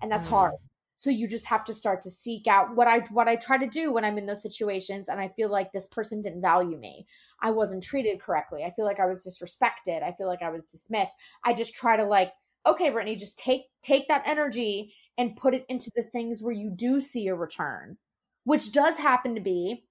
And 0.02 0.12
that's 0.12 0.28
mm. 0.28 0.32
hard. 0.32 0.54
So 0.98 1.12
you 1.12 1.28
just 1.28 1.46
have 1.46 1.64
to 1.66 1.74
start 1.74 2.02
to 2.02 2.10
seek 2.10 2.48
out 2.48 2.76
what 2.76 2.88
I 2.88 3.00
what 3.12 3.28
I 3.30 3.36
try 3.36 3.58
to 3.58 3.68
do 3.68 3.94
when 3.94 4.04
I'm 4.04 4.18
in 4.18 4.26
those 4.26 4.42
situations 4.42 5.10
and 5.10 5.20
I 5.20 5.30
feel 5.30 5.50
like 5.50 5.72
this 5.72 5.88
person 5.88 6.22
didn't 6.22 6.42
value 6.42 6.78
me. 6.78 7.06
I 7.42 7.52
wasn't 7.52 7.84
treated 7.84 8.20
correctly. 8.20 8.64
I 8.64 8.72
feel 8.72 8.86
like 8.86 9.00
I 9.00 9.06
was 9.06 9.26
disrespected. 9.26 10.04
I 10.04 10.12
feel 10.12 10.28
like 10.28 10.42
I 10.42 10.50
was 10.50 10.66
dismissed. 10.66 11.16
I 11.46 11.54
just 11.54 11.74
try 11.74 11.96
to 11.96 12.04
like 12.04 12.34
okay, 12.66 12.90
Brittany, 12.90 13.16
just 13.16 13.38
take 13.38 13.64
take 13.82 14.08
that 14.10 14.24
energy 14.26 14.94
and 15.17 15.36
put 15.36 15.53
it 15.53 15.65
into 15.69 15.91
the 15.95 16.03
things 16.03 16.43
where 16.43 16.53
you 16.53 16.69
do 16.69 16.99
see 16.99 17.27
a 17.27 17.36
return, 17.36 17.97
which 18.43 18.71
does 18.71 18.97
happen 18.97 19.36
to 19.36 19.41
be 19.41 19.84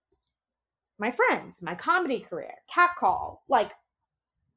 my 0.98 1.10
friends, 1.10 1.62
my 1.62 1.74
comedy 1.74 2.20
career, 2.20 2.54
cat 2.72 2.90
call, 2.96 3.44
like 3.48 3.72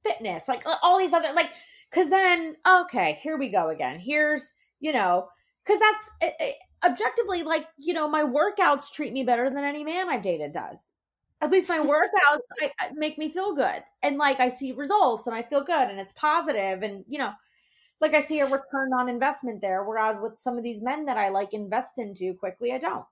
fitness, 0.04 0.48
like 0.48 0.66
uh, 0.66 0.76
all 0.82 0.98
these 0.98 1.14
other 1.14 1.34
like 1.34 1.52
cuz 1.92 2.10
then 2.10 2.56
okay, 2.68 3.20
here 3.22 3.38
we 3.38 3.50
go 3.50 3.70
again. 3.70 4.00
Here's, 4.00 4.54
you 4.80 4.94
know, 4.94 5.28
cuz 5.66 5.80
that's 5.80 6.12
it, 6.22 6.36
it, 6.40 6.56
objectively 6.86 7.44
like, 7.44 7.68
you 7.78 7.94
know, 7.94 8.08
my 8.08 8.24
workouts 8.24 8.92
treat 8.92 9.12
me 9.12 9.24
better 9.24 9.50
than 9.50 9.64
any 9.64 9.84
man 9.84 10.10
I've 10.10 10.22
dated 10.22 10.54
does. 10.54 10.92
At 11.42 11.52
least 11.52 11.68
my 11.70 11.80
workouts 11.80 12.42
I, 12.80 12.92
make 12.94 13.18
me 13.18 13.30
feel 13.30 13.54
good. 13.54 13.84
And 14.02 14.18
like 14.18 14.40
I 14.40 14.50
see 14.50 14.72
results 14.72 15.28
and 15.28 15.36
I 15.36 15.42
feel 15.42 15.64
good 15.64 15.90
and 15.90 16.00
it's 16.00 16.14
positive 16.14 16.84
and 16.84 17.04
you 17.08 17.18
know, 17.18 17.34
like 18.02 18.14
I 18.14 18.20
see 18.20 18.40
a 18.40 18.46
return 18.46 18.94
on 18.94 19.10
investment 19.10 19.62
there. 19.62 19.84
Whereas 19.84 20.20
with 20.22 20.38
some 20.38 20.58
of 20.58 20.64
these 20.64 20.82
men 20.82 21.06
that 21.06 21.18
I 21.18 21.30
like 21.30 21.54
invest 21.54 22.00
into 22.00 22.34
quickly, 22.34 22.72
I 22.72 22.78
don't. 22.78 23.06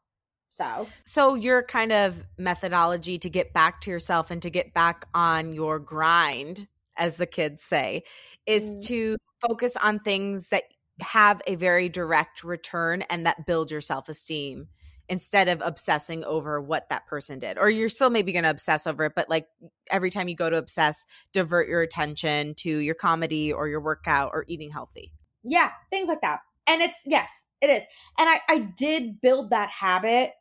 So, 0.50 0.88
so 1.04 1.36
your 1.36 1.62
kind 1.64 1.92
of 1.92 2.24
methodology 2.38 3.18
to 3.20 3.30
get 3.30 3.54
back 3.54 3.82
to 3.82 3.92
yourself 3.92 4.32
and 4.32 4.42
to 4.42 4.50
get 4.50 4.74
back 4.74 5.06
on 5.14 5.54
your 5.54 5.78
grind, 5.78 6.68
as 6.96 7.18
the 7.18 7.28
kids 7.28 7.64
say, 7.64 8.04
is 8.46 8.76
mm. 8.76 8.82
to 8.88 9.18
focus 9.48 9.76
on 9.76 10.00
things 10.00 10.50
that 10.50 10.64
have 11.00 11.42
a 11.46 11.56
very 11.56 11.90
direct 11.90 12.44
return 12.44 13.04
and 13.04 13.26
that 13.26 13.46
build 13.46 13.70
your 13.70 13.82
self 13.82 14.10
esteem 14.10 14.68
instead 15.10 15.48
of 15.48 15.62
obsessing 15.64 16.24
over 16.24 16.62
what 16.62 16.90
that 16.90 17.08
person 17.08 17.40
did. 17.40 17.58
Or 17.58 17.70
you're 17.70 17.90
still 17.90 18.10
maybe 18.10 18.34
going 18.34 18.44
to 18.44 18.50
obsess 18.50 18.86
over 18.86 19.06
it, 19.06 19.14
but 19.16 19.30
like 19.30 19.48
every 19.90 20.10
time 20.10 20.28
you 20.28 20.36
go 20.36 20.50
to 20.50 20.58
obsess, 20.58 21.06
divert 21.34 21.68
your 21.68 21.82
attention 21.82 22.56
to 22.56 22.70
your 22.70 22.96
comedy 22.96 23.54
or 23.54 23.68
your 23.68 23.82
workout 23.82 24.32
or 24.34 24.46
eating 24.48 24.70
healthy. 24.70 25.14
Yeah, 25.44 25.72
things 25.90 26.10
like 26.10 26.22
that. 26.22 26.40
And 26.68 26.82
it's, 26.82 27.00
yes, 27.06 27.46
it 27.62 27.70
is. 27.70 27.84
And 28.18 28.30
I, 28.30 28.42
I 28.50 28.60
did 28.78 29.22
build 29.22 29.52
that 29.52 29.70
habit 29.70 30.32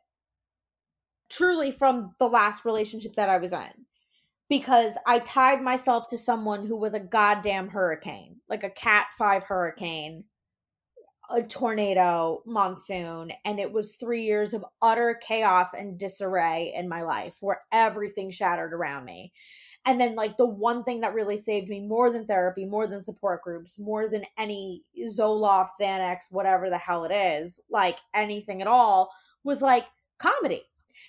truly 1.29 1.71
from 1.71 2.15
the 2.19 2.27
last 2.27 2.65
relationship 2.65 3.13
that 3.15 3.29
I 3.29 3.37
was 3.37 3.53
in 3.53 3.85
because 4.49 4.97
I 5.05 5.19
tied 5.19 5.61
myself 5.61 6.07
to 6.07 6.17
someone 6.17 6.65
who 6.65 6.75
was 6.75 6.93
a 6.93 6.99
goddamn 6.99 7.69
hurricane, 7.69 8.37
like 8.49 8.63
a 8.63 8.69
cat 8.69 9.07
five 9.17 9.43
hurricane 9.43 10.25
a 11.29 11.43
tornado 11.43 12.41
monsoon 12.45 13.31
and 13.45 13.59
it 13.59 13.71
was 13.71 13.95
3 13.95 14.23
years 14.23 14.53
of 14.53 14.65
utter 14.81 15.19
chaos 15.21 15.73
and 15.73 15.97
disarray 15.97 16.73
in 16.75 16.87
my 16.87 17.01
life 17.01 17.37
where 17.41 17.63
everything 17.71 18.31
shattered 18.31 18.73
around 18.73 19.05
me. 19.05 19.33
And 19.85 19.99
then 20.01 20.15
like 20.15 20.37
the 20.37 20.45
one 20.45 20.83
thing 20.83 21.01
that 21.01 21.13
really 21.13 21.37
saved 21.37 21.69
me 21.69 21.79
more 21.79 22.09
than 22.09 22.25
therapy, 22.25 22.65
more 22.65 22.87
than 22.87 23.01
support 23.01 23.41
groups, 23.43 23.79
more 23.79 24.09
than 24.09 24.25
any 24.37 24.83
Zoloft, 25.09 25.69
Xanax, 25.79 26.31
whatever 26.31 26.69
the 26.69 26.77
hell 26.77 27.05
it 27.05 27.13
is, 27.13 27.59
like 27.69 27.97
anything 28.13 28.61
at 28.61 28.67
all 28.67 29.11
was 29.43 29.61
like 29.61 29.85
comedy. 30.19 30.63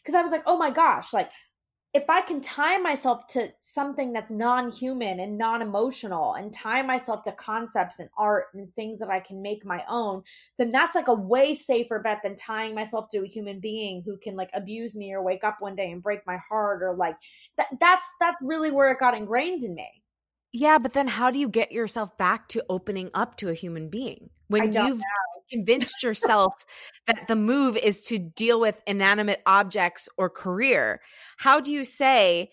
Cuz 0.05 0.15
I 0.15 0.23
was 0.23 0.31
like, 0.31 0.43
"Oh 0.47 0.59
my 0.59 0.71
gosh, 0.71 1.13
like 1.13 1.31
if 1.95 2.05
I 2.09 2.21
can 2.21 2.41
tie 2.43 2.77
myself 2.77 3.27
to 3.29 3.51
something 3.61 4.13
that's 4.13 4.31
non 4.31 4.71
human 4.71 5.21
and 5.21 5.39
non 5.39 5.63
emotional 5.63 6.35
and 6.35 6.53
tie 6.53 6.83
myself 6.83 7.23
to 7.23 7.33
concepts 7.33 7.99
and 7.99 8.11
art 8.19 8.47
and 8.55 8.75
things 8.75 8.99
that 8.99 9.09
I 9.09 9.21
can 9.21 9.41
make 9.41 9.65
my 9.65 9.83
own, 9.89 10.23
then 10.59 10.71
that's 10.71 10.95
like 10.95 11.09
a 11.09 11.15
way 11.15 11.55
safer 11.55 11.99
bet 12.01 12.21
than 12.23 12.35
tying 12.35 12.75
myself 12.75 13.09
to 13.11 13.23
a 13.25 13.27
human 13.27 13.59
being 13.59 14.03
who 14.05 14.19
can 14.19 14.37
like 14.37 14.51
abuse 14.53 14.95
me 14.95 15.13
or 15.13 15.23
wake 15.23 15.45
up 15.45 15.57
one 15.61 15.77
day 15.77 15.91
and 15.91 16.03
break 16.03 16.21
my 16.27 16.39
heart 16.49 16.83
or 16.83 16.95
like 16.95 17.17
that 17.57 17.69
that's 17.81 18.11
that's 18.21 18.37
really 18.43 18.71
where 18.71 18.91
it 18.93 18.99
got 18.99 19.17
ingrained 19.17 19.63
in 19.63 19.75
me. 19.75 19.89
Yeah, 20.53 20.79
but 20.79 20.95
then 20.95 21.09
how 21.09 21.31
do 21.31 21.39
you 21.39 21.49
get 21.49 21.73
yourself 21.73 22.17
back 22.17 22.49
to 22.49 22.65
opening 22.69 23.11
up 23.15 23.37
to 23.37 23.49
a 23.49 23.55
human 23.55 23.91
being 23.91 24.31
when 24.49 24.73
you've 24.73 24.99
know. 24.99 25.03
convinced 25.51 26.03
yourself 26.03 26.55
that 27.07 27.29
the 27.29 27.37
move 27.37 27.77
is 27.77 28.03
to 28.07 28.19
deal 28.19 28.59
with 28.59 28.81
inanimate 28.87 29.43
objects 29.45 30.09
or 30.17 30.31
career? 30.31 31.01
How 31.37 31.61
do 31.61 31.71
you 31.71 31.85
say, 31.85 32.51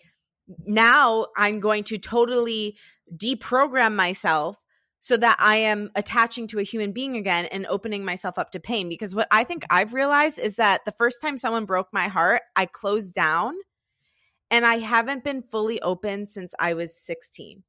now 0.66 1.26
I'm 1.36 1.58
going 1.60 1.84
to 1.84 1.98
totally 1.98 2.76
deprogram 3.16 3.94
myself 3.94 4.62
so 5.00 5.16
that 5.16 5.36
I 5.40 5.56
am 5.56 5.90
attaching 5.94 6.48
to 6.48 6.58
a 6.58 6.64
human 6.64 6.92
being 6.92 7.16
again 7.16 7.46
and 7.46 7.66
opening 7.66 8.04
myself 8.04 8.38
up 8.38 8.50
to 8.50 8.60
pain? 8.60 8.88
Because 8.88 9.14
what 9.14 9.28
I 9.30 9.44
think 9.44 9.64
I've 9.70 9.94
realized 9.94 10.38
is 10.38 10.56
that 10.56 10.84
the 10.84 10.92
first 10.92 11.22
time 11.22 11.38
someone 11.38 11.64
broke 11.64 11.88
my 11.92 12.08
heart, 12.08 12.42
I 12.54 12.66
closed 12.66 13.14
down 13.14 13.54
and 14.50 14.66
I 14.66 14.76
haven't 14.76 15.24
been 15.24 15.42
fully 15.42 15.80
open 15.80 16.26
since 16.26 16.54
I 16.58 16.74
was 16.74 16.94
16. 17.00 17.62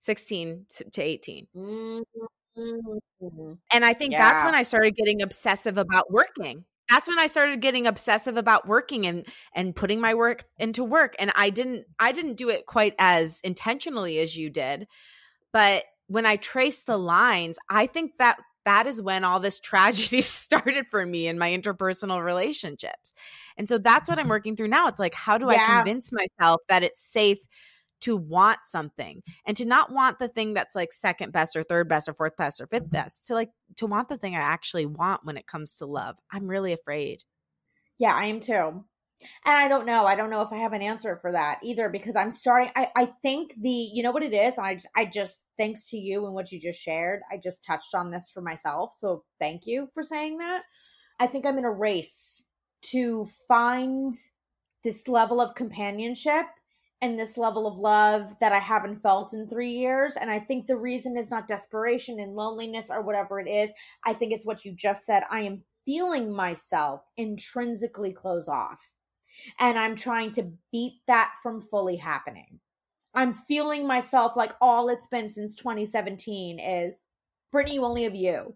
16 0.00 0.66
to 0.92 1.02
18. 1.02 1.46
Mm-hmm. 1.56 3.52
And 3.72 3.84
I 3.84 3.92
think 3.92 4.12
yeah. 4.12 4.30
that's 4.30 4.44
when 4.44 4.54
I 4.54 4.62
started 4.62 4.96
getting 4.96 5.22
obsessive 5.22 5.78
about 5.78 6.10
working. 6.10 6.64
That's 6.88 7.08
when 7.08 7.18
I 7.18 7.26
started 7.26 7.60
getting 7.60 7.86
obsessive 7.86 8.36
about 8.36 8.68
working 8.68 9.06
and 9.06 9.26
and 9.54 9.74
putting 9.74 10.00
my 10.00 10.14
work 10.14 10.42
into 10.58 10.84
work 10.84 11.16
and 11.18 11.32
I 11.34 11.50
didn't 11.50 11.86
I 11.98 12.12
didn't 12.12 12.36
do 12.36 12.48
it 12.48 12.66
quite 12.66 12.94
as 12.98 13.40
intentionally 13.40 14.18
as 14.20 14.36
you 14.36 14.50
did. 14.50 14.86
But 15.52 15.84
when 16.06 16.26
I 16.26 16.36
traced 16.36 16.86
the 16.86 16.96
lines, 16.96 17.58
I 17.68 17.86
think 17.86 18.18
that 18.18 18.38
that 18.64 18.86
is 18.86 19.02
when 19.02 19.24
all 19.24 19.40
this 19.40 19.58
tragedy 19.60 20.20
started 20.20 20.86
for 20.88 21.04
me 21.04 21.26
in 21.26 21.38
my 21.38 21.50
interpersonal 21.50 22.22
relationships. 22.24 23.14
And 23.56 23.68
so 23.68 23.78
that's 23.78 24.08
what 24.08 24.18
I'm 24.18 24.28
working 24.36 24.54
through 24.54 24.68
now. 24.68 24.88
It's 24.88 25.00
like, 25.00 25.14
how 25.14 25.38
do 25.38 25.50
yeah. 25.50 25.62
I 25.62 25.76
convince 25.76 26.12
myself 26.12 26.60
that 26.68 26.82
it's 26.82 27.00
safe 27.00 27.38
to 28.02 28.16
want 28.16 28.58
something 28.64 29.22
and 29.46 29.56
to 29.56 29.64
not 29.64 29.92
want 29.92 30.18
the 30.18 30.28
thing 30.28 30.54
that's 30.54 30.74
like 30.74 30.92
second 30.92 31.32
best 31.32 31.56
or 31.56 31.62
third 31.62 31.88
best 31.88 32.08
or 32.08 32.14
fourth 32.14 32.36
best 32.36 32.60
or 32.60 32.66
fifth 32.66 32.90
best 32.90 33.26
to 33.26 33.34
like 33.34 33.50
to 33.76 33.86
want 33.86 34.08
the 34.08 34.18
thing 34.18 34.34
I 34.34 34.40
actually 34.40 34.86
want 34.86 35.24
when 35.24 35.36
it 35.36 35.46
comes 35.46 35.76
to 35.76 35.86
love. 35.86 36.16
I'm 36.30 36.46
really 36.46 36.72
afraid. 36.72 37.24
Yeah, 37.98 38.14
I 38.14 38.26
am 38.26 38.40
too. 38.40 38.84
And 39.46 39.56
I 39.56 39.68
don't 39.68 39.86
know. 39.86 40.04
I 40.04 40.14
don't 40.14 40.28
know 40.28 40.42
if 40.42 40.52
I 40.52 40.58
have 40.58 40.74
an 40.74 40.82
answer 40.82 41.16
for 41.22 41.32
that 41.32 41.60
either 41.62 41.88
because 41.88 42.16
I'm 42.16 42.30
starting. 42.30 42.70
I, 42.76 42.90
I 42.94 43.12
think 43.22 43.54
the, 43.58 43.70
you 43.70 44.02
know 44.02 44.10
what 44.10 44.22
it 44.22 44.34
is? 44.34 44.58
I, 44.58 44.76
I 44.94 45.06
just, 45.06 45.46
thanks 45.56 45.88
to 45.90 45.96
you 45.96 46.26
and 46.26 46.34
what 46.34 46.52
you 46.52 46.60
just 46.60 46.82
shared, 46.82 47.22
I 47.32 47.38
just 47.42 47.64
touched 47.64 47.94
on 47.94 48.10
this 48.10 48.30
for 48.30 48.42
myself. 48.42 48.92
So 48.94 49.24
thank 49.40 49.62
you 49.64 49.88
for 49.94 50.02
saying 50.02 50.36
that. 50.38 50.64
I 51.18 51.28
think 51.28 51.46
I'm 51.46 51.56
in 51.56 51.64
a 51.64 51.72
race 51.72 52.44
to 52.90 53.24
find 53.48 54.12
this 54.84 55.08
level 55.08 55.40
of 55.40 55.54
companionship 55.54 56.44
and 57.02 57.18
this 57.18 57.36
level 57.36 57.66
of 57.66 57.78
love 57.78 58.38
that 58.40 58.52
I 58.52 58.58
haven't 58.58 59.02
felt 59.02 59.34
in 59.34 59.46
three 59.46 59.70
years. 59.70 60.16
And 60.16 60.30
I 60.30 60.38
think 60.38 60.66
the 60.66 60.78
reason 60.78 61.16
is 61.16 61.30
not 61.30 61.48
desperation 61.48 62.20
and 62.20 62.34
loneliness 62.34 62.88
or 62.90 63.02
whatever 63.02 63.38
it 63.38 63.48
is. 63.48 63.72
I 64.04 64.14
think 64.14 64.32
it's 64.32 64.46
what 64.46 64.64
you 64.64 64.72
just 64.72 65.04
said. 65.04 65.22
I 65.30 65.42
am 65.42 65.62
feeling 65.84 66.32
myself 66.32 67.02
intrinsically 67.16 68.12
close 68.12 68.48
off. 68.48 68.90
And 69.60 69.78
I'm 69.78 69.94
trying 69.94 70.32
to 70.32 70.50
beat 70.72 71.00
that 71.06 71.34
from 71.42 71.60
fully 71.60 71.96
happening. 71.96 72.60
I'm 73.14 73.34
feeling 73.34 73.86
myself 73.86 74.36
like 74.36 74.52
all 74.60 74.88
it's 74.88 75.06
been 75.06 75.28
since 75.28 75.56
2017 75.56 76.58
is 76.58 77.02
Brittany, 77.52 77.76
you 77.76 77.84
only 77.84 78.02
have 78.02 78.14
you 78.14 78.54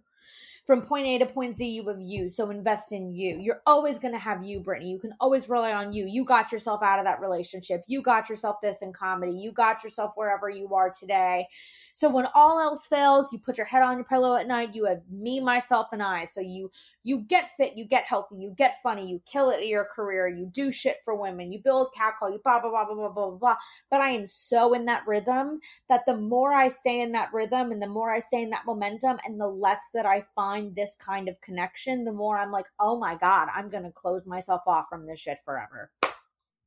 from 0.70 0.82
point 0.82 1.04
A 1.04 1.18
to 1.18 1.26
point 1.26 1.56
Z, 1.56 1.68
you 1.68 1.84
have 1.88 1.98
you. 1.98 2.28
So 2.28 2.48
invest 2.48 2.92
in 2.92 3.12
you. 3.12 3.40
You're 3.40 3.60
always 3.66 3.98
going 3.98 4.14
to 4.14 4.20
have 4.20 4.44
you, 4.44 4.60
Brittany. 4.60 4.92
You 4.92 5.00
can 5.00 5.12
always 5.18 5.48
rely 5.48 5.72
on 5.72 5.92
you. 5.92 6.06
You 6.06 6.24
got 6.24 6.52
yourself 6.52 6.80
out 6.80 7.00
of 7.00 7.04
that 7.06 7.20
relationship. 7.20 7.82
You 7.88 8.00
got 8.00 8.28
yourself 8.28 8.60
this 8.62 8.80
in 8.80 8.92
comedy. 8.92 9.32
You 9.32 9.50
got 9.50 9.82
yourself 9.82 10.12
wherever 10.14 10.48
you 10.48 10.72
are 10.72 10.88
today. 10.88 11.48
So 11.92 12.08
when 12.08 12.28
all 12.36 12.60
else 12.60 12.86
fails, 12.86 13.32
you 13.32 13.40
put 13.40 13.58
your 13.58 13.66
head 13.66 13.82
on 13.82 13.96
your 13.96 14.04
pillow 14.04 14.36
at 14.36 14.46
night. 14.46 14.72
You 14.72 14.84
have 14.84 15.00
me, 15.10 15.40
myself, 15.40 15.88
and 15.90 16.00
I. 16.00 16.24
So 16.24 16.40
you 16.40 16.70
you 17.02 17.22
get 17.22 17.50
fit, 17.56 17.76
you 17.76 17.84
get 17.84 18.04
healthy, 18.04 18.36
you 18.36 18.54
get 18.56 18.76
funny, 18.80 19.10
you 19.10 19.20
kill 19.26 19.50
it 19.50 19.60
in 19.60 19.68
your 19.68 19.86
career, 19.86 20.28
you 20.28 20.46
do 20.46 20.70
shit 20.70 20.98
for 21.04 21.16
women, 21.16 21.52
you 21.52 21.58
build 21.58 21.92
cat 21.96 22.14
call, 22.16 22.30
you 22.30 22.40
blah 22.44 22.60
blah 22.60 22.70
blah 22.70 22.84
blah 22.84 22.94
blah 22.94 23.08
blah 23.08 23.30
blah. 23.30 23.56
But 23.90 24.02
I 24.02 24.10
am 24.10 24.24
so 24.24 24.74
in 24.74 24.84
that 24.84 25.02
rhythm 25.04 25.58
that 25.88 26.06
the 26.06 26.16
more 26.16 26.52
I 26.52 26.68
stay 26.68 27.00
in 27.00 27.10
that 27.12 27.32
rhythm 27.32 27.72
and 27.72 27.82
the 27.82 27.88
more 27.88 28.12
I 28.12 28.20
stay 28.20 28.42
in 28.42 28.50
that 28.50 28.66
momentum 28.66 29.18
and 29.24 29.40
the 29.40 29.48
less 29.48 29.90
that 29.94 30.06
I 30.06 30.24
find 30.36 30.59
find 30.60 30.76
this 30.76 30.96
kind 30.96 31.28
of 31.28 31.40
connection, 31.40 32.04
the 32.04 32.12
more 32.12 32.38
I'm 32.38 32.50
like, 32.50 32.66
oh 32.78 32.98
my 32.98 33.16
God, 33.16 33.48
I'm 33.54 33.68
going 33.68 33.84
to 33.84 33.90
close 33.90 34.26
myself 34.26 34.62
off 34.66 34.86
from 34.88 35.06
this 35.06 35.20
shit 35.20 35.38
forever. 35.44 35.90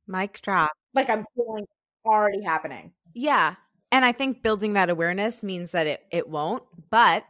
Mic 0.06 0.40
drop. 0.42 0.72
Like 0.94 1.10
I'm 1.10 1.24
feeling 1.34 1.66
already 2.04 2.42
happening. 2.42 2.92
Yeah. 3.14 3.54
And 3.90 4.04
I 4.04 4.12
think 4.12 4.42
building 4.42 4.74
that 4.74 4.90
awareness 4.90 5.42
means 5.42 5.72
that 5.72 5.86
it, 5.86 6.00
it 6.10 6.28
won't, 6.28 6.64
but 6.90 7.24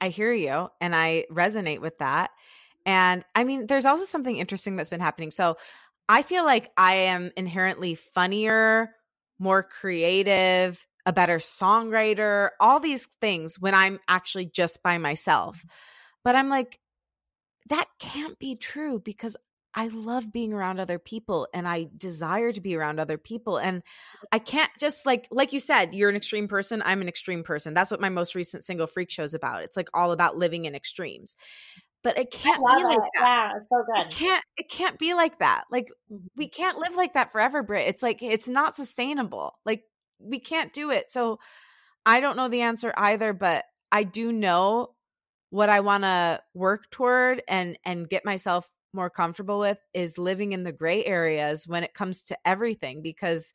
I 0.00 0.08
hear 0.08 0.32
you 0.32 0.68
and 0.80 0.94
I 0.94 1.26
resonate 1.30 1.80
with 1.80 1.98
that. 1.98 2.30
And 2.86 3.24
I 3.34 3.44
mean, 3.44 3.66
there's 3.66 3.84
also 3.84 4.04
something 4.04 4.36
interesting 4.36 4.76
that's 4.76 4.90
been 4.90 5.00
happening. 5.00 5.30
So 5.30 5.56
I 6.08 6.22
feel 6.22 6.44
like 6.44 6.70
I 6.76 6.94
am 6.94 7.30
inherently 7.36 7.94
funnier, 7.94 8.94
more 9.38 9.62
creative, 9.62 10.84
a 11.06 11.12
better 11.12 11.38
songwriter, 11.38 12.50
all 12.60 12.80
these 12.80 13.06
things 13.20 13.58
when 13.58 13.74
I'm 13.74 13.98
actually 14.08 14.46
just 14.46 14.82
by 14.82 14.98
myself. 14.98 15.64
But 16.24 16.36
I'm 16.36 16.48
like, 16.48 16.78
that 17.68 17.86
can't 17.98 18.38
be 18.38 18.56
true 18.56 19.00
because 19.00 19.36
I 19.74 19.86
love 19.88 20.32
being 20.32 20.52
around 20.52 20.80
other 20.80 20.98
people 20.98 21.46
and 21.54 21.66
I 21.68 21.86
desire 21.96 22.50
to 22.50 22.60
be 22.60 22.76
around 22.76 22.98
other 22.98 23.18
people. 23.18 23.58
And 23.58 23.82
I 24.32 24.40
can't 24.40 24.70
just 24.80 25.06
like, 25.06 25.28
like 25.30 25.52
you 25.52 25.60
said, 25.60 25.94
you're 25.94 26.10
an 26.10 26.16
extreme 26.16 26.48
person. 26.48 26.82
I'm 26.84 27.00
an 27.00 27.08
extreme 27.08 27.44
person. 27.44 27.72
That's 27.72 27.90
what 27.90 28.00
my 28.00 28.08
most 28.08 28.34
recent 28.34 28.64
single 28.64 28.88
freak 28.88 29.10
show 29.10 29.22
is 29.22 29.34
about. 29.34 29.62
It's 29.62 29.76
like 29.76 29.88
all 29.94 30.10
about 30.10 30.36
living 30.36 30.64
in 30.64 30.74
extremes. 30.74 31.36
But 32.02 32.18
it 32.18 32.30
can't 32.30 32.58
be 32.58 32.82
like 32.82 32.98
that. 33.18 33.52
Yeah, 33.54 33.58
so 33.70 33.84
good. 33.94 34.06
It 34.06 34.10
can't, 34.10 34.44
it 34.56 34.68
can't 34.70 34.98
be 34.98 35.14
like 35.14 35.38
that. 35.38 35.64
Like 35.70 35.90
we 36.34 36.46
mm-hmm. 36.46 36.62
can't 36.62 36.78
live 36.78 36.96
like 36.96 37.12
that 37.12 37.30
forever, 37.30 37.62
Brit. 37.62 37.86
It's 37.88 38.02
like, 38.02 38.22
it's 38.22 38.48
not 38.48 38.74
sustainable. 38.74 39.54
Like 39.64 39.84
we 40.20 40.38
can't 40.38 40.72
do 40.72 40.90
it. 40.90 41.10
So 41.10 41.38
I 42.06 42.20
don't 42.20 42.36
know 42.36 42.48
the 42.48 42.62
answer 42.62 42.92
either, 42.96 43.32
but 43.32 43.64
I 43.90 44.04
do 44.04 44.32
know 44.32 44.94
what 45.50 45.68
I 45.68 45.80
want 45.80 46.04
to 46.04 46.40
work 46.54 46.90
toward 46.90 47.42
and 47.48 47.78
and 47.84 48.08
get 48.08 48.24
myself 48.24 48.68
more 48.92 49.10
comfortable 49.10 49.58
with 49.58 49.78
is 49.94 50.18
living 50.18 50.52
in 50.52 50.62
the 50.62 50.72
gray 50.72 51.04
areas 51.04 51.66
when 51.66 51.84
it 51.84 51.94
comes 51.94 52.24
to 52.24 52.38
everything 52.44 53.02
because 53.02 53.52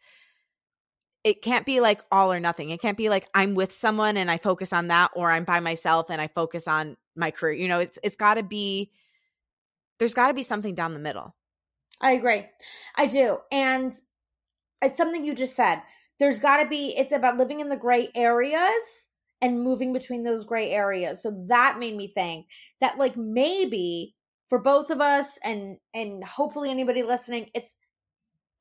it 1.24 1.42
can't 1.42 1.66
be 1.66 1.80
like 1.80 2.04
all 2.12 2.32
or 2.32 2.40
nothing. 2.40 2.70
It 2.70 2.82
can't 2.82 2.98
be 2.98 3.10
like 3.10 3.28
I'm 3.34 3.56
with 3.56 3.74
someone 3.74 4.16
and 4.16 4.30
I 4.30 4.38
focus 4.38 4.72
on 4.72 4.90
that 4.90 5.12
or 5.16 5.32
I'm 5.32 5.44
by 5.44 5.60
myself 5.60 6.10
and 6.10 6.22
I 6.22 6.28
focus 6.28 6.68
on 6.68 6.98
my 7.16 7.32
career. 7.32 7.54
You 7.54 7.68
know, 7.68 7.80
it's 7.80 7.98
it's 8.04 8.16
got 8.16 8.36
to 8.36 8.44
be 8.44 8.92
there's 10.00 10.14
got 10.14 10.28
to 10.28 10.34
be 10.34 10.44
something 10.44 10.76
down 10.76 10.94
the 10.94 11.00
middle. 11.00 11.36
I 12.02 12.12
agree. 12.14 12.46
I 12.96 13.08
do. 13.08 13.40
And 13.52 13.98
it's 14.82 14.98
something 14.98 15.24
you 15.24 15.34
just 15.34 15.56
said 15.56 15.82
there's 16.20 16.40
got 16.40 16.64
to 16.64 16.70
be 16.70 16.96
it's 16.98 17.12
about 17.12 17.38
living 17.38 17.60
in 17.60 17.70
the 17.70 17.78
gray 17.78 18.10
areas 18.16 19.10
and 19.42 19.64
moving 19.64 19.94
between 19.94 20.24
those 20.24 20.46
gray 20.46 20.72
areas. 20.72 21.22
So 21.22 21.46
that 21.48 21.78
made 21.80 21.96
me 21.96 22.08
think 22.08 22.48
that 22.80 22.98
like 22.98 23.18
maybe 23.18 24.16
for 24.50 24.60
both 24.60 24.90
of 24.90 25.02
us 25.02 25.38
and 25.44 25.78
and 25.94 26.24
hopefully 26.24 26.70
anybody 26.70 27.04
listening 27.04 27.50
it's 27.54 27.76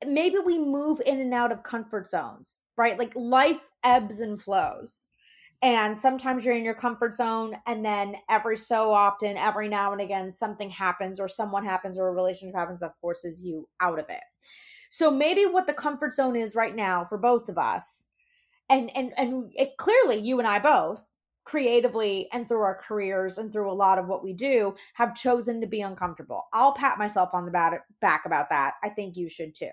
maybe 0.05 0.37
we 0.45 0.59
move 0.59 1.01
in 1.05 1.19
and 1.21 1.33
out 1.33 1.51
of 1.51 1.63
comfort 1.63 2.07
zones 2.09 2.59
right? 2.77 2.97
Like 2.97 3.13
life 3.15 3.69
ebbs 3.83 4.19
and 4.19 4.41
flows. 4.41 5.07
And 5.61 5.95
sometimes 5.95 6.45
you're 6.45 6.55
in 6.55 6.65
your 6.65 6.75
comfort 6.75 7.13
zone 7.13 7.55
and 7.65 7.83
then 7.83 8.17
every 8.29 8.57
so 8.57 8.91
often 8.91 9.37
every 9.37 9.67
now 9.67 9.93
and 9.93 10.01
again 10.01 10.29
something 10.29 10.69
happens 10.69 11.19
or 11.19 11.27
someone 11.27 11.65
happens 11.65 11.97
or 11.97 12.09
a 12.09 12.11
relationship 12.11 12.55
happens 12.55 12.81
that 12.81 12.93
forces 13.01 13.43
you 13.43 13.67
out 13.79 13.97
of 13.97 14.05
it 14.09 14.21
so 14.97 15.11
maybe 15.11 15.45
what 15.45 15.67
the 15.67 15.73
comfort 15.73 16.13
zone 16.13 16.37
is 16.37 16.55
right 16.55 16.75
now 16.75 17.03
for 17.03 17.17
both 17.17 17.49
of 17.49 17.57
us, 17.57 18.07
and 18.69 18.95
and 18.95 19.11
and 19.17 19.51
it, 19.55 19.75
clearly 19.77 20.17
you 20.17 20.39
and 20.39 20.47
I 20.47 20.59
both 20.59 21.05
creatively 21.43 22.27
and 22.31 22.47
through 22.47 22.61
our 22.61 22.75
careers 22.81 23.37
and 23.37 23.51
through 23.51 23.69
a 23.69 23.73
lot 23.73 23.99
of 23.99 24.07
what 24.07 24.23
we 24.23 24.33
do 24.33 24.73
have 24.95 25.13
chosen 25.13 25.61
to 25.61 25.67
be 25.67 25.81
uncomfortable. 25.81 26.47
I'll 26.53 26.73
pat 26.73 26.97
myself 26.97 27.33
on 27.33 27.45
the 27.45 27.79
back 28.01 28.25
about 28.25 28.49
that. 28.49 28.75
I 28.83 28.89
think 28.89 29.15
you 29.15 29.29
should 29.29 29.53
too. 29.53 29.69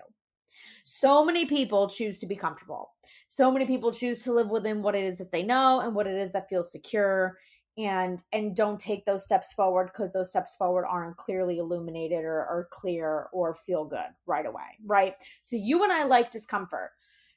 So 0.83 1.25
many 1.25 1.45
people 1.45 1.89
choose 1.89 2.19
to 2.19 2.27
be 2.27 2.35
comfortable. 2.35 2.91
So 3.27 3.49
many 3.49 3.65
people 3.65 3.91
choose 3.91 4.23
to 4.23 4.33
live 4.33 4.49
within 4.49 4.83
what 4.83 4.93
it 4.93 5.03
is 5.03 5.17
that 5.17 5.31
they 5.31 5.41
know 5.41 5.79
and 5.79 5.95
what 5.95 6.05
it 6.05 6.15
is 6.15 6.33
that 6.33 6.49
feels 6.49 6.71
secure. 6.71 7.39
And 7.77 8.23
and 8.31 8.55
don't 8.55 8.79
take 8.79 9.03
those 9.05 9.23
steps 9.23 9.51
forward 9.53 9.87
because 9.87 10.13
those 10.13 10.29
steps 10.29 10.55
forward 10.55 10.85
aren't 10.87 11.17
clearly 11.17 11.57
illuminated 11.57 12.23
or, 12.23 12.45
or 12.45 12.67
clear 12.71 13.29
or 13.33 13.55
feel 13.55 13.85
good 13.85 14.09
right 14.25 14.45
away 14.45 14.77
right? 14.85 15.15
So 15.41 15.55
you 15.55 15.83
and 15.83 15.91
i 15.91 16.03
like 16.03 16.31
discomfort. 16.31 16.91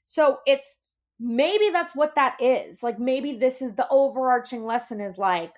So 0.04 0.38
it's 0.46 0.76
maybe 1.18 1.70
that's 1.70 1.94
what 1.96 2.14
that 2.14 2.36
is 2.40 2.82
like 2.82 2.98
maybe 2.98 3.32
this 3.32 3.62
is 3.62 3.74
the 3.74 3.88
overarching 3.90 4.64
lesson 4.64 5.00
is 5.00 5.16
like 5.16 5.54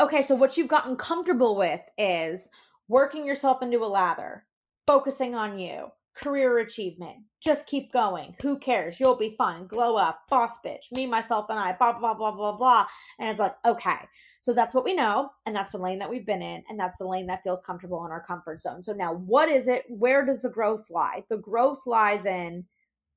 okay 0.00 0.22
so 0.22 0.34
what 0.34 0.56
you've 0.56 0.68
gotten 0.68 0.96
comfortable 0.96 1.56
with 1.56 1.82
is 1.98 2.48
working 2.88 3.26
yourself 3.26 3.62
into 3.62 3.84
a 3.84 3.86
lather 3.86 4.44
focusing 4.86 5.34
on 5.34 5.58
you 5.58 5.90
career 6.16 6.58
achievement. 6.58 7.18
Just 7.40 7.66
keep 7.66 7.92
going. 7.92 8.34
Who 8.42 8.58
cares? 8.58 8.98
You'll 8.98 9.16
be 9.16 9.34
fine. 9.36 9.66
Glow 9.66 9.96
up, 9.96 10.22
boss 10.28 10.58
bitch, 10.64 10.90
me, 10.92 11.06
myself, 11.06 11.46
and 11.48 11.58
I, 11.58 11.72
blah, 11.72 11.98
blah, 11.98 12.14
blah, 12.14 12.32
blah, 12.32 12.56
blah. 12.56 12.86
And 13.18 13.28
it's 13.28 13.38
like, 13.38 13.54
okay. 13.64 13.98
So 14.40 14.52
that's 14.52 14.74
what 14.74 14.84
we 14.84 14.94
know. 14.94 15.30
And 15.44 15.54
that's 15.54 15.72
the 15.72 15.78
lane 15.78 15.98
that 16.00 16.10
we've 16.10 16.26
been 16.26 16.42
in. 16.42 16.64
And 16.68 16.80
that's 16.80 16.98
the 16.98 17.06
lane 17.06 17.26
that 17.26 17.42
feels 17.44 17.62
comfortable 17.62 18.04
in 18.04 18.12
our 18.12 18.22
comfort 18.22 18.60
zone. 18.60 18.82
So 18.82 18.92
now 18.92 19.14
what 19.14 19.48
is 19.48 19.68
it? 19.68 19.84
Where 19.88 20.24
does 20.24 20.42
the 20.42 20.50
growth 20.50 20.90
lie? 20.90 21.24
The 21.28 21.38
growth 21.38 21.86
lies 21.86 22.26
in 22.26 22.64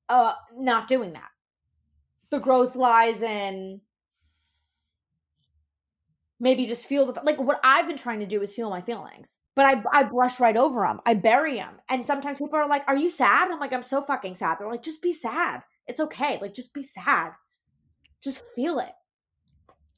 uh 0.08 0.34
not 0.56 0.88
doing 0.88 1.12
that. 1.14 1.30
The 2.30 2.40
growth 2.40 2.76
lies 2.76 3.22
in 3.22 3.80
maybe 6.40 6.66
just 6.66 6.86
feel 6.86 7.06
the 7.06 7.20
like 7.22 7.40
what 7.40 7.60
I've 7.62 7.86
been 7.86 7.96
trying 7.96 8.20
to 8.20 8.26
do 8.26 8.40
is 8.42 8.54
feel 8.54 8.70
my 8.70 8.80
feelings, 8.80 9.38
but 9.60 9.66
I 9.66 10.00
I 10.00 10.04
brush 10.04 10.40
right 10.40 10.56
over 10.56 10.80
them. 10.80 11.02
I 11.04 11.12
bury 11.12 11.56
them, 11.56 11.74
and 11.90 12.06
sometimes 12.06 12.38
people 12.38 12.56
are 12.56 12.66
like, 12.66 12.82
"Are 12.88 12.96
you 12.96 13.10
sad?" 13.10 13.50
I'm 13.50 13.60
like, 13.60 13.74
"I'm 13.74 13.82
so 13.82 14.00
fucking 14.00 14.36
sad." 14.36 14.56
They're 14.58 14.70
like, 14.70 14.80
"Just 14.80 15.02
be 15.02 15.12
sad. 15.12 15.62
It's 15.86 16.00
okay. 16.00 16.38
Like, 16.40 16.54
just 16.54 16.72
be 16.72 16.82
sad. 16.82 17.32
Just 18.22 18.42
feel 18.56 18.78
it." 18.78 18.94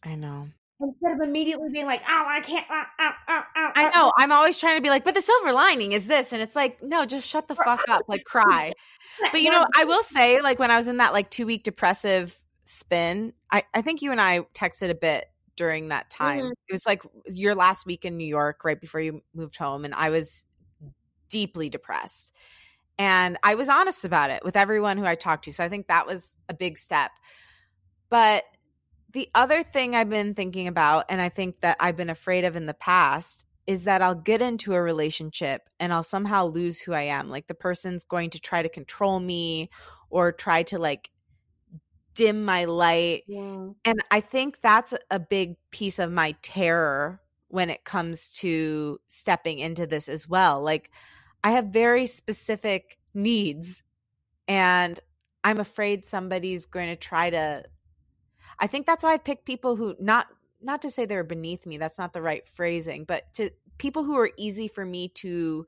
I 0.03 0.17
know. 0.17 0.49
Instead 0.81 1.13
of 1.13 1.21
immediately 1.21 1.69
being 1.73 1.87
like, 1.87 2.03
"Oh, 2.09 2.25
I 2.27 2.41
can't," 2.41 2.69
uh, 2.69 2.83
uh, 2.99 3.13
uh, 3.29 3.43
I 3.55 3.93
know. 3.95 4.13
I'm 4.19 4.33
always 4.33 4.59
trying 4.59 4.79
to 4.79 4.83
be 4.83 4.89
like, 4.89 5.05
"But 5.05 5.15
the 5.15 5.21
silver 5.21 5.53
lining 5.53 5.93
is 5.93 6.09
this," 6.09 6.33
and 6.33 6.43
it's 6.43 6.57
like, 6.57 6.83
no, 6.83 7.07
just 7.07 7.29
shut 7.29 7.47
the 7.47 7.55
fuck 7.55 7.83
up, 7.89 8.03
like 8.09 8.25
cry. 8.25 8.73
But 9.31 9.43
you 9.43 9.51
know, 9.51 9.65
I 9.77 9.85
will 9.85 10.03
say, 10.03 10.41
like 10.41 10.59
when 10.59 10.73
I 10.73 10.77
was 10.77 10.89
in 10.89 10.97
that 10.97 11.13
like 11.13 11.31
two 11.31 11.47
week 11.47 11.63
depressive 11.63 12.37
spin, 12.65 13.33
I 13.53 13.63
I 13.73 13.83
think 13.83 14.03
you 14.03 14.11
and 14.11 14.21
I 14.21 14.41
texted 14.55 14.91
a 14.91 14.95
bit 14.97 15.27
during 15.57 15.89
that 15.89 16.11
time. 16.11 16.41
Mm-hmm. 16.41 16.53
It 16.69 16.73
was 16.73 16.87
like 16.87 17.03
your 17.27 17.55
last 17.55 17.87
week 17.87 18.05
in 18.05 18.17
New 18.17 18.27
York, 18.27 18.65
right 18.65 18.81
before 18.81 19.01
you 19.01 19.23
moved 19.35 19.57
home, 19.57 19.85
and 19.85 19.95
I 19.95 20.11
was 20.11 20.47
deeply 21.29 21.69
depressed. 21.69 22.35
And 22.99 23.39
I 23.43 23.55
was 23.55 23.69
honest 23.69 24.05
about 24.05 24.31
it 24.31 24.45
with 24.45 24.57
everyone 24.57 24.99
who 24.99 25.07
I 25.07 25.15
talked 25.15 25.45
to. 25.45 25.53
So 25.53 25.65
I 25.65 25.69
think 25.69 25.89
that 25.89 26.07
was 26.07 26.37
a 26.49 26.55
big 26.55 26.79
step. 26.79 27.11
But 28.11 28.45
the 29.13 29.29
other 29.35 29.63
thing 29.63 29.95
I've 29.95 30.11
been 30.11 30.35
thinking 30.35 30.69
about, 30.69 31.07
and 31.09 31.21
I 31.21 31.29
think 31.29 31.61
that 31.61 31.77
I've 31.81 31.97
been 31.97 32.11
afraid 32.11 32.45
of 32.45 32.57
in 32.57 32.67
the 32.67 32.75
past, 32.75 33.47
is 33.67 33.85
that 33.85 34.03
I'll 34.03 34.15
get 34.15 34.43
into 34.43 34.75
a 34.75 34.83
relationship 34.83 35.69
and 35.79 35.93
I'll 35.93 36.03
somehow 36.03 36.47
lose 36.47 36.81
who 36.81 36.93
I 36.93 37.03
am. 37.03 37.31
Like 37.31 37.47
the 37.47 37.55
person's 37.55 38.05
going 38.05 38.31
to 38.31 38.41
try 38.41 38.63
to 38.63 38.69
control 38.69 39.21
me 39.21 39.71
or 40.11 40.33
try 40.33 40.65
to 40.65 40.79
like 40.79 41.11
dim 42.15 42.45
my 42.45 42.65
light. 42.65 43.25
Yeah. 43.27 43.69
And 43.85 44.03
I 44.11 44.21
think 44.21 44.61
that's 44.61 44.95
a 45.11 45.19
big 45.19 45.57
piece 45.71 45.99
of 45.99 46.13
my 46.13 46.35
terror 46.43 47.21
when 47.49 47.71
it 47.71 47.85
comes 47.85 48.33
to 48.35 48.99
stepping 49.09 49.59
into 49.59 49.87
this 49.87 50.09
as 50.09 50.29
well. 50.29 50.63
Like 50.63 50.91
I 51.45 51.51
have 51.53 51.67
very 51.67 52.07
specific 52.07 52.99
needs 53.15 53.83
and 54.49 54.99
I'm 55.45 55.59
afraid 55.59 56.05
somebody's 56.05 56.67
going 56.67 56.89
to 56.89 56.97
try 56.97 57.31
to 57.31 57.65
I 58.59 58.67
think 58.67 58.87
that's 58.87 59.03
why 59.03 59.13
I 59.13 59.19
pick 59.19 59.45
people 59.45 59.77
who 59.77 59.97
not 59.99 60.29
not 60.61 60.83
to 60.83 60.91
say 60.91 61.05
they're 61.05 61.25
beneath 61.25 61.67
me, 61.67 61.79
that's 61.79 61.99
not 61.99 62.13
the 62.13 62.23
right 62.23 62.47
phrasing, 62.47 63.05
but 63.05 63.33
to 63.35 63.51
people 63.79 64.05
who 64.05 64.17
are 64.17 64.31
easy 64.37 64.69
for 64.69 64.85
me 64.85 65.09
to 65.09 65.67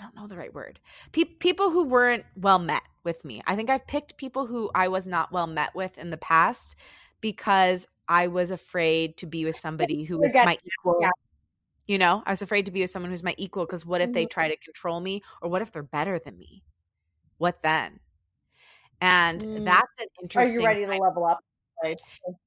I 0.00 0.04
don't 0.04 0.16
know 0.16 0.26
the 0.26 0.36
right 0.36 0.52
word. 0.52 0.80
Pe- 1.12 1.24
people 1.24 1.70
who 1.70 1.84
weren't 1.84 2.24
well 2.34 2.58
met 2.58 2.82
with 3.04 3.24
me. 3.24 3.42
I 3.46 3.54
think 3.54 3.68
I've 3.70 3.86
picked 3.86 4.16
people 4.16 4.46
who 4.46 4.70
I 4.74 4.88
was 4.88 5.06
not 5.06 5.30
well 5.30 5.46
met 5.46 5.74
with 5.74 5.98
in 5.98 6.10
the 6.10 6.16
past 6.16 6.76
because 7.20 7.86
I 8.08 8.28
was 8.28 8.50
afraid 8.50 9.18
to 9.18 9.26
be 9.26 9.44
with 9.44 9.56
somebody 9.56 10.04
who 10.04 10.18
was 10.18 10.32
my 10.34 10.58
equal. 10.64 10.98
Yeah. 11.00 11.10
You 11.86 11.98
know, 11.98 12.22
I 12.24 12.30
was 12.30 12.40
afraid 12.40 12.66
to 12.66 12.72
be 12.72 12.80
with 12.80 12.90
someone 12.90 13.10
who's 13.10 13.22
my 13.22 13.34
equal 13.36 13.66
because 13.66 13.84
what 13.84 14.00
if 14.00 14.06
mm-hmm. 14.06 14.12
they 14.14 14.26
try 14.26 14.48
to 14.48 14.56
control 14.56 15.00
me 15.00 15.22
or 15.42 15.50
what 15.50 15.60
if 15.60 15.72
they're 15.72 15.82
better 15.82 16.18
than 16.18 16.38
me? 16.38 16.62
What 17.38 17.62
then? 17.62 18.00
And 19.00 19.40
mm. 19.40 19.64
that's 19.64 19.98
an 19.98 20.06
interesting. 20.22 20.56
Are 20.56 20.60
you 20.60 20.66
ready 20.66 20.86
to 20.86 21.02
level 21.02 21.26
up? 21.26 21.40
Right. 21.82 22.00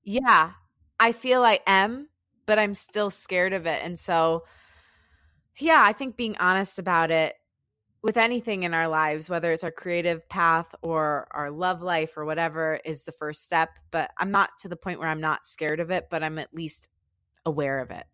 Yeah, 0.03 0.51
I 0.99 1.11
feel 1.11 1.43
I 1.43 1.59
am, 1.65 2.09
but 2.45 2.59
I'm 2.59 2.73
still 2.73 3.09
scared 3.09 3.53
of 3.53 3.65
it. 3.65 3.83
And 3.83 3.97
so, 3.97 4.43
yeah, 5.57 5.81
I 5.83 5.93
think 5.93 6.15
being 6.15 6.37
honest 6.37 6.77
about 6.77 7.09
it 7.09 7.35
with 8.03 8.17
anything 8.17 8.63
in 8.63 8.73
our 8.73 8.87
lives, 8.87 9.29
whether 9.29 9.51
it's 9.51 9.63
our 9.63 9.71
creative 9.71 10.27
path 10.29 10.75
or 10.81 11.27
our 11.31 11.49
love 11.49 11.81
life 11.81 12.17
or 12.17 12.25
whatever, 12.25 12.79
is 12.83 13.03
the 13.03 13.13
first 13.13 13.43
step. 13.43 13.79
But 13.91 14.11
I'm 14.17 14.29
not 14.31 14.49
to 14.59 14.67
the 14.67 14.75
point 14.75 14.99
where 14.99 15.07
I'm 15.07 15.21
not 15.21 15.45
scared 15.45 15.79
of 15.79 15.89
it, 15.89 16.07
but 16.11 16.21
I'm 16.21 16.37
at 16.37 16.53
least 16.53 16.89
aware 17.45 17.79
of 17.79 17.91
it. 17.91 18.05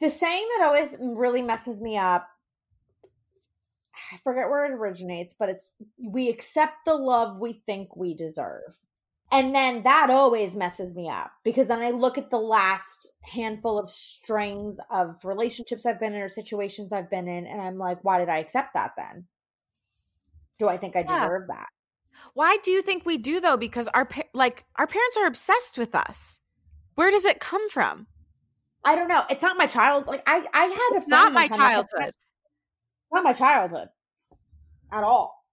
The 0.00 0.10
saying 0.10 0.46
that 0.58 0.66
always 0.66 0.96
really 1.00 1.42
messes 1.42 1.80
me 1.80 1.96
up 1.96 2.28
I 4.12 4.16
forget 4.18 4.48
where 4.48 4.64
it 4.64 4.72
originates, 4.72 5.34
but 5.34 5.48
it's 5.48 5.74
we 5.98 6.28
accept 6.28 6.84
the 6.84 6.94
love 6.94 7.38
we 7.38 7.62
think 7.66 7.96
we 7.96 8.14
deserve. 8.14 8.76
And 9.34 9.52
then 9.52 9.82
that 9.82 10.10
always 10.10 10.54
messes 10.54 10.94
me 10.94 11.08
up 11.08 11.32
because 11.42 11.66
then 11.66 11.80
I 11.80 11.90
look 11.90 12.18
at 12.18 12.30
the 12.30 12.38
last 12.38 13.10
handful 13.22 13.80
of 13.80 13.90
strings 13.90 14.78
of 14.92 15.24
relationships 15.24 15.84
I've 15.84 15.98
been 15.98 16.14
in 16.14 16.22
or 16.22 16.28
situations 16.28 16.92
I've 16.92 17.10
been 17.10 17.26
in, 17.26 17.44
and 17.44 17.60
I'm 17.60 17.76
like, 17.76 17.98
why 18.04 18.20
did 18.20 18.28
I 18.28 18.38
accept 18.38 18.74
that 18.74 18.92
then? 18.96 19.26
Do 20.60 20.68
I 20.68 20.76
think 20.76 20.94
I 20.94 21.02
deserve 21.02 21.46
yeah. 21.48 21.56
that? 21.56 21.66
Why 22.34 22.58
do 22.62 22.70
you 22.70 22.80
think 22.80 23.04
we 23.04 23.18
do 23.18 23.40
though? 23.40 23.56
Because 23.56 23.88
our 23.88 24.08
like 24.34 24.66
our 24.76 24.86
parents 24.86 25.16
are 25.16 25.26
obsessed 25.26 25.78
with 25.78 25.96
us. 25.96 26.38
Where 26.94 27.10
does 27.10 27.24
it 27.24 27.40
come 27.40 27.68
from? 27.68 28.06
I 28.84 28.94
don't 28.94 29.08
know. 29.08 29.24
It's 29.30 29.42
not 29.42 29.56
my 29.56 29.66
child. 29.66 30.06
Like 30.06 30.22
I, 30.28 30.46
I 30.54 30.66
had 30.66 31.02
a 31.02 31.08
not 31.08 31.32
my 31.32 31.48
childhood. 31.48 32.12
Not 33.12 33.24
my 33.24 33.32
childhood 33.32 33.88
at 34.92 35.02
all. 35.02 35.44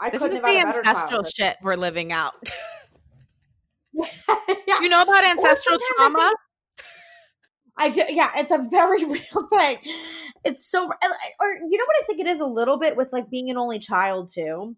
I 0.00 0.10
this 0.10 0.22
is 0.22 0.36
the 0.36 0.46
ancestral 0.46 1.24
shit 1.24 1.56
we're 1.62 1.74
living 1.74 2.12
out. 2.12 2.34
yeah. 3.94 4.80
You 4.80 4.88
know 4.88 5.02
about 5.02 5.24
ancestral 5.24 5.78
trauma? 5.96 6.32
I 7.76 7.90
do, 7.90 8.04
yeah, 8.08 8.30
it's 8.36 8.50
a 8.50 8.64
very 8.70 9.04
real 9.04 9.48
thing. 9.50 9.78
It's 10.44 10.70
so, 10.70 10.86
uh, 10.86 11.08
or 11.40 11.48
you 11.68 11.78
know 11.78 11.84
what 11.84 12.02
I 12.02 12.06
think 12.06 12.20
it 12.20 12.26
is 12.26 12.40
a 12.40 12.46
little 12.46 12.78
bit 12.78 12.96
with 12.96 13.12
like 13.12 13.30
being 13.30 13.50
an 13.50 13.56
only 13.56 13.78
child 13.78 14.30
too. 14.32 14.76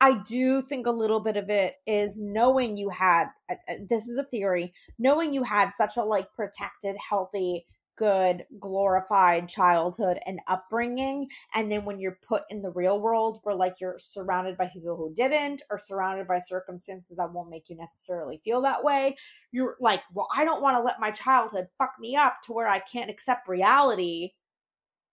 I 0.00 0.20
do 0.28 0.62
think 0.62 0.86
a 0.86 0.90
little 0.90 1.20
bit 1.20 1.36
of 1.36 1.48
it 1.48 1.74
is 1.86 2.18
knowing 2.18 2.76
you 2.76 2.90
had 2.90 3.26
uh, 3.50 3.54
uh, 3.68 3.74
this 3.88 4.08
is 4.08 4.18
a 4.18 4.24
theory, 4.24 4.72
knowing 4.98 5.32
you 5.32 5.44
had 5.44 5.70
such 5.70 5.96
a 5.96 6.02
like 6.02 6.32
protected, 6.34 6.96
healthy 7.08 7.66
good 7.96 8.44
glorified 8.58 9.48
childhood 9.48 10.18
and 10.26 10.40
upbringing 10.48 11.28
and 11.54 11.70
then 11.70 11.84
when 11.84 12.00
you're 12.00 12.18
put 12.26 12.42
in 12.48 12.62
the 12.62 12.70
real 12.70 13.00
world 13.00 13.40
where 13.42 13.54
like 13.54 13.74
you're 13.80 13.98
surrounded 13.98 14.56
by 14.56 14.68
people 14.72 14.96
who 14.96 15.12
didn't 15.14 15.62
or 15.70 15.78
surrounded 15.78 16.26
by 16.26 16.38
circumstances 16.38 17.16
that 17.16 17.32
won't 17.32 17.50
make 17.50 17.68
you 17.68 17.76
necessarily 17.76 18.38
feel 18.38 18.62
that 18.62 18.82
way 18.82 19.14
you're 19.50 19.76
like 19.80 20.02
well 20.14 20.28
i 20.34 20.44
don't 20.44 20.62
want 20.62 20.76
to 20.76 20.82
let 20.82 21.00
my 21.00 21.10
childhood 21.10 21.66
fuck 21.78 21.92
me 22.00 22.16
up 22.16 22.36
to 22.42 22.52
where 22.52 22.68
i 22.68 22.78
can't 22.78 23.10
accept 23.10 23.48
reality. 23.48 24.30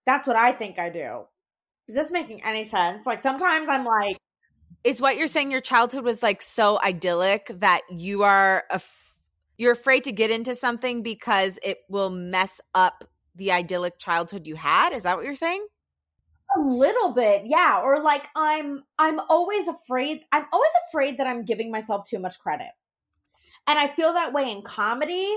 That's 0.05 0.25
what 0.27 0.35
i 0.35 0.51
think 0.51 0.79
i 0.79 0.89
do. 0.89 1.25
Is 1.87 1.95
this 1.95 2.11
making 2.11 2.43
any 2.43 2.63
sense? 2.63 3.05
Like 3.05 3.21
sometimes 3.21 3.67
i'm 3.69 3.85
like 3.85 4.17
is 4.83 5.01
what 5.01 5.17
you're 5.17 5.27
saying 5.27 5.51
your 5.51 5.61
childhood 5.61 6.03
was 6.03 6.23
like 6.23 6.41
so 6.41 6.79
idyllic 6.81 7.51
that 7.59 7.81
you 7.89 8.23
are 8.23 8.63
a 8.69 8.79
you're 9.59 9.73
afraid 9.73 10.05
to 10.05 10.11
get 10.11 10.31
into 10.31 10.55
something 10.55 11.03
because 11.03 11.59
it 11.61 11.79
will 11.89 12.09
mess 12.09 12.61
up 12.73 13.03
the 13.35 13.51
idyllic 13.51 13.99
childhood 13.99 14.47
you 14.47 14.55
had 14.55 14.91
is 14.93 15.03
that 15.03 15.15
what 15.15 15.25
you're 15.25 15.35
saying 15.35 15.63
a 16.57 16.59
little 16.61 17.11
bit 17.11 17.43
yeah 17.45 17.79
or 17.83 18.01
like 18.01 18.27
i'm 18.35 18.83
i'm 18.97 19.19
always 19.29 19.67
afraid 19.67 20.21
i'm 20.31 20.45
always 20.51 20.71
afraid 20.87 21.19
that 21.19 21.27
i'm 21.27 21.45
giving 21.45 21.71
myself 21.71 22.09
too 22.09 22.17
much 22.17 22.39
credit 22.39 22.71
and 23.67 23.77
i 23.77 23.87
feel 23.87 24.13
that 24.13 24.33
way 24.33 24.51
in 24.51 24.63
comedy 24.63 25.29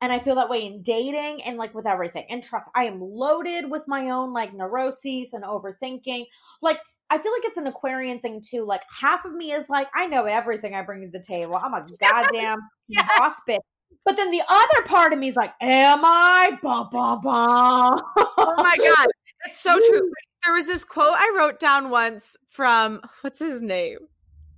and 0.00 0.12
i 0.12 0.20
feel 0.20 0.36
that 0.36 0.48
way 0.48 0.64
in 0.64 0.80
dating 0.82 1.42
and 1.42 1.58
like 1.58 1.74
with 1.74 1.88
everything 1.88 2.24
and 2.30 2.44
trust 2.44 2.68
i 2.76 2.84
am 2.84 3.00
loaded 3.00 3.68
with 3.68 3.82
my 3.88 4.10
own 4.10 4.32
like 4.32 4.54
neuroses 4.54 5.32
and 5.32 5.42
overthinking 5.42 6.24
like 6.62 6.78
I 7.12 7.18
feel 7.18 7.32
like 7.32 7.44
it's 7.44 7.58
an 7.58 7.66
Aquarian 7.66 8.20
thing 8.20 8.40
too. 8.40 8.64
Like 8.64 8.82
half 9.00 9.24
of 9.24 9.32
me 9.32 9.52
is 9.52 9.68
like, 9.68 9.88
I 9.94 10.06
know 10.06 10.26
everything 10.26 10.76
I 10.76 10.82
bring 10.82 11.02
to 11.02 11.08
the 11.08 11.22
table. 11.22 11.56
I'm 11.56 11.74
a 11.74 11.84
goddamn 12.00 12.60
yeah. 12.86 13.06
boss 13.18 13.40
bitch. 13.48 13.58
But 14.04 14.16
then 14.16 14.30
the 14.30 14.42
other 14.48 14.82
part 14.86 15.12
of 15.12 15.18
me 15.18 15.28
is 15.28 15.36
like, 15.36 15.52
am 15.60 16.00
I? 16.04 16.58
Bah, 16.62 16.88
bah, 16.90 17.16
bah. 17.16 18.00
oh 18.16 18.54
my 18.56 18.76
God. 18.76 19.08
It's 19.46 19.60
so 19.60 19.74
true. 19.74 20.10
There 20.42 20.54
was 20.54 20.66
this 20.66 20.86
quote 20.86 21.12
I 21.12 21.34
wrote 21.36 21.60
down 21.60 21.90
once 21.90 22.34
from, 22.48 23.02
what's 23.20 23.40
his 23.40 23.60
name? 23.60 23.98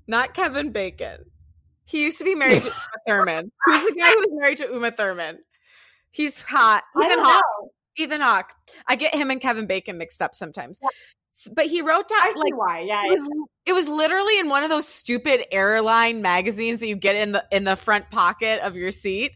Not 0.07 0.33
Kevin 0.33 0.70
Bacon. 0.70 1.24
He 1.85 2.05
used 2.05 2.18
to 2.18 2.24
be 2.24 2.37
married 2.37 2.62
to 2.62 2.68
Uma 2.68 2.76
Thurman. 3.05 3.53
Who's 3.64 3.83
the 3.83 3.97
guy 3.99 4.11
who 4.11 4.18
was 4.18 4.28
married 4.30 4.59
to 4.59 4.68
Uma 4.72 4.93
Thurman? 4.93 5.39
He's 6.12 6.41
hot. 6.41 6.85
Ethan 6.97 7.18
Hawke. 7.18 7.70
Ethan 7.99 8.20
Hawke. 8.20 8.53
I 8.87 8.95
get 8.95 9.12
him 9.12 9.33
and 9.33 9.41
Kevin 9.41 9.66
Bacon 9.66 9.99
mixed 9.99 10.22
up 10.22 10.37
sometimes. 10.37 10.78
Yeah. 10.80 10.89
But 11.55 11.66
he 11.66 11.80
wrote 11.80 12.09
down 12.09 12.20
I 12.20 12.33
like 12.37 12.57
why. 12.57 12.80
Yeah, 12.80 13.03
it 13.07 13.11
was, 13.11 13.30
it 13.66 13.72
was 13.72 13.89
literally 13.89 14.39
in 14.39 14.49
one 14.49 14.64
of 14.64 14.70
those 14.70 14.87
stupid 14.87 15.45
airline 15.51 16.20
magazines 16.20 16.80
that 16.80 16.89
you 16.89 16.97
get 16.97 17.16
in 17.16 17.33
the 17.33 17.45
in 17.51 17.64
the 17.64 17.76
front 17.76 18.11
pocket 18.11 18.61
of 18.61 18.76
your 18.76 18.91
seat, 18.91 19.33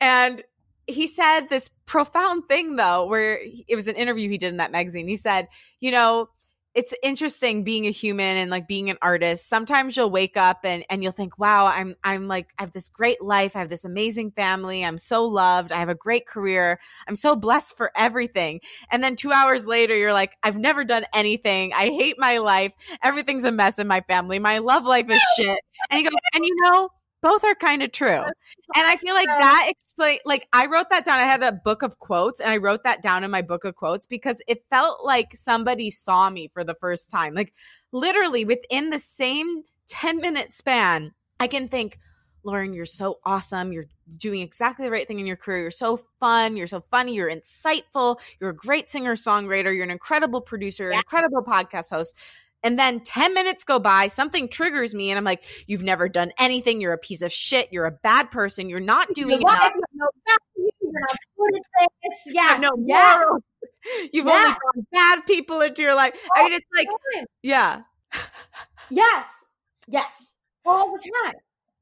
and 0.00 0.42
he 0.86 1.06
said 1.06 1.48
this 1.48 1.68
profound 1.84 2.48
thing 2.48 2.76
though, 2.76 3.06
where 3.06 3.40
it 3.68 3.76
was 3.76 3.88
an 3.88 3.96
interview 3.96 4.28
he 4.28 4.38
did 4.38 4.50
in 4.50 4.56
that 4.58 4.72
magazine. 4.72 5.08
He 5.08 5.16
said, 5.16 5.48
you 5.80 5.90
know, 5.90 6.28
it's 6.76 6.94
interesting 7.02 7.64
being 7.64 7.86
a 7.86 7.90
human 7.90 8.36
and 8.36 8.50
like 8.50 8.68
being 8.68 8.90
an 8.90 8.98
artist. 9.00 9.48
Sometimes 9.48 9.96
you'll 9.96 10.10
wake 10.10 10.36
up 10.36 10.60
and 10.62 10.84
and 10.90 11.02
you'll 11.02 11.10
think, 11.10 11.38
"Wow, 11.38 11.66
I'm 11.66 11.96
I'm 12.04 12.28
like 12.28 12.52
I 12.58 12.62
have 12.64 12.72
this 12.72 12.90
great 12.90 13.22
life. 13.22 13.56
I 13.56 13.60
have 13.60 13.70
this 13.70 13.86
amazing 13.86 14.32
family. 14.32 14.84
I'm 14.84 14.98
so 14.98 15.24
loved. 15.24 15.72
I 15.72 15.78
have 15.78 15.88
a 15.88 15.94
great 15.94 16.26
career. 16.26 16.78
I'm 17.08 17.16
so 17.16 17.34
blessed 17.34 17.78
for 17.78 17.90
everything." 17.96 18.60
And 18.90 19.02
then 19.02 19.16
2 19.16 19.32
hours 19.32 19.66
later, 19.66 19.96
you're 19.96 20.12
like, 20.12 20.36
"I've 20.42 20.58
never 20.58 20.84
done 20.84 21.06
anything. 21.14 21.72
I 21.72 21.86
hate 21.86 22.16
my 22.18 22.38
life. 22.38 22.74
Everything's 23.02 23.44
a 23.44 23.52
mess 23.52 23.78
in 23.78 23.86
my 23.86 24.02
family. 24.02 24.38
My 24.38 24.58
love 24.58 24.84
life 24.84 25.08
is 25.08 25.22
shit." 25.22 25.58
And 25.90 25.98
he 25.98 26.04
goes, 26.04 26.12
"And 26.34 26.44
you 26.44 26.54
know, 26.60 26.90
both 27.22 27.44
are 27.44 27.54
kind 27.54 27.82
of 27.82 27.92
true. 27.92 28.22
And 28.22 28.32
I 28.74 28.96
feel 28.96 29.14
like 29.14 29.26
that 29.26 29.66
explain 29.68 30.18
like 30.24 30.48
I 30.52 30.66
wrote 30.66 30.90
that 30.90 31.04
down. 31.04 31.18
I 31.18 31.24
had 31.24 31.42
a 31.42 31.52
book 31.52 31.82
of 31.82 31.98
quotes 31.98 32.40
and 32.40 32.50
I 32.50 32.58
wrote 32.58 32.84
that 32.84 33.02
down 33.02 33.24
in 33.24 33.30
my 33.30 33.42
book 33.42 33.64
of 33.64 33.74
quotes 33.74 34.06
because 34.06 34.42
it 34.46 34.64
felt 34.70 35.04
like 35.04 35.34
somebody 35.34 35.90
saw 35.90 36.30
me 36.30 36.48
for 36.52 36.64
the 36.64 36.74
first 36.74 37.10
time. 37.10 37.34
Like 37.34 37.54
literally 37.92 38.44
within 38.44 38.90
the 38.90 38.98
same 38.98 39.62
10 39.88 40.20
minute 40.20 40.52
span, 40.52 41.12
I 41.40 41.46
can 41.46 41.68
think, 41.68 41.98
Lauren, 42.44 42.72
you're 42.72 42.84
so 42.84 43.18
awesome. 43.24 43.72
You're 43.72 43.86
doing 44.16 44.40
exactly 44.40 44.86
the 44.86 44.92
right 44.92 45.06
thing 45.06 45.18
in 45.18 45.26
your 45.26 45.36
career. 45.36 45.62
You're 45.62 45.70
so 45.72 45.98
fun. 46.20 46.56
You're 46.56 46.68
so 46.68 46.84
funny. 46.90 47.14
You're 47.14 47.30
insightful. 47.30 48.20
You're 48.40 48.50
a 48.50 48.56
great 48.56 48.88
singer 48.88 49.16
songwriter. 49.16 49.74
You're 49.74 49.84
an 49.84 49.90
incredible 49.90 50.40
producer, 50.40 50.90
yeah. 50.90 50.98
incredible 50.98 51.42
podcast 51.42 51.90
host. 51.90 52.16
And 52.62 52.78
then 52.78 53.00
10 53.00 53.34
minutes 53.34 53.64
go 53.64 53.78
by, 53.78 54.08
something 54.08 54.48
triggers 54.48 54.94
me, 54.94 55.10
and 55.10 55.18
I'm 55.18 55.24
like, 55.24 55.44
You've 55.66 55.82
never 55.82 56.08
done 56.08 56.32
anything. 56.38 56.80
You're 56.80 56.92
a 56.92 56.98
piece 56.98 57.22
of 57.22 57.32
shit. 57.32 57.68
You're 57.72 57.86
a 57.86 57.92
bad 57.92 58.30
person. 58.30 58.68
You're 58.68 58.80
not 58.80 59.12
doing 59.14 59.40
you're 59.40 59.50
enough. 59.50 59.72
No 59.94 60.06
you're 60.56 60.92
not 60.92 61.16
good 61.36 61.60
at 61.82 61.88
this. 62.02 62.22
Yes. 62.34 62.60
No 62.60 62.76
yes. 62.84 63.22
You've 64.12 64.26
yes. 64.26 64.44
only 64.44 64.56
brought 64.58 64.90
bad 64.92 65.26
people 65.26 65.60
into 65.60 65.82
your 65.82 65.94
life. 65.94 66.12
All 66.36 66.42
I 66.42 66.48
mean, 66.48 66.54
it's 66.54 66.66
like, 66.76 66.88
time. 66.88 67.26
yeah. 67.42 67.80
yes. 68.90 69.44
Yes. 69.86 70.34
All 70.64 70.92
the 70.92 71.10
time. 71.24 71.34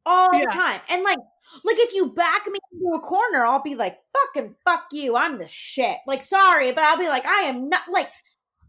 All 0.04 0.34
yeah. 0.34 0.44
the 0.44 0.50
time. 0.50 0.80
And 0.90 1.02
like, 1.02 1.18
like 1.64 1.78
if 1.78 1.94
you 1.94 2.12
back 2.12 2.46
me 2.46 2.58
into 2.72 2.94
a 2.94 3.00
corner, 3.00 3.44
I'll 3.44 3.62
be 3.62 3.74
like, 3.74 3.98
fucking 4.12 4.54
fuck 4.64 4.86
you. 4.92 5.16
I'm 5.16 5.38
the 5.38 5.46
shit. 5.46 5.96
Like, 6.06 6.22
sorry, 6.22 6.72
but 6.72 6.84
I'll 6.84 6.98
be 6.98 7.08
like, 7.08 7.26
I 7.26 7.42
am 7.44 7.68
not 7.68 7.82
like 7.90 8.10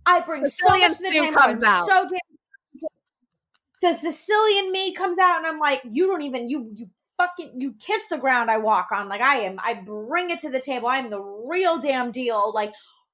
I 0.06 0.22
bring 0.22 0.45
Sicilian 0.45 0.82
so 0.82 0.88
much 0.88 0.97
to 0.97 1.03
the 1.03 1.10
table. 1.12 1.34
Comes 1.34 1.64
out. 1.64 1.88
So 1.88 2.03
damn 2.10 2.20
the 3.86 3.93
Sicilian 3.93 4.72
me 4.72 4.93
comes 4.93 5.20
out 5.20 5.38
and 5.38 5.45
I'm 5.45 5.60
like, 5.60 5.82
you 5.89 6.08
don't 6.08 6.22
even 6.22 6.49
you 6.49 6.72
you 6.76 6.89
fucking 7.18 7.51
you 7.58 7.74
kiss 7.74 8.08
the 8.10 8.18
ground 8.18 8.49
I 8.49 8.58
walk 8.58 8.89
on. 8.91 9.08
Like 9.08 9.22
I 9.22 9.38
am, 9.38 9.60
I 9.64 9.76
bring 9.76 10.32
it 10.32 10.39
to 10.39 10.49
the 10.49 10.60
table. 10.60 10.88
I 10.88 10.97
am 10.97 11.10
the 11.10 11.22
real 11.22 11.78
damn 11.78 12.12
deal. 12.12 12.51
Like 12.53 12.74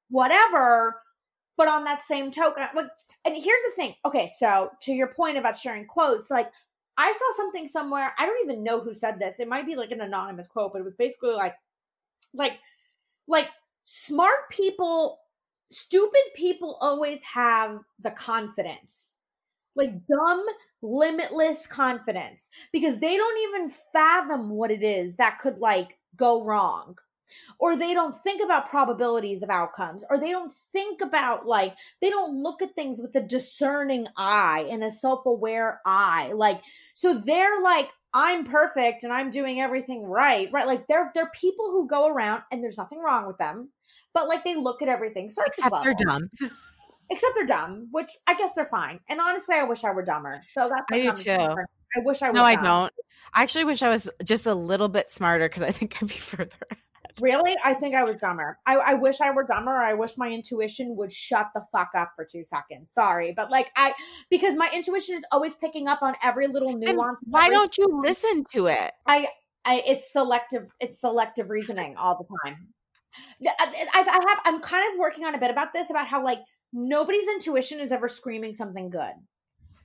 whatever. 0.09 1.01
But 1.57 1.67
on 1.67 1.83
that 1.83 2.01
same 2.01 2.31
token, 2.31 2.63
like, 2.73 2.87
and 3.25 3.35
here's 3.35 3.45
the 3.45 3.73
thing. 3.75 3.93
Okay, 4.05 4.29
so 4.39 4.71
to 4.83 4.93
your 4.93 5.07
point 5.07 5.37
about 5.37 5.57
sharing 5.57 5.85
quotes, 5.85 6.31
like 6.31 6.51
I 6.97 7.11
saw 7.11 7.37
something 7.37 7.67
somewhere. 7.67 8.13
I 8.17 8.25
don't 8.25 8.43
even 8.43 8.63
know 8.63 8.79
who 8.79 8.93
said 8.93 9.19
this. 9.19 9.39
It 9.39 9.49
might 9.49 9.65
be 9.65 9.75
like 9.75 9.91
an 9.91 10.01
anonymous 10.01 10.47
quote, 10.47 10.71
but 10.71 10.79
it 10.79 10.85
was 10.85 10.95
basically 10.95 11.33
like, 11.33 11.55
like, 12.33 12.59
like 13.27 13.49
smart 13.85 14.49
people 14.49 15.19
stupid 15.71 16.21
people 16.35 16.77
always 16.81 17.23
have 17.23 17.79
the 17.99 18.11
confidence. 18.11 19.15
Like 19.75 19.91
dumb 20.07 20.45
limitless 20.81 21.65
confidence. 21.65 22.49
Because 22.71 22.99
they 22.99 23.15
don't 23.17 23.39
even 23.49 23.73
fathom 23.93 24.49
what 24.49 24.71
it 24.71 24.83
is 24.83 25.15
that 25.15 25.39
could 25.39 25.59
like 25.59 25.97
go 26.15 26.43
wrong. 26.43 26.97
Or 27.59 27.77
they 27.77 27.93
don't 27.93 28.17
think 28.17 28.43
about 28.43 28.69
probabilities 28.69 29.41
of 29.41 29.49
outcomes. 29.49 30.03
Or 30.09 30.17
they 30.17 30.31
don't 30.31 30.53
think 30.53 30.99
about 31.01 31.45
like 31.45 31.75
they 32.01 32.09
don't 32.09 32.37
look 32.37 32.61
at 32.61 32.75
things 32.75 32.99
with 33.01 33.15
a 33.15 33.21
discerning 33.21 34.07
eye 34.17 34.67
and 34.69 34.83
a 34.83 34.91
self-aware 34.91 35.79
eye. 35.85 36.33
Like 36.35 36.61
so 36.93 37.13
they're 37.13 37.61
like 37.61 37.89
i'm 38.13 38.43
perfect 38.43 39.05
and 39.05 39.13
i'm 39.13 39.31
doing 39.31 39.61
everything 39.61 40.03
right 40.03 40.49
right? 40.51 40.67
Like 40.67 40.85
they're 40.87 41.11
they're 41.15 41.31
people 41.33 41.71
who 41.71 41.87
go 41.87 42.07
around 42.07 42.43
and 42.51 42.61
there's 42.61 42.77
nothing 42.77 42.99
wrong 42.99 43.25
with 43.25 43.37
them 43.37 43.69
but 44.13 44.27
like 44.27 44.43
they 44.43 44.55
look 44.55 44.81
at 44.81 44.87
everything 44.87 45.29
surface 45.29 45.57
except 45.57 45.73
level. 45.73 45.83
they're 45.83 45.93
dumb. 45.93 46.29
Except 47.09 47.33
they're 47.35 47.45
dumb, 47.45 47.89
which 47.91 48.11
I 48.25 48.35
guess 48.35 48.55
they're 48.55 48.65
fine. 48.65 48.99
And 49.09 49.19
honestly, 49.19 49.55
I 49.55 49.63
wish 49.63 49.83
I 49.83 49.91
were 49.91 50.03
dumber. 50.03 50.41
So 50.45 50.69
that's 50.69 50.85
I 50.91 51.09
do 51.09 51.11
too. 51.11 51.55
I 51.95 51.99
wish 52.05 52.21
I 52.21 52.29
was. 52.29 52.37
No, 52.37 52.43
I 52.43 52.55
don't. 52.55 52.93
I 53.33 53.43
actually 53.43 53.65
wish 53.65 53.81
I 53.81 53.89
was 53.89 54.09
just 54.23 54.47
a 54.47 54.53
little 54.53 54.87
bit 54.87 55.09
smarter 55.09 55.47
because 55.47 55.61
I 55.61 55.71
think 55.71 56.01
I'd 56.01 56.07
be 56.07 56.13
further. 56.15 56.55
Really? 57.19 57.55
I 57.63 57.73
think 57.73 57.95
I 57.95 58.03
was 58.03 58.17
dumber. 58.17 58.57
I, 58.65 58.75
I 58.77 58.93
wish 58.93 59.19
I 59.19 59.31
were 59.31 59.43
dumber. 59.43 59.71
I 59.71 59.93
wish 59.93 60.17
my 60.17 60.29
intuition 60.29 60.95
would 60.95 61.11
shut 61.11 61.47
the 61.53 61.61
fuck 61.71 61.89
up 61.95 62.13
for 62.15 62.25
two 62.25 62.45
seconds. 62.45 62.93
Sorry. 62.93 63.33
But 63.35 63.51
like 63.51 63.69
I 63.75 63.93
because 64.29 64.55
my 64.55 64.69
intuition 64.73 65.17
is 65.17 65.25
always 65.31 65.55
picking 65.55 65.87
up 65.87 66.01
on 66.01 66.15
every 66.23 66.47
little 66.47 66.73
nuance. 66.77 67.19
why 67.25 67.49
don't 67.49 67.77
you 67.77 67.87
listen 67.91 68.45
to 68.53 68.67
it? 68.67 68.93
I 69.05 69.27
I 69.65 69.83
it's 69.85 70.11
selective 70.11 70.67
it's 70.79 70.99
selective 70.99 71.49
reasoning 71.49 71.97
all 71.97 72.17
the 72.17 72.49
time. 72.49 72.69
Uh, 73.45 73.51
I've, 73.59 74.07
I 74.07 74.19
have, 74.29 74.39
I'm 74.45 74.61
kind 74.61 74.91
of 74.91 74.99
working 74.99 75.25
on 75.25 75.35
a 75.35 75.39
bit 75.39 75.51
about 75.51 75.73
this 75.73 75.89
about 75.89 76.07
how 76.07 76.23
like 76.23 76.39
nobody's 76.73 77.27
intuition 77.27 77.79
is 77.79 77.91
ever 77.91 78.07
screaming 78.07 78.53
something 78.53 78.89
good. 78.89 79.13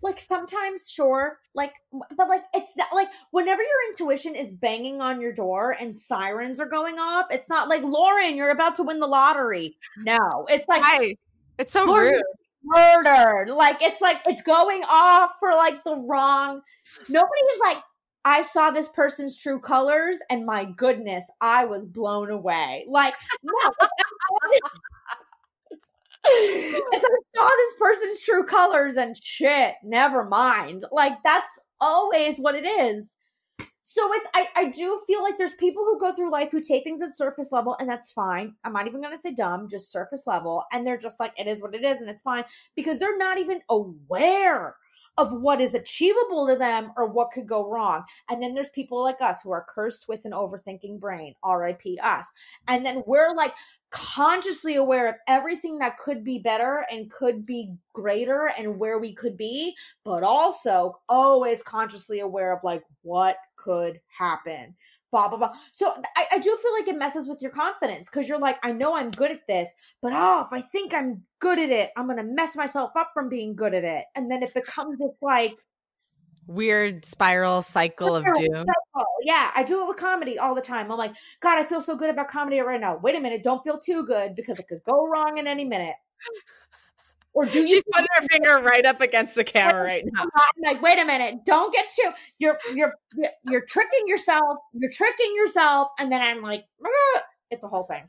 Like 0.03 0.21
sometimes, 0.21 0.91
sure, 0.91 1.39
like, 1.55 1.73
but 1.91 2.29
like 2.29 2.45
it's 2.55 2.77
not, 2.77 2.89
like 2.95 3.09
whenever 3.31 3.63
your 3.63 3.91
intuition 3.91 4.35
is 4.35 4.53
banging 4.53 5.01
on 5.01 5.21
your 5.21 5.33
door 5.33 5.75
and 5.81 5.97
sirens 5.97 6.61
are 6.61 6.69
going 6.69 6.99
off, 6.99 7.27
it's 7.31 7.49
not 7.49 7.69
like 7.69 7.83
Lauren, 7.83 8.37
you're 8.37 8.51
about 8.51 8.75
to 8.77 8.83
win 8.83 9.01
the 9.01 9.07
lottery. 9.07 9.77
No, 9.97 10.47
it's 10.49 10.69
like 10.69 10.83
Hi. 10.85 11.17
it's 11.59 11.73
so 11.73 11.87
rude. 11.87 12.23
Murdered. 12.63 13.49
Like 13.49 13.81
it's 13.81 14.01
like 14.01 14.21
it's 14.27 14.43
going 14.43 14.83
off 14.89 15.33
for 15.41 15.53
like 15.53 15.83
the 15.83 15.97
wrong. 15.97 16.61
Nobody 17.09 17.41
is 17.55 17.61
like 17.61 17.79
I 18.27 18.43
saw 18.43 18.73
this 18.73 18.89
person's 18.89 19.37
true 19.37 19.61
colors, 19.61 20.21
and 20.29 20.45
my 20.45 20.65
goodness, 20.65 21.31
I 21.41 21.65
was 21.65 21.87
blown 21.87 22.29
away. 22.29 22.85
Like, 22.89 23.15
no, 23.45 23.55
and 26.25 27.01
so 27.01 27.07
I 27.07 27.21
saw 27.37 27.49
this 27.49 27.75
person's 27.79 28.23
true 28.23 28.45
colors, 28.45 28.97
and 28.97 29.17
shit, 29.17 29.75
never 29.85 30.25
mind. 30.25 30.85
Like, 30.91 31.23
that's 31.23 31.57
always 31.81 32.39
what 32.39 32.57
it 32.57 32.67
is. 32.67 33.17
So 33.85 34.13
it's 34.15 34.27
I, 34.35 34.49
I 34.57 34.65
do 34.71 35.01
feel 35.07 35.23
like 35.23 35.39
there's 35.39 35.55
people 35.55 35.85
who 35.85 36.01
go 36.01 36.11
through 36.11 36.33
life 36.33 36.51
who 36.51 36.61
take 36.61 36.83
things 36.83 37.03
at 37.03 37.17
surface 37.17 37.53
level 37.53 37.77
and 37.79 37.89
that's 37.89 38.11
fine. 38.11 38.57
I'm 38.65 38.73
not 38.73 38.89
even 38.89 39.01
gonna 39.01 39.17
say 39.17 39.33
dumb, 39.33 39.69
just 39.71 39.93
surface 39.93 40.27
level. 40.27 40.65
And 40.73 40.85
they're 40.85 40.99
just 40.99 41.21
like, 41.21 41.33
it 41.39 41.47
is 41.47 41.63
what 41.63 41.77
it 41.77 41.85
is, 41.85 42.01
and 42.01 42.11
it's 42.11 42.23
fine 42.23 42.43
because 42.75 42.99
they're 42.99 43.17
not 43.17 43.39
even 43.39 43.61
aware 43.71 44.75
of 45.19 45.33
what 45.33 45.61
is 45.61 45.75
achievable 45.75 46.47
to 46.47 46.57
them 46.57 46.93
or 46.97 47.07
what 47.07 47.31
could 47.31 47.47
go 47.47 47.69
wrong. 47.69 48.05
And 48.29 48.43
then 48.43 48.55
there's 48.55 48.69
people 48.71 49.03
like 49.03 49.21
us 49.21 49.43
who 49.43 49.51
are 49.51 49.67
cursed 49.69 50.09
with 50.09 50.25
an 50.25 50.33
overthinking 50.33 51.01
brain, 51.01 51.35
RIP 51.45 51.83
us. 52.03 52.31
And 52.69 52.85
then 52.85 53.03
we're 53.07 53.35
like 53.35 53.55
consciously 53.91 54.75
aware 54.75 55.09
of 55.09 55.15
everything 55.27 55.79
that 55.79 55.97
could 55.97 56.23
be 56.23 56.39
better 56.39 56.85
and 56.91 57.11
could 57.11 57.47
be 57.47 57.73
greater 57.93 58.51
and 58.59 58.79
where 58.79 58.99
we 58.99 59.15
could 59.15 59.37
be, 59.37 59.75
but 60.05 60.23
also 60.23 60.99
always 61.09 61.63
consciously 61.63 62.21
aware 62.21 62.53
of 62.53 62.63
like 62.63 62.83
what 63.03 63.37
could 63.57 64.01
happen 64.09 64.75
blah 65.17 65.29
blah 65.29 65.39
blah. 65.39 65.57
So 65.73 65.93
I, 66.17 66.27
I 66.33 66.39
do 66.39 66.57
feel 66.63 66.73
like 66.75 66.89
it 66.89 66.99
messes 66.99 67.27
with 67.27 67.41
your 67.41 67.51
confidence 67.51 68.09
because 68.11 68.29
you're 68.29 68.39
like, 68.39 68.59
I 68.63 68.73
know 68.73 68.95
I'm 68.95 69.11
good 69.11 69.31
at 69.31 69.47
this, 69.47 69.75
but 70.03 70.13
oh, 70.15 70.45
if 70.45 70.53
I 70.53 70.61
think 70.61 70.93
I'm 70.93 71.23
good 71.39 71.59
at 71.59 71.71
it, 71.71 71.91
I'm 71.97 72.07
gonna 72.07 72.25
mess 72.25 72.55
myself 72.57 72.91
up 72.97 73.11
from 73.15 73.29
being 73.29 73.57
good 73.57 73.75
at 73.75 73.85
it, 73.85 74.05
and 74.15 74.31
then 74.31 74.43
it 74.43 74.53
becomes 74.53 74.99
this 74.99 75.17
like 75.23 75.57
weird 76.47 77.05
spiral 77.05 77.63
cycle 77.63 78.15
of 78.15 78.25
doom. 78.25 78.67
Cycle. 78.67 79.07
Yeah, 79.23 79.51
I 79.55 79.65
do 79.65 79.83
it 79.83 79.89
with 79.89 79.97
comedy 79.97 80.39
all 80.39 80.55
the 80.55 80.61
time. 80.61 80.93
I'm 80.93 80.99
like, 80.99 81.15
God, 81.41 81.59
I 81.59 81.65
feel 81.65 81.81
so 81.81 81.97
good 81.97 82.11
about 82.11 82.29
comedy 82.29 82.61
right 82.61 82.81
now. 82.81 82.99
Wait 82.99 83.17
a 83.17 83.21
minute, 83.21 83.43
don't 83.43 83.65
feel 83.65 83.79
too 83.79 84.05
good 84.05 84.35
because 84.35 84.59
it 84.59 84.69
could 84.69 84.83
go 84.85 85.09
wrong 85.09 85.39
in 85.39 85.47
any 85.47 85.65
minute. 85.65 85.97
Or 87.37 87.45
do 87.45 87.61
you? 87.61 87.69
She's 87.69 87.85
putting 87.93 88.09
her 88.15 88.23
finger 88.33 88.59
right 88.67 88.87
up 88.87 89.03
against 89.03 89.35
the 89.35 89.45
camera 89.45 89.85
right 89.85 90.03
now. 90.11 90.23
I'm 90.23 90.63
like, 90.65 90.81
wait 90.81 90.99
a 90.99 91.05
minute, 91.05 91.45
don't 91.45 91.71
get 91.71 91.91
too. 91.91 92.11
You're 92.39 92.59
you're 92.75 92.95
you're 93.45 93.61
tricking 93.61 94.07
yourself. 94.07 94.59
You're 94.73 94.91
tricking 94.91 95.35
yourself, 95.37 95.91
and 95.99 96.11
then 96.11 96.23
I'm 96.23 96.41
like, 96.41 96.65
it's 97.51 97.63
a 97.63 97.69
whole 97.69 97.85
thing. 97.85 98.05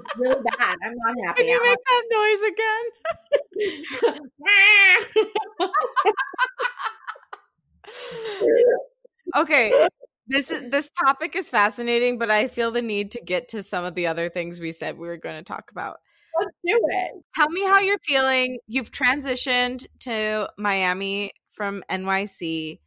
It's 0.00 0.18
really 0.18 0.42
bad. 0.58 0.76
I'm 0.84 0.94
not 0.96 1.14
happy. 1.26 1.44
Can 1.44 1.50
you 1.52 1.62
make 1.64 1.78
that 1.86 2.02
noise 2.10 2.42
again? 4.10 4.20
Okay. 9.36 9.88
This 10.26 10.50
is 10.50 10.70
this 10.70 10.90
topic 10.90 11.36
is 11.36 11.48
fascinating, 11.48 12.18
but 12.18 12.30
I 12.30 12.48
feel 12.48 12.70
the 12.70 12.82
need 12.82 13.12
to 13.12 13.20
get 13.20 13.48
to 13.48 13.62
some 13.62 13.84
of 13.84 13.94
the 13.94 14.06
other 14.06 14.28
things 14.28 14.58
we 14.58 14.72
said 14.72 14.98
we 14.98 15.06
were 15.06 15.16
going 15.16 15.36
to 15.36 15.42
talk 15.42 15.70
about. 15.70 15.98
Let's 16.38 16.56
do 16.64 16.80
it. 16.90 17.24
Tell 17.34 17.48
me 17.48 17.64
how 17.64 17.80
you're 17.80 17.98
feeling. 17.98 18.58
You've 18.66 18.90
transitioned 18.90 19.86
to 20.00 20.48
Miami 20.56 21.32
from 21.48 21.82
NYC. 21.90 22.80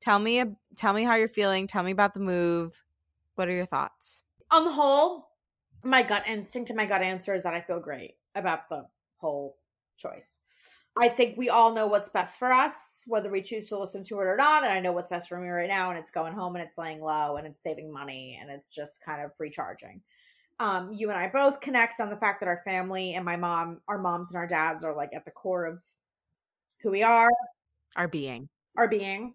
Tell 0.00 0.18
me 0.18 0.42
tell 0.76 0.92
me 0.92 1.04
how 1.04 1.14
you're 1.14 1.28
feeling. 1.28 1.66
Tell 1.66 1.82
me 1.82 1.92
about 1.92 2.14
the 2.14 2.20
move. 2.20 2.82
What 3.34 3.48
are 3.48 3.52
your 3.52 3.66
thoughts? 3.66 4.24
On 4.50 4.64
the 4.64 4.72
whole, 4.72 5.28
my 5.82 6.02
gut 6.02 6.24
instinct 6.26 6.70
and 6.70 6.76
my 6.76 6.86
gut 6.86 7.02
answer 7.02 7.34
is 7.34 7.42
that 7.42 7.54
I 7.54 7.60
feel 7.60 7.80
great 7.80 8.14
about 8.34 8.68
the 8.68 8.86
whole 9.16 9.56
choice. 9.96 10.38
I 10.98 11.08
think 11.08 11.36
we 11.36 11.50
all 11.50 11.74
know 11.74 11.88
what's 11.88 12.08
best 12.08 12.38
for 12.38 12.50
us, 12.50 13.04
whether 13.06 13.30
we 13.30 13.42
choose 13.42 13.68
to 13.68 13.78
listen 13.78 14.02
to 14.04 14.14
it 14.20 14.26
or 14.26 14.36
not. 14.36 14.64
And 14.64 14.72
I 14.72 14.80
know 14.80 14.92
what's 14.92 15.08
best 15.08 15.28
for 15.28 15.38
me 15.38 15.48
right 15.48 15.68
now, 15.68 15.90
and 15.90 15.98
it's 15.98 16.10
going 16.10 16.32
home 16.32 16.56
and 16.56 16.64
it's 16.64 16.78
laying 16.78 17.02
low 17.02 17.36
and 17.36 17.46
it's 17.46 17.62
saving 17.62 17.92
money 17.92 18.38
and 18.40 18.50
it's 18.50 18.74
just 18.74 19.04
kind 19.04 19.22
of 19.22 19.32
recharging. 19.38 20.00
Um, 20.58 20.92
you 20.92 21.10
and 21.10 21.18
I 21.18 21.28
both 21.28 21.60
connect 21.60 22.00
on 22.00 22.08
the 22.08 22.16
fact 22.16 22.40
that 22.40 22.48
our 22.48 22.62
family 22.64 23.14
and 23.14 23.24
my 23.24 23.36
mom, 23.36 23.80
our 23.88 23.98
moms 23.98 24.30
and 24.30 24.38
our 24.38 24.46
dads 24.46 24.84
are 24.84 24.94
like 24.94 25.10
at 25.14 25.24
the 25.24 25.30
core 25.30 25.66
of 25.66 25.82
who 26.82 26.90
we 26.90 27.02
are, 27.02 27.28
our 27.96 28.08
being, 28.08 28.48
our 28.78 28.88
being, 28.88 29.34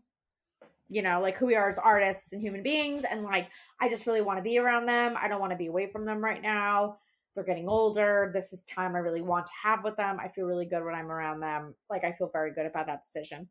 you 0.90 1.02
know, 1.02 1.22
like 1.22 1.38
who 1.38 1.46
we 1.46 1.56
are 1.56 1.70
as 1.70 1.78
artists 1.78 2.34
and 2.34 2.42
human 2.42 2.64
beings. 2.64 3.04
And 3.04 3.24
like, 3.24 3.50
I 3.80 3.88
just 3.88 4.08
really 4.08 4.22
want 4.22 4.40
to 4.40 4.44
be 4.44 4.58
around 4.58 4.88
them. 4.88 5.16
I 5.20 5.28
don't 5.28 5.40
want 5.40 5.52
to 5.52 5.58
be 5.58 5.68
away 5.68 5.92
from 5.92 6.06
them 6.06 6.24
right 6.24 6.42
now 6.42 6.98
they're 7.34 7.44
getting 7.44 7.70
older. 7.70 8.30
This 8.34 8.52
is 8.52 8.64
time 8.64 8.96
I 8.96 9.00
really 9.00 9.22
want 9.22 9.46
to 9.46 9.52
have 9.64 9.84
with 9.84 9.96
them. 9.96 10.18
I 10.20 10.28
feel 10.28 10.46
really 10.46 10.66
good 10.66 10.84
when 10.84 10.96
I'm 10.96 11.12
around 11.12 11.40
them. 11.40 11.76
Like 11.90 12.04
I 12.04 12.12
feel 12.12 12.30
very 12.32 12.54
good 12.54 12.66
about 12.66 12.88
that 12.88 13.02
decision. 13.02 13.48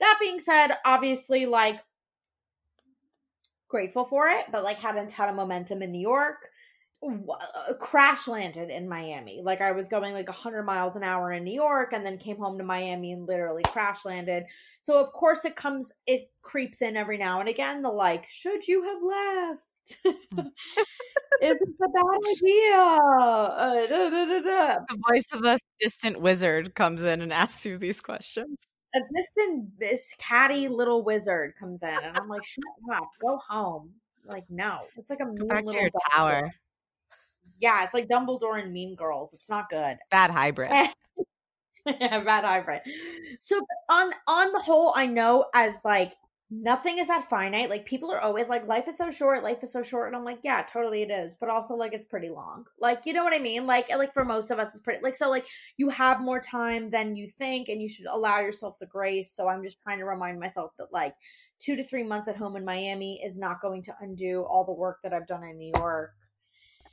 That 0.00 0.18
being 0.20 0.38
said, 0.38 0.72
obviously 0.84 1.46
like 1.46 1.80
grateful 3.68 4.04
for 4.04 4.28
it, 4.28 4.46
but 4.52 4.64
like 4.64 4.78
had 4.78 4.96
a 4.96 5.06
ton 5.06 5.28
of 5.28 5.34
momentum 5.34 5.82
in 5.82 5.90
New 5.90 6.00
York. 6.00 6.48
Uh, 7.04 7.74
crash 7.74 8.26
landed 8.26 8.70
in 8.70 8.88
Miami. 8.88 9.42
Like 9.42 9.60
I 9.60 9.72
was 9.72 9.88
going 9.88 10.14
like 10.14 10.28
100 10.28 10.62
miles 10.62 10.96
an 10.96 11.02
hour 11.02 11.32
in 11.32 11.44
New 11.44 11.54
York 11.54 11.92
and 11.92 12.04
then 12.04 12.18
came 12.18 12.36
home 12.36 12.56
to 12.58 12.64
Miami 12.64 13.12
and 13.12 13.26
literally 13.26 13.62
crash 13.68 14.04
landed. 14.04 14.44
So 14.80 14.98
of 14.98 15.12
course 15.12 15.44
it 15.44 15.56
comes 15.56 15.92
it 16.06 16.30
creeps 16.42 16.82
in 16.82 16.96
every 16.96 17.18
now 17.18 17.40
and 17.40 17.48
again 17.48 17.82
the 17.82 17.90
like 17.90 18.26
should 18.28 18.66
you 18.66 18.84
have 18.84 19.02
left? 19.02 19.98
Is 21.42 21.56
this 21.58 21.74
a 21.82 21.88
bad 21.88 22.20
idea? 22.30 22.74
Uh, 22.74 23.86
da, 23.86 24.10
da, 24.10 24.40
da, 24.40 24.78
the 24.88 24.98
voice 25.08 25.32
of 25.32 25.44
a 25.44 25.58
distant 25.78 26.20
wizard 26.20 26.74
comes 26.74 27.04
in 27.04 27.20
and 27.20 27.32
asks 27.32 27.66
you 27.66 27.76
these 27.76 28.00
questions. 28.00 28.68
A 28.94 29.00
distant, 29.14 29.78
this 29.78 30.14
catty 30.16 30.68
little 30.68 31.02
wizard 31.02 31.54
comes 31.58 31.82
in, 31.82 31.88
and 31.88 32.16
I'm 32.16 32.28
like, 32.28 32.44
"Shut 32.44 32.64
up, 32.94 33.08
go 33.20 33.38
home." 33.48 33.90
Like, 34.24 34.44
no, 34.48 34.82
it's 34.96 35.10
like 35.10 35.18
a 35.20 35.24
to 35.24 35.72
your 35.72 35.90
tower. 36.12 36.50
Yeah, 37.58 37.84
it's 37.84 37.94
like 37.94 38.08
Dumbledore 38.08 38.60
and 38.60 38.72
Mean 38.72 38.94
Girls. 38.94 39.34
It's 39.34 39.48
not 39.48 39.68
good. 39.68 39.98
Bad 40.10 40.30
hybrid. 40.30 40.70
bad 41.86 42.44
hybrid. 42.44 42.82
So 43.40 43.60
on 43.90 44.12
on 44.26 44.52
the 44.52 44.60
whole, 44.60 44.92
I 44.96 45.06
know 45.06 45.46
as 45.54 45.80
like 45.84 46.14
nothing 46.50 46.98
is 46.98 47.08
that 47.08 47.28
finite. 47.28 47.70
Like 47.70 47.86
people 47.86 48.12
are 48.12 48.20
always 48.20 48.48
like, 48.48 48.68
life 48.68 48.88
is 48.88 48.96
so 48.96 49.10
short, 49.10 49.42
life 49.42 49.62
is 49.62 49.72
so 49.72 49.82
short. 49.82 50.06
And 50.08 50.16
I'm 50.16 50.24
like, 50.24 50.40
yeah, 50.42 50.62
totally 50.62 51.02
it 51.02 51.10
is. 51.10 51.34
But 51.34 51.48
also 51.48 51.74
like 51.74 51.92
it's 51.92 52.04
pretty 52.04 52.28
long. 52.28 52.64
Like, 52.80 53.06
you 53.06 53.12
know 53.12 53.24
what 53.24 53.34
I 53.34 53.38
mean? 53.38 53.66
Like 53.66 53.88
like 53.90 54.12
for 54.12 54.24
most 54.24 54.50
of 54.50 54.58
us 54.58 54.70
it's 54.70 54.80
pretty 54.80 55.02
like 55.02 55.16
so 55.16 55.30
like 55.30 55.46
you 55.76 55.88
have 55.88 56.20
more 56.20 56.40
time 56.40 56.90
than 56.90 57.16
you 57.16 57.28
think 57.28 57.68
and 57.68 57.80
you 57.82 57.88
should 57.88 58.06
allow 58.06 58.40
yourself 58.40 58.78
the 58.78 58.86
grace. 58.86 59.32
So 59.32 59.48
I'm 59.48 59.62
just 59.62 59.80
trying 59.82 59.98
to 59.98 60.04
remind 60.04 60.38
myself 60.38 60.72
that 60.78 60.92
like 60.92 61.14
two 61.58 61.76
to 61.76 61.82
three 61.82 62.04
months 62.04 62.28
at 62.28 62.36
home 62.36 62.56
in 62.56 62.64
Miami 62.64 63.20
is 63.24 63.38
not 63.38 63.60
going 63.60 63.82
to 63.82 63.94
undo 64.00 64.42
all 64.42 64.64
the 64.64 64.72
work 64.72 64.98
that 65.02 65.12
I've 65.12 65.26
done 65.26 65.44
in 65.44 65.58
New 65.58 65.72
York. 65.76 66.12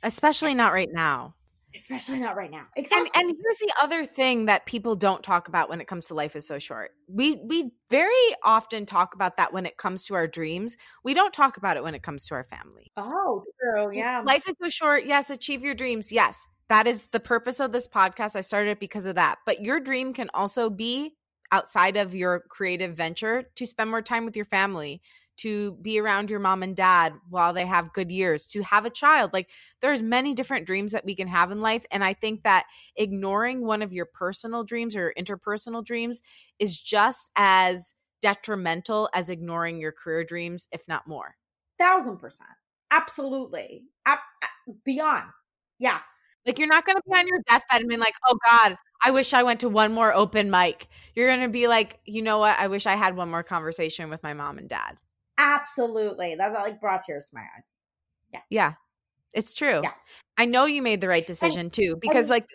Especially 0.02 0.54
not 0.54 0.72
right 0.72 0.92
now. 0.92 1.34
Especially 1.74 2.18
not 2.18 2.36
right 2.36 2.50
now. 2.50 2.66
Exactly 2.76 3.10
and, 3.14 3.30
and, 3.30 3.38
here's 3.42 3.58
the 3.58 3.72
other 3.82 4.04
thing 4.04 4.44
that 4.44 4.66
people 4.66 4.94
don't 4.94 5.22
talk 5.22 5.48
about 5.48 5.70
when 5.70 5.80
it 5.80 5.86
comes 5.86 6.08
to 6.08 6.14
life 6.14 6.36
is 6.36 6.46
so 6.46 6.58
short. 6.58 6.90
We 7.08 7.40
we 7.46 7.70
very 7.88 8.12
often 8.44 8.84
talk 8.84 9.14
about 9.14 9.38
that 9.38 9.54
when 9.54 9.64
it 9.64 9.78
comes 9.78 10.04
to 10.06 10.14
our 10.14 10.26
dreams. 10.26 10.76
We 11.02 11.14
don't 11.14 11.32
talk 11.32 11.56
about 11.56 11.78
it 11.78 11.82
when 11.82 11.94
it 11.94 12.02
comes 12.02 12.26
to 12.26 12.34
our 12.34 12.44
family. 12.44 12.92
Oh 12.96 13.44
true 13.60 13.90
yeah. 13.94 14.20
life 14.20 14.46
is 14.46 14.54
so 14.62 14.68
short 14.68 15.06
yes 15.06 15.30
achieve 15.30 15.62
your 15.62 15.74
dreams 15.74 16.12
yes. 16.12 16.46
That 16.68 16.86
is 16.86 17.08
the 17.08 17.20
purpose 17.20 17.60
of 17.60 17.72
this 17.72 17.88
podcast. 17.88 18.36
I 18.36 18.40
started 18.42 18.70
it 18.70 18.80
because 18.80 19.06
of 19.06 19.14
that. 19.16 19.38
But 19.46 19.62
your 19.62 19.80
dream 19.80 20.12
can 20.12 20.30
also 20.32 20.70
be 20.70 21.14
outside 21.52 21.96
of 21.96 22.14
your 22.14 22.44
creative 22.48 22.94
venture 22.94 23.44
to 23.56 23.66
spend 23.66 23.90
more 23.90 24.02
time 24.02 24.24
with 24.24 24.36
your 24.36 24.46
family 24.46 25.02
to 25.42 25.72
be 25.82 25.98
around 25.98 26.30
your 26.30 26.38
mom 26.38 26.62
and 26.62 26.76
dad 26.76 27.12
while 27.28 27.52
they 27.52 27.66
have 27.66 27.92
good 27.92 28.10
years 28.10 28.46
to 28.46 28.62
have 28.62 28.84
a 28.84 28.90
child 28.90 29.30
like 29.32 29.50
there's 29.80 30.00
many 30.00 30.34
different 30.34 30.66
dreams 30.66 30.92
that 30.92 31.04
we 31.04 31.14
can 31.14 31.26
have 31.26 31.50
in 31.50 31.60
life 31.60 31.84
and 31.90 32.04
i 32.04 32.12
think 32.12 32.42
that 32.42 32.64
ignoring 32.96 33.64
one 33.66 33.82
of 33.82 33.92
your 33.92 34.06
personal 34.06 34.62
dreams 34.62 34.94
or 34.94 35.12
interpersonal 35.18 35.84
dreams 35.84 36.22
is 36.58 36.78
just 36.78 37.30
as 37.36 37.94
detrimental 38.20 39.08
as 39.12 39.30
ignoring 39.30 39.80
your 39.80 39.92
career 39.92 40.22
dreams 40.22 40.68
if 40.70 40.86
not 40.86 41.06
more 41.08 41.36
thousand 41.78 42.18
percent 42.18 42.50
absolutely 42.92 43.82
Ab- 44.06 44.18
beyond 44.84 45.24
yeah 45.78 45.98
like 46.46 46.58
you're 46.58 46.68
not 46.68 46.84
going 46.84 46.96
to 46.96 47.02
be 47.10 47.18
on 47.18 47.26
your 47.26 47.40
deathbed 47.48 47.80
and 47.80 47.88
be 47.88 47.96
like 47.96 48.14
oh 48.28 48.36
god 48.46 48.76
I 49.04 49.10
wish 49.10 49.34
I 49.34 49.42
went 49.42 49.60
to 49.60 49.68
one 49.68 49.92
more 49.92 50.14
open 50.14 50.48
mic. 50.48 50.86
You're 51.16 51.26
going 51.26 51.40
to 51.40 51.48
be 51.48 51.66
like, 51.66 51.98
you 52.06 52.22
know 52.22 52.38
what? 52.38 52.56
I 52.56 52.68
wish 52.68 52.86
I 52.86 52.94
had 52.94 53.16
one 53.16 53.30
more 53.30 53.42
conversation 53.42 54.08
with 54.08 54.22
my 54.22 54.32
mom 54.32 54.58
and 54.58 54.68
dad. 54.68 54.96
Absolutely. 55.38 56.34
That, 56.36 56.52
that 56.52 56.62
like 56.62 56.80
brought 56.80 57.02
tears 57.04 57.30
to 57.30 57.36
my 57.36 57.42
eyes. 57.56 57.72
Yeah. 58.32 58.40
Yeah. 58.50 58.72
It's 59.34 59.54
true. 59.54 59.80
Yeah. 59.82 59.92
I 60.36 60.44
know 60.44 60.66
you 60.66 60.82
made 60.82 61.00
the 61.00 61.08
right 61.08 61.26
decision 61.26 61.60
and, 61.60 61.72
too 61.72 61.96
because 62.00 62.30
and, 62.30 62.30
like 62.30 62.48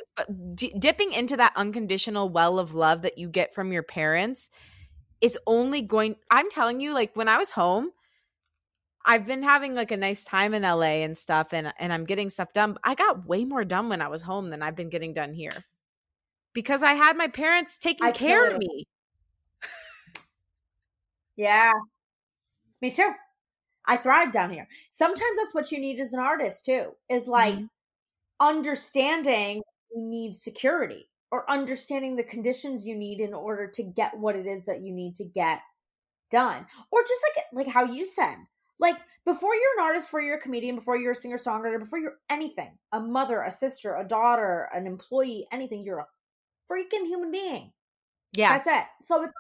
d- 0.56 0.76
dipping 0.78 1.14
into 1.14 1.38
that 1.38 1.54
unconditional 1.56 2.30
well 2.30 2.60
of 2.60 2.76
love 2.76 3.04
that 3.04 3.18
you 3.18 3.30
get 3.30 3.54
from 3.54 3.72
your 3.72 3.84
parents 3.84 4.50
is 5.22 5.38
only 5.48 5.82
going 5.82 6.16
I'm 6.30 6.50
telling 6.50 6.80
you 6.80 6.94
like 6.94 7.16
when 7.16 7.28
I 7.28 7.38
was 7.38 7.52
home 7.52 7.92
I've 9.08 9.26
been 9.26 9.42
having 9.42 9.74
like 9.74 9.92
a 9.92 9.98
nice 9.98 10.26
time 10.26 10.54
in 10.54 10.64
LA 10.64 11.02
and 11.02 11.18
stuff 11.18 11.54
and 11.54 11.74
and 11.80 11.94
I'm 11.94 12.04
getting 12.04 12.30
stuff 12.30 12.52
done. 12.52 12.78
I 12.84 12.94
got 12.94 13.26
way 13.26 13.46
more 13.46 13.64
done 13.64 13.88
when 13.88 14.02
I 14.02 14.10
was 14.10 14.22
home 14.22 14.50
than 14.50 14.62
I've 14.62 14.76
been 14.76 14.90
getting 14.90 15.14
done 15.14 15.34
here. 15.34 15.52
Because 16.54 16.84
I 16.84 16.94
had 16.94 17.16
my 17.16 17.28
parents 17.28 17.78
taking 17.78 18.06
I 18.06 18.12
care 18.12 18.52
of 18.52 18.58
me. 18.58 18.86
yeah. 21.38 21.72
Me 22.82 22.92
too. 22.92 23.12
I 23.88 23.98
thrive 23.98 24.32
down 24.32 24.52
here. 24.52 24.68
Sometimes 24.92 25.38
that's 25.38 25.56
what 25.56 25.72
you 25.72 25.80
need 25.80 26.00
as 26.00 26.14
an 26.14 26.20
artist 26.20 26.66
too, 26.66 26.92
is 27.10 27.28
like 27.28 27.56
mm-hmm. 27.56 27.66
understanding 28.40 29.62
you 29.96 30.02
need 30.02 30.36
security 30.36 31.10
or 31.32 31.50
understanding 31.50 32.16
the 32.16 32.24
conditions 32.24 32.86
you 32.86 32.96
need 32.96 33.20
in 33.20 33.34
order 33.34 33.68
to 33.68 33.84
get 33.84 34.18
what 34.18 34.36
it 34.36 34.46
is 34.46 34.66
that 34.66 34.82
you 34.82 34.94
need 34.94 35.16
to 35.16 35.26
get 35.26 35.62
done. 36.30 36.66
Or 36.92 37.02
just 37.02 37.26
like 37.36 37.46
like 37.54 37.74
how 37.74 37.86
you 37.86 38.06
said, 38.06 38.36
like 38.80 38.98
before 39.26 39.56
you're 39.56 39.80
an 39.80 39.86
artist, 39.86 40.08
before 40.08 40.22
you're 40.22 40.38
a 40.38 40.42
comedian, 40.42 40.76
before 40.76 40.98
you're 40.98 41.14
a 41.14 41.16
singer 41.16 41.38
songwriter, 41.38 41.80
before 41.80 42.00
you're 42.00 42.18
anything, 42.30 42.78
a 42.92 43.00
mother, 43.00 43.42
a 43.42 43.52
sister, 43.52 43.96
a 43.96 44.08
daughter, 44.08 44.70
an 44.74 44.86
employee, 44.86 45.48
anything, 45.52 45.84
you're 45.84 46.00
a 46.00 46.08
freaking 46.72 47.06
human 47.06 47.32
being. 47.32 47.72
Yeah. 48.36 48.54
That's 48.54 48.68
it. 48.68 48.84
So 49.02 49.24
it's 49.24 49.34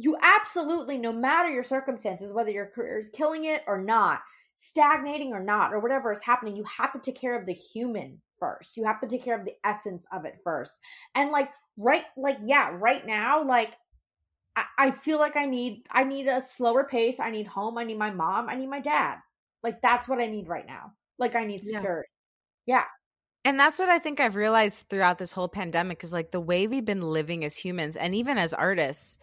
you 0.00 0.16
absolutely, 0.22 0.96
no 0.96 1.12
matter 1.12 1.50
your 1.50 1.62
circumstances, 1.62 2.32
whether 2.32 2.50
your 2.50 2.66
career 2.66 2.98
is 2.98 3.10
killing 3.10 3.44
it 3.44 3.62
or 3.66 3.78
not, 3.78 4.22
stagnating 4.56 5.34
or 5.34 5.44
not, 5.44 5.74
or 5.74 5.78
whatever 5.78 6.10
is 6.10 6.22
happening, 6.22 6.56
you 6.56 6.64
have 6.64 6.90
to 6.92 6.98
take 6.98 7.20
care 7.20 7.38
of 7.38 7.44
the 7.44 7.52
human 7.52 8.18
first. 8.38 8.78
You 8.78 8.84
have 8.84 8.98
to 9.00 9.06
take 9.06 9.22
care 9.22 9.38
of 9.38 9.44
the 9.44 9.54
essence 9.62 10.06
of 10.10 10.24
it 10.24 10.38
first. 10.42 10.80
And 11.14 11.30
like, 11.30 11.50
right, 11.76 12.04
like, 12.16 12.38
yeah, 12.40 12.70
right 12.72 13.06
now, 13.06 13.44
like, 13.44 13.74
I, 14.56 14.64
I 14.78 14.90
feel 14.90 15.18
like 15.18 15.36
I 15.36 15.44
need, 15.44 15.86
I 15.90 16.04
need 16.04 16.28
a 16.28 16.40
slower 16.40 16.84
pace. 16.84 17.20
I 17.20 17.30
need 17.30 17.46
home. 17.46 17.76
I 17.76 17.84
need 17.84 17.98
my 17.98 18.10
mom. 18.10 18.48
I 18.48 18.56
need 18.56 18.70
my 18.70 18.80
dad. 18.80 19.18
Like, 19.62 19.82
that's 19.82 20.08
what 20.08 20.18
I 20.18 20.26
need 20.26 20.48
right 20.48 20.66
now. 20.66 20.92
Like, 21.18 21.34
I 21.34 21.44
need 21.44 21.60
security. 21.60 22.08
yeah. 22.64 22.76
yeah. 22.76 22.84
And 23.42 23.58
that's 23.58 23.78
what 23.78 23.88
I 23.88 23.98
think 23.98 24.20
I've 24.20 24.36
realized 24.36 24.88
throughout 24.90 25.16
this 25.16 25.32
whole 25.32 25.48
pandemic 25.48 26.04
is 26.04 26.12
like 26.12 26.30
the 26.30 26.40
way 26.40 26.66
we've 26.66 26.84
been 26.84 27.00
living 27.00 27.42
as 27.42 27.56
humans 27.56 27.96
and 27.96 28.14
even 28.14 28.36
as 28.36 28.52
artists 28.52 29.18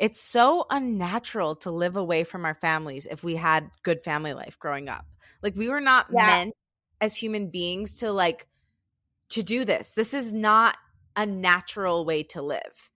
it's 0.00 0.18
so 0.18 0.64
unnatural 0.70 1.54
to 1.54 1.70
live 1.70 1.94
away 1.94 2.24
from 2.24 2.46
our 2.46 2.54
families 2.54 3.06
if 3.06 3.22
we 3.22 3.36
had 3.36 3.70
good 3.82 4.02
family 4.02 4.32
life 4.32 4.58
growing 4.58 4.88
up. 4.88 5.04
Like 5.42 5.54
we 5.54 5.68
were 5.68 5.80
not 5.80 6.06
yeah. 6.10 6.26
meant 6.26 6.54
as 7.02 7.14
human 7.14 7.50
beings 7.50 7.96
to 7.96 8.10
like 8.10 8.46
to 9.28 9.42
do 9.42 9.66
this. 9.66 9.92
This 9.92 10.14
is 10.14 10.32
not 10.32 10.78
a 11.16 11.26
natural 11.26 12.06
way 12.06 12.22
to 12.24 12.40
live. 12.40 12.90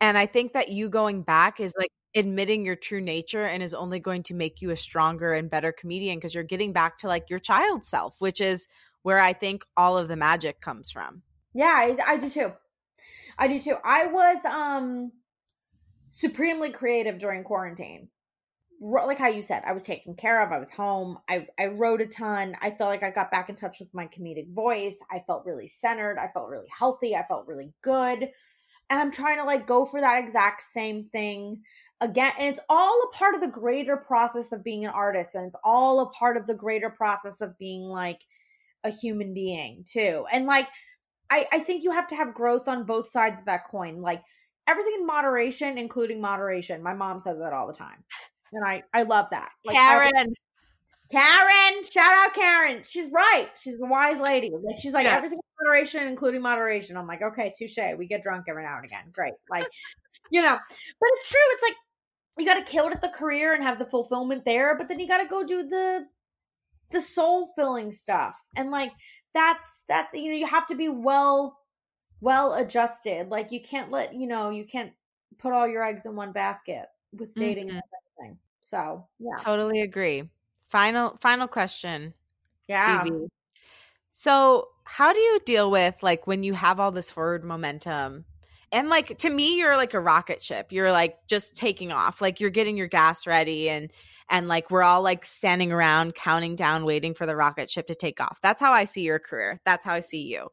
And 0.00 0.18
I 0.18 0.26
think 0.26 0.52
that 0.54 0.68
you 0.68 0.88
going 0.88 1.22
back 1.22 1.60
is 1.60 1.74
like 1.78 1.92
admitting 2.16 2.64
your 2.64 2.76
true 2.76 3.00
nature 3.00 3.44
and 3.44 3.62
is 3.62 3.72
only 3.72 4.00
going 4.00 4.24
to 4.24 4.34
make 4.34 4.60
you 4.60 4.70
a 4.70 4.76
stronger 4.76 5.32
and 5.32 5.48
better 5.48 5.70
comedian 5.70 6.18
because 6.18 6.34
you're 6.34 6.42
getting 6.42 6.72
back 6.72 6.98
to 6.98 7.06
like 7.06 7.30
your 7.30 7.38
child 7.38 7.84
self, 7.84 8.16
which 8.18 8.40
is 8.40 8.66
where 9.02 9.20
I 9.20 9.32
think 9.32 9.64
all 9.76 9.96
of 9.96 10.08
the 10.08 10.16
magic 10.16 10.60
comes 10.60 10.90
from. 10.90 11.22
Yeah, 11.54 11.72
I, 11.72 11.96
I 12.04 12.16
do 12.16 12.28
too. 12.28 12.52
I 13.38 13.46
do 13.46 13.60
too. 13.60 13.76
I 13.84 14.06
was 14.06 14.44
um 14.44 15.12
supremely 16.16 16.70
creative 16.70 17.18
during 17.18 17.44
quarantine. 17.44 18.08
like 18.80 19.18
how 19.18 19.28
you 19.28 19.42
said, 19.42 19.62
I 19.66 19.72
was 19.72 19.84
taken 19.84 20.14
care 20.14 20.42
of. 20.42 20.50
I 20.50 20.58
was 20.58 20.70
home. 20.70 21.18
I 21.28 21.44
I 21.58 21.66
wrote 21.66 22.00
a 22.00 22.06
ton. 22.06 22.56
I 22.62 22.70
felt 22.70 22.88
like 22.88 23.02
I 23.02 23.10
got 23.10 23.30
back 23.30 23.50
in 23.50 23.54
touch 23.54 23.80
with 23.80 23.92
my 23.92 24.06
comedic 24.06 24.50
voice. 24.54 24.98
I 25.10 25.22
felt 25.26 25.44
really 25.44 25.66
centered. 25.66 26.18
I 26.18 26.28
felt 26.28 26.48
really 26.48 26.68
healthy. 26.76 27.14
I 27.14 27.22
felt 27.22 27.46
really 27.46 27.70
good. 27.82 28.30
And 28.88 29.00
I'm 29.00 29.10
trying 29.10 29.38
to 29.38 29.44
like 29.44 29.66
go 29.66 29.84
for 29.84 30.00
that 30.00 30.22
exact 30.22 30.62
same 30.62 31.04
thing 31.04 31.62
again. 32.00 32.32
And 32.38 32.48
it's 32.48 32.60
all 32.70 33.02
a 33.02 33.14
part 33.14 33.34
of 33.34 33.42
the 33.42 33.48
greater 33.48 33.98
process 33.98 34.52
of 34.52 34.64
being 34.64 34.86
an 34.86 34.92
artist. 34.92 35.34
And 35.34 35.46
it's 35.46 35.56
all 35.64 36.00
a 36.00 36.10
part 36.10 36.38
of 36.38 36.46
the 36.46 36.54
greater 36.54 36.88
process 36.88 37.42
of 37.42 37.58
being 37.58 37.82
like 37.82 38.20
a 38.84 38.90
human 38.90 39.34
being 39.34 39.84
too. 39.86 40.24
And 40.32 40.46
like 40.46 40.68
I, 41.28 41.46
I 41.52 41.58
think 41.58 41.82
you 41.82 41.90
have 41.90 42.06
to 42.08 42.16
have 42.16 42.34
growth 42.34 42.68
on 42.68 42.84
both 42.84 43.08
sides 43.08 43.38
of 43.38 43.46
that 43.46 43.66
coin. 43.66 44.00
Like 44.00 44.22
everything 44.66 44.94
in 45.00 45.06
moderation, 45.06 45.78
including 45.78 46.20
moderation. 46.20 46.82
My 46.82 46.94
mom 46.94 47.20
says 47.20 47.38
that 47.38 47.52
all 47.52 47.66
the 47.66 47.72
time 47.72 48.04
and 48.52 48.64
I 48.64 48.82
I 48.92 49.02
love 49.02 49.26
that. 49.30 49.50
Like, 49.64 49.76
Karen. 49.76 50.34
Karen, 51.08 51.84
shout 51.84 52.12
out 52.12 52.34
Karen. 52.34 52.82
She's 52.84 53.08
right. 53.12 53.48
She's 53.56 53.74
a 53.74 53.86
wise 53.86 54.18
lady. 54.18 54.50
Like 54.50 54.76
she's 54.76 54.92
like 54.92 55.04
yes. 55.04 55.16
everything 55.16 55.38
in 55.38 55.64
moderation, 55.64 56.08
including 56.08 56.42
moderation. 56.42 56.96
I'm 56.96 57.06
like, 57.06 57.22
okay, 57.22 57.52
touche. 57.56 57.78
We 57.96 58.08
get 58.08 58.22
drunk 58.22 58.46
every 58.48 58.64
now 58.64 58.76
and 58.76 58.84
again. 58.84 59.04
Great. 59.12 59.34
Like, 59.48 59.68
you 60.32 60.42
know, 60.42 60.56
but 60.56 61.08
it's 61.14 61.30
true. 61.30 61.40
It's 61.50 61.62
like 61.62 61.74
you 62.38 62.44
got 62.44 62.54
to 62.54 62.70
kill 62.70 62.88
it 62.88 62.92
at 62.92 63.00
the 63.02 63.08
career 63.08 63.54
and 63.54 63.62
have 63.62 63.78
the 63.78 63.84
fulfillment 63.84 64.44
there, 64.44 64.76
but 64.76 64.88
then 64.88 64.98
you 64.98 65.06
got 65.06 65.18
to 65.18 65.28
go 65.28 65.44
do 65.44 65.62
the 65.62 66.06
the 66.90 67.00
soul 67.00 67.48
filling 67.54 67.92
stuff. 67.92 68.36
And 68.56 68.72
like 68.72 68.90
that's 69.32 69.84
that's 69.88 70.12
you 70.12 70.30
know 70.30 70.36
you 70.36 70.46
have 70.46 70.66
to 70.66 70.74
be 70.74 70.88
well 70.88 71.56
well 72.20 72.54
adjusted. 72.54 73.28
Like 73.30 73.52
you 73.52 73.60
can't 73.60 73.90
let 73.90 74.14
you 74.14 74.26
know 74.26 74.50
you 74.50 74.64
can't 74.64 74.92
put 75.38 75.52
all 75.52 75.68
your 75.68 75.84
eggs 75.84 76.06
in 76.06 76.16
one 76.16 76.32
basket 76.32 76.86
with 77.12 77.34
dating 77.34 77.68
mm-hmm. 77.68 77.78
So 78.66 79.06
yeah. 79.20 79.34
Totally 79.38 79.80
agree. 79.82 80.24
Final 80.68 81.16
final 81.20 81.46
question. 81.46 82.14
Yeah. 82.66 83.04
Phoebe. 83.04 83.28
So 84.10 84.68
how 84.82 85.12
do 85.12 85.20
you 85.20 85.40
deal 85.44 85.70
with 85.70 86.02
like 86.02 86.26
when 86.26 86.42
you 86.42 86.52
have 86.54 86.80
all 86.80 86.90
this 86.90 87.10
forward 87.10 87.44
momentum? 87.44 88.24
And 88.72 88.88
like 88.88 89.16
to 89.18 89.30
me, 89.30 89.56
you're 89.56 89.76
like 89.76 89.94
a 89.94 90.00
rocket 90.00 90.42
ship. 90.42 90.72
You're 90.72 90.90
like 90.90 91.16
just 91.28 91.54
taking 91.54 91.92
off. 91.92 92.20
Like 92.20 92.40
you're 92.40 92.50
getting 92.50 92.76
your 92.76 92.88
gas 92.88 93.24
ready 93.24 93.70
and 93.70 93.92
and 94.28 94.48
like 94.48 94.68
we're 94.68 94.82
all 94.82 95.02
like 95.02 95.24
standing 95.24 95.70
around 95.70 96.16
counting 96.16 96.56
down, 96.56 96.84
waiting 96.84 97.14
for 97.14 97.24
the 97.24 97.36
rocket 97.36 97.70
ship 97.70 97.86
to 97.86 97.94
take 97.94 98.20
off. 98.20 98.40
That's 98.42 98.60
how 98.60 98.72
I 98.72 98.82
see 98.82 99.02
your 99.02 99.20
career. 99.20 99.60
That's 99.64 99.84
how 99.84 99.94
I 99.94 100.00
see 100.00 100.22
you. 100.22 100.48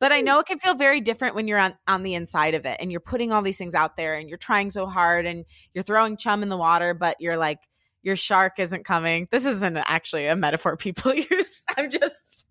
But 0.00 0.12
I 0.12 0.20
know 0.20 0.38
it 0.38 0.46
can 0.46 0.58
feel 0.58 0.74
very 0.74 1.00
different 1.00 1.34
when 1.34 1.48
you're 1.48 1.58
on, 1.58 1.74
on 1.86 2.02
the 2.02 2.14
inside 2.14 2.54
of 2.54 2.64
it 2.66 2.76
and 2.80 2.90
you're 2.90 3.00
putting 3.00 3.32
all 3.32 3.42
these 3.42 3.58
things 3.58 3.74
out 3.74 3.96
there 3.96 4.14
and 4.14 4.28
you're 4.28 4.38
trying 4.38 4.70
so 4.70 4.86
hard 4.86 5.26
and 5.26 5.44
you're 5.72 5.82
throwing 5.82 6.16
chum 6.16 6.42
in 6.42 6.48
the 6.48 6.56
water, 6.56 6.94
but 6.94 7.16
you're 7.20 7.36
like, 7.36 7.58
your 8.02 8.16
shark 8.16 8.58
isn't 8.58 8.84
coming. 8.84 9.26
This 9.30 9.44
isn't 9.44 9.76
actually 9.76 10.26
a 10.26 10.36
metaphor 10.36 10.76
people 10.76 11.14
use. 11.30 11.64
I'm 11.76 11.90
just 11.90 12.46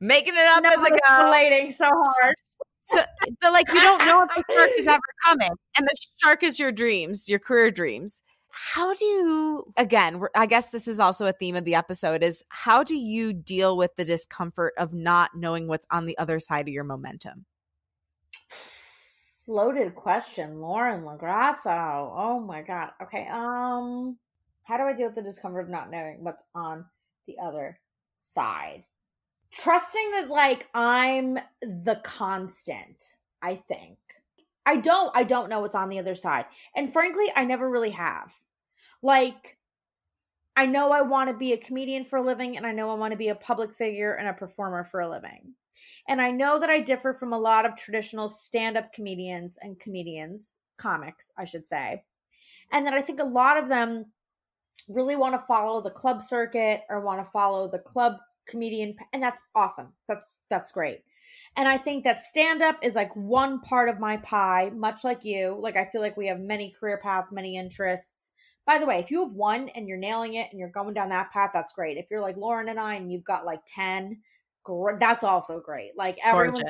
making 0.00 0.34
it 0.34 0.46
up 0.48 0.62
no, 0.62 0.70
as 0.70 0.78
I 0.78 0.90
go. 0.90 1.24
Relating 1.24 1.72
so 1.72 1.88
hard. 1.88 2.34
So, 2.82 3.02
but 3.42 3.52
like 3.52 3.68
you 3.68 3.80
don't 3.80 4.04
know 4.06 4.22
if 4.22 4.28
the 4.36 4.54
shark 4.54 4.70
is 4.78 4.86
ever 4.86 5.00
coming, 5.26 5.50
and 5.76 5.86
the 5.86 5.94
shark 6.22 6.42
is 6.42 6.58
your 6.58 6.72
dreams, 6.72 7.28
your 7.28 7.38
career 7.38 7.70
dreams 7.70 8.22
how 8.50 8.94
do 8.94 9.04
you 9.04 9.72
again 9.76 10.20
i 10.34 10.46
guess 10.46 10.70
this 10.70 10.88
is 10.88 10.98
also 10.98 11.26
a 11.26 11.32
theme 11.32 11.56
of 11.56 11.64
the 11.64 11.74
episode 11.74 12.22
is 12.22 12.42
how 12.48 12.82
do 12.82 12.96
you 12.96 13.32
deal 13.32 13.76
with 13.76 13.94
the 13.96 14.04
discomfort 14.04 14.72
of 14.78 14.92
not 14.92 15.30
knowing 15.34 15.66
what's 15.68 15.86
on 15.90 16.06
the 16.06 16.16
other 16.18 16.38
side 16.38 16.62
of 16.62 16.74
your 16.74 16.84
momentum? 16.84 17.44
Loaded 19.46 19.94
question 19.94 20.60
lauren 20.60 21.02
LoGrasso. 21.02 22.12
Oh 22.14 22.40
my 22.40 22.62
god. 22.62 22.90
Okay 23.02 23.26
um 23.28 24.18
how 24.64 24.76
do 24.76 24.84
i 24.84 24.92
deal 24.92 25.06
with 25.06 25.16
the 25.16 25.22
discomfort 25.22 25.64
of 25.64 25.70
not 25.70 25.90
knowing 25.90 26.22
what's 26.22 26.44
on 26.54 26.84
the 27.26 27.38
other 27.42 27.78
side? 28.16 28.84
Trusting 29.50 30.10
that 30.12 30.28
like 30.28 30.68
i'm 30.74 31.38
the 31.62 32.00
constant 32.04 33.14
i 33.42 33.54
think 33.54 33.98
I 34.68 34.76
don't 34.76 35.10
I 35.16 35.22
don't 35.22 35.48
know 35.48 35.60
what's 35.60 35.74
on 35.74 35.88
the 35.88 35.98
other 35.98 36.14
side. 36.14 36.44
And 36.76 36.92
frankly, 36.92 37.32
I 37.34 37.46
never 37.46 37.68
really 37.70 37.92
have. 37.92 38.34
Like, 39.02 39.56
I 40.56 40.66
know 40.66 40.92
I 40.92 41.00
want 41.00 41.30
to 41.30 41.36
be 41.36 41.54
a 41.54 41.56
comedian 41.56 42.04
for 42.04 42.18
a 42.18 42.22
living, 42.22 42.58
and 42.58 42.66
I 42.66 42.72
know 42.72 42.90
I 42.90 42.94
want 42.94 43.12
to 43.12 43.16
be 43.16 43.30
a 43.30 43.34
public 43.34 43.74
figure 43.74 44.12
and 44.12 44.28
a 44.28 44.34
performer 44.34 44.84
for 44.84 45.00
a 45.00 45.08
living. 45.08 45.54
And 46.06 46.20
I 46.20 46.30
know 46.32 46.58
that 46.58 46.68
I 46.68 46.80
differ 46.80 47.14
from 47.14 47.32
a 47.32 47.38
lot 47.38 47.64
of 47.64 47.76
traditional 47.76 48.28
stand 48.28 48.76
up 48.76 48.92
comedians 48.92 49.58
and 49.62 49.80
comedians, 49.80 50.58
comics, 50.76 51.32
I 51.38 51.46
should 51.46 51.66
say. 51.66 52.02
And 52.70 52.86
that 52.86 52.92
I 52.92 53.00
think 53.00 53.20
a 53.20 53.24
lot 53.24 53.56
of 53.56 53.70
them 53.70 54.12
really 54.86 55.16
want 55.16 55.32
to 55.32 55.46
follow 55.46 55.80
the 55.80 55.90
club 55.90 56.20
circuit 56.20 56.82
or 56.90 57.00
want 57.00 57.24
to 57.24 57.30
follow 57.30 57.68
the 57.68 57.78
club 57.78 58.16
comedian 58.46 58.96
and 59.14 59.22
that's 59.22 59.44
awesome. 59.54 59.94
That's 60.06 60.40
that's 60.50 60.72
great. 60.72 61.00
And 61.56 61.68
I 61.68 61.78
think 61.78 62.04
that 62.04 62.22
stand 62.22 62.62
up 62.62 62.78
is 62.82 62.94
like 62.94 63.14
one 63.14 63.60
part 63.60 63.88
of 63.88 63.98
my 63.98 64.18
pie, 64.18 64.70
much 64.74 65.04
like 65.04 65.24
you. 65.24 65.56
Like 65.60 65.76
I 65.76 65.84
feel 65.86 66.00
like 66.00 66.16
we 66.16 66.28
have 66.28 66.40
many 66.40 66.70
career 66.78 67.00
paths, 67.02 67.32
many 67.32 67.56
interests. 67.56 68.32
By 68.66 68.78
the 68.78 68.86
way, 68.86 68.98
if 68.98 69.10
you 69.10 69.24
have 69.24 69.32
one 69.32 69.68
and 69.70 69.88
you're 69.88 69.98
nailing 69.98 70.34
it 70.34 70.48
and 70.50 70.60
you're 70.60 70.68
going 70.68 70.94
down 70.94 71.08
that 71.08 71.32
path, 71.32 71.50
that's 71.54 71.72
great. 71.72 71.96
If 71.96 72.06
you're 72.10 72.20
like 72.20 72.36
Lauren 72.36 72.68
and 72.68 72.78
I 72.78 72.94
and 72.94 73.10
you've 73.10 73.24
got 73.24 73.46
like 73.46 73.60
10, 73.66 74.18
that's 75.00 75.24
also 75.24 75.60
great. 75.60 75.92
Like 75.96 76.18
everyone, 76.22 76.62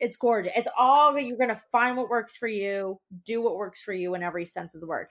it's 0.00 0.16
gorgeous. 0.16 0.52
It's 0.56 0.68
all 0.76 1.12
that 1.14 1.24
you're 1.24 1.38
going 1.38 1.48
to 1.48 1.62
find 1.72 1.96
what 1.96 2.08
works 2.08 2.36
for 2.36 2.48
you, 2.48 3.00
do 3.24 3.40
what 3.40 3.56
works 3.56 3.82
for 3.82 3.92
you 3.92 4.14
in 4.14 4.22
every 4.22 4.44
sense 4.44 4.74
of 4.74 4.80
the 4.80 4.86
word. 4.86 5.06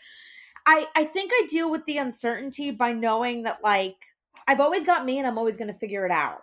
I, 0.65 0.87
I 0.95 1.05
think 1.05 1.31
I 1.33 1.47
deal 1.49 1.71
with 1.71 1.85
the 1.85 1.97
uncertainty 1.97 2.71
by 2.71 2.91
knowing 2.91 3.43
that 3.43 3.63
like 3.63 3.95
I've 4.47 4.59
always 4.59 4.85
got 4.85 5.05
me 5.05 5.17
and 5.17 5.27
I'm 5.27 5.37
always 5.37 5.57
going 5.57 5.71
to 5.71 5.77
figure 5.77 6.05
it 6.05 6.11
out 6.11 6.41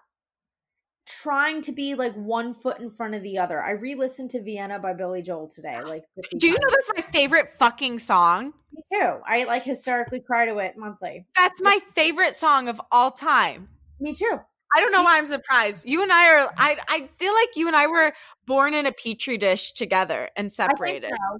trying 1.06 1.60
to 1.62 1.72
be 1.72 1.94
like 1.94 2.14
one 2.14 2.54
foot 2.54 2.80
in 2.80 2.90
front 2.90 3.14
of 3.14 3.22
the 3.22 3.38
other. 3.38 3.60
I 3.60 3.72
re-listened 3.72 4.30
to 4.30 4.42
Vienna 4.42 4.78
by 4.78 4.94
Billy 4.94 5.22
Joel 5.22 5.48
today. 5.48 5.80
Like, 5.92 6.04
do 6.38 6.48
you 6.48 6.54
know 6.54 6.68
that's 6.70 6.90
my 6.96 7.02
favorite 7.12 7.52
fucking 7.58 7.98
song? 7.98 8.54
Me 8.72 8.82
too. 8.90 9.18
I 9.26 9.44
like 9.44 9.64
hysterically 9.64 10.20
cry 10.20 10.46
to 10.46 10.58
it 10.58 10.76
monthly. 10.78 11.26
That's 11.36 11.60
my 11.60 11.78
favorite 11.94 12.34
song 12.34 12.68
of 12.68 12.80
all 12.90 13.10
time. 13.10 13.68
Me 14.00 14.14
too. 14.14 14.40
I 14.74 14.80
don't 14.80 14.92
know 14.92 15.02
why 15.02 15.18
I'm 15.18 15.26
surprised. 15.26 15.86
You 15.86 16.02
and 16.02 16.10
I 16.10 16.40
are. 16.40 16.52
I 16.56 16.78
I 16.88 17.08
feel 17.18 17.34
like 17.34 17.56
you 17.56 17.66
and 17.66 17.76
I 17.76 17.88
were 17.88 18.14
born 18.46 18.72
in 18.72 18.86
a 18.86 18.92
petri 18.92 19.36
dish 19.36 19.72
together 19.72 20.30
and 20.34 20.50
separated. 20.50 21.10
So. 21.10 21.38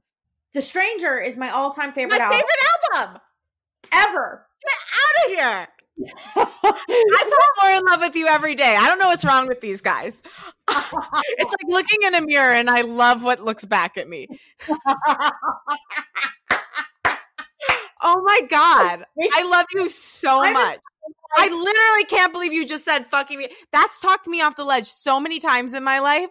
The 0.52 0.60
Stranger 0.60 1.18
is 1.18 1.36
my 1.38 1.48
all-time 1.48 1.94
favorite. 1.94 2.18
My 2.18 2.24
album. 2.24 2.38
favorite 2.38 3.04
album 3.06 3.20
ever. 3.92 4.46
Get 4.60 4.72
out 4.94 5.24
of 5.24 5.38
here. 5.38 5.68
I 6.36 7.52
fall 7.54 7.64
more 7.64 7.72
in 7.78 7.84
love 7.84 8.00
with 8.00 8.16
you 8.16 8.26
every 8.26 8.54
day. 8.54 8.76
I 8.78 8.86
don't 8.86 8.98
know 8.98 9.08
what's 9.08 9.24
wrong 9.24 9.46
with 9.46 9.60
these 9.60 9.80
guys. 9.80 10.22
it's 10.68 11.50
like 11.50 11.68
looking 11.68 11.98
in 12.04 12.14
a 12.14 12.20
mirror 12.20 12.52
and 12.52 12.70
I 12.70 12.82
love 12.82 13.22
what 13.22 13.40
looks 13.40 13.64
back 13.64 13.96
at 13.96 14.08
me. 14.08 14.28
oh 18.02 18.22
my 18.24 18.40
God. 18.48 19.04
I 19.34 19.48
love 19.48 19.66
you 19.74 19.88
so 19.88 20.40
much. 20.52 20.78
I 21.36 21.48
literally 21.48 22.04
can't 22.04 22.32
believe 22.32 22.52
you 22.52 22.66
just 22.66 22.84
said 22.84 23.06
fucking 23.10 23.38
me. 23.38 23.48
That's 23.72 24.00
talked 24.00 24.26
me 24.26 24.42
off 24.42 24.56
the 24.56 24.64
ledge 24.64 24.86
so 24.86 25.18
many 25.18 25.38
times 25.38 25.74
in 25.74 25.82
my 25.82 25.98
life. 25.98 26.28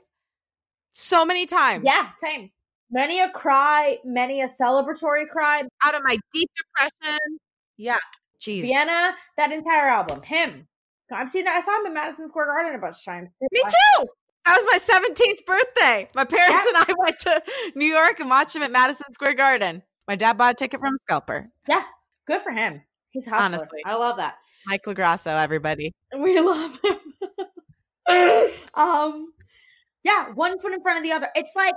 So 0.89 1.25
many 1.25 1.45
times. 1.45 1.83
Yeah, 1.85 2.11
same. 2.11 2.51
Many 2.91 3.21
a 3.21 3.29
cry, 3.29 3.99
many 4.03 4.41
a 4.41 4.47
celebratory 4.47 5.27
cry. 5.27 5.63
Out 5.85 5.95
of 5.95 6.01
my 6.03 6.17
deep 6.33 6.49
depression. 6.55 7.39
Yeah. 7.77 7.97
Jeez. 8.41 8.61
Vienna, 8.61 9.15
that 9.37 9.51
entire 9.51 9.89
album. 9.89 10.21
Him. 10.23 10.67
I've 11.13 11.29
seen 11.29 11.47
I 11.47 11.59
saw 11.59 11.79
him 11.79 11.87
in 11.87 11.93
Madison 11.93 12.27
Square 12.27 12.47
Garden 12.47 12.75
a 12.75 12.79
bunch 12.79 12.97
of 12.97 13.03
times. 13.05 13.29
Me 13.51 13.61
too. 13.61 14.05
That 14.45 14.57
was 14.57 14.65
my 14.71 14.79
17th 14.79 15.45
birthday. 15.45 16.09
My 16.15 16.23
parents 16.23 16.65
yeah. 16.65 16.81
and 16.81 16.85
I 16.89 16.93
went 16.97 17.19
to 17.19 17.43
New 17.75 17.85
York 17.85 18.19
and 18.19 18.29
watched 18.29 18.55
him 18.55 18.63
at 18.63 18.71
Madison 18.71 19.11
Square 19.11 19.35
Garden. 19.35 19.83
My 20.07 20.15
dad 20.15 20.37
bought 20.37 20.53
a 20.53 20.55
ticket 20.55 20.79
from 20.79 20.95
a 20.95 20.99
scalper. 21.01 21.49
Yeah. 21.67 21.83
Good 22.25 22.41
for 22.41 22.51
him. 22.51 22.81
He's 23.11 23.25
hustler. 23.25 23.45
Honestly. 23.45 23.81
I 23.85 23.95
love 23.95 24.17
that. 24.17 24.35
Mike 24.65 24.83
LoGrasso, 24.85 25.41
everybody. 25.41 25.93
We 26.17 26.39
love 26.41 26.79
him. 26.83 26.97
um 28.73 29.33
yeah, 30.03 30.31
one 30.33 30.59
foot 30.59 30.73
in 30.73 30.81
front 30.81 30.97
of 30.97 31.03
the 31.03 31.11
other. 31.11 31.27
It's 31.35 31.55
like 31.55 31.75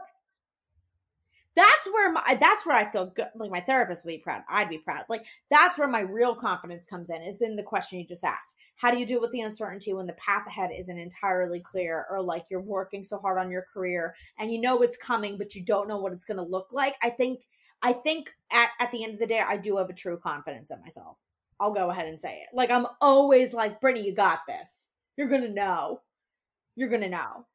that's 1.57 1.87
where 1.93 2.11
my 2.11 2.37
that's 2.41 2.67
where 2.67 2.77
I 2.77 2.91
feel 2.91 3.07
good. 3.07 3.29
Like 3.37 3.51
my 3.51 3.61
therapist 3.61 4.05
would 4.05 4.11
be 4.11 4.19
proud. 4.19 4.43
I'd 4.49 4.69
be 4.69 4.79
proud. 4.79 5.05
Like 5.09 5.25
that's 5.51 5.79
where 5.79 5.89
my 5.89 6.01
real 6.01 6.35
confidence 6.35 6.87
comes 6.87 7.11
in. 7.11 7.23
Is 7.23 7.43
in 7.43 7.57
the 7.57 7.63
question 7.63 7.99
you 7.99 8.07
just 8.07 8.25
asked. 8.25 8.57
How 8.77 8.91
do 8.91 8.99
you 8.99 9.07
deal 9.07 9.21
with 9.21 9.33
the 9.33 9.41
uncertainty 9.41 9.93
when 9.93 10.07
the 10.07 10.15
path 10.15 10.47
ahead 10.47 10.71
isn't 10.77 10.99
entirely 10.99 11.61
clear, 11.61 12.07
or 12.11 12.23
like 12.23 12.47
you're 12.51 12.61
working 12.61 13.05
so 13.05 13.19
hard 13.19 13.39
on 13.39 13.51
your 13.51 13.67
career 13.73 14.15
and 14.39 14.53
you 14.53 14.61
know 14.61 14.83
it's 14.83 14.97
coming, 14.97 15.39
but 15.39 15.55
you 15.55 15.63
don't 15.63 15.89
know 15.89 15.99
what 15.99 16.13
it's 16.13 16.25
going 16.25 16.39
to 16.39 16.43
look 16.43 16.73
like? 16.73 16.97
I 17.03 17.11
think 17.11 17.41
I 17.83 17.93
think 17.93 18.35
at 18.51 18.71
at 18.81 18.91
the 18.91 19.05
end 19.05 19.15
of 19.15 19.21
the 19.21 19.27
day, 19.27 19.41
I 19.41 19.57
do 19.57 19.77
have 19.77 19.91
a 19.91 19.95
true 19.95 20.19
confidence 20.19 20.71
in 20.71 20.81
myself. 20.81 21.19
I'll 21.61 21.73
go 21.73 21.89
ahead 21.91 22.09
and 22.09 22.21
say 22.21 22.43
it. 22.43 22.49
Like 22.53 22.71
I'm 22.71 22.87
always 23.01 23.55
like, 23.55 23.81
Brittany, 23.81 24.07
you 24.07 24.15
got 24.15 24.41
this. 24.49 24.91
You're 25.17 25.29
gonna 25.29 25.49
know. 25.49 26.01
You're 26.75 26.89
gonna 26.89 27.09
know. 27.09 27.47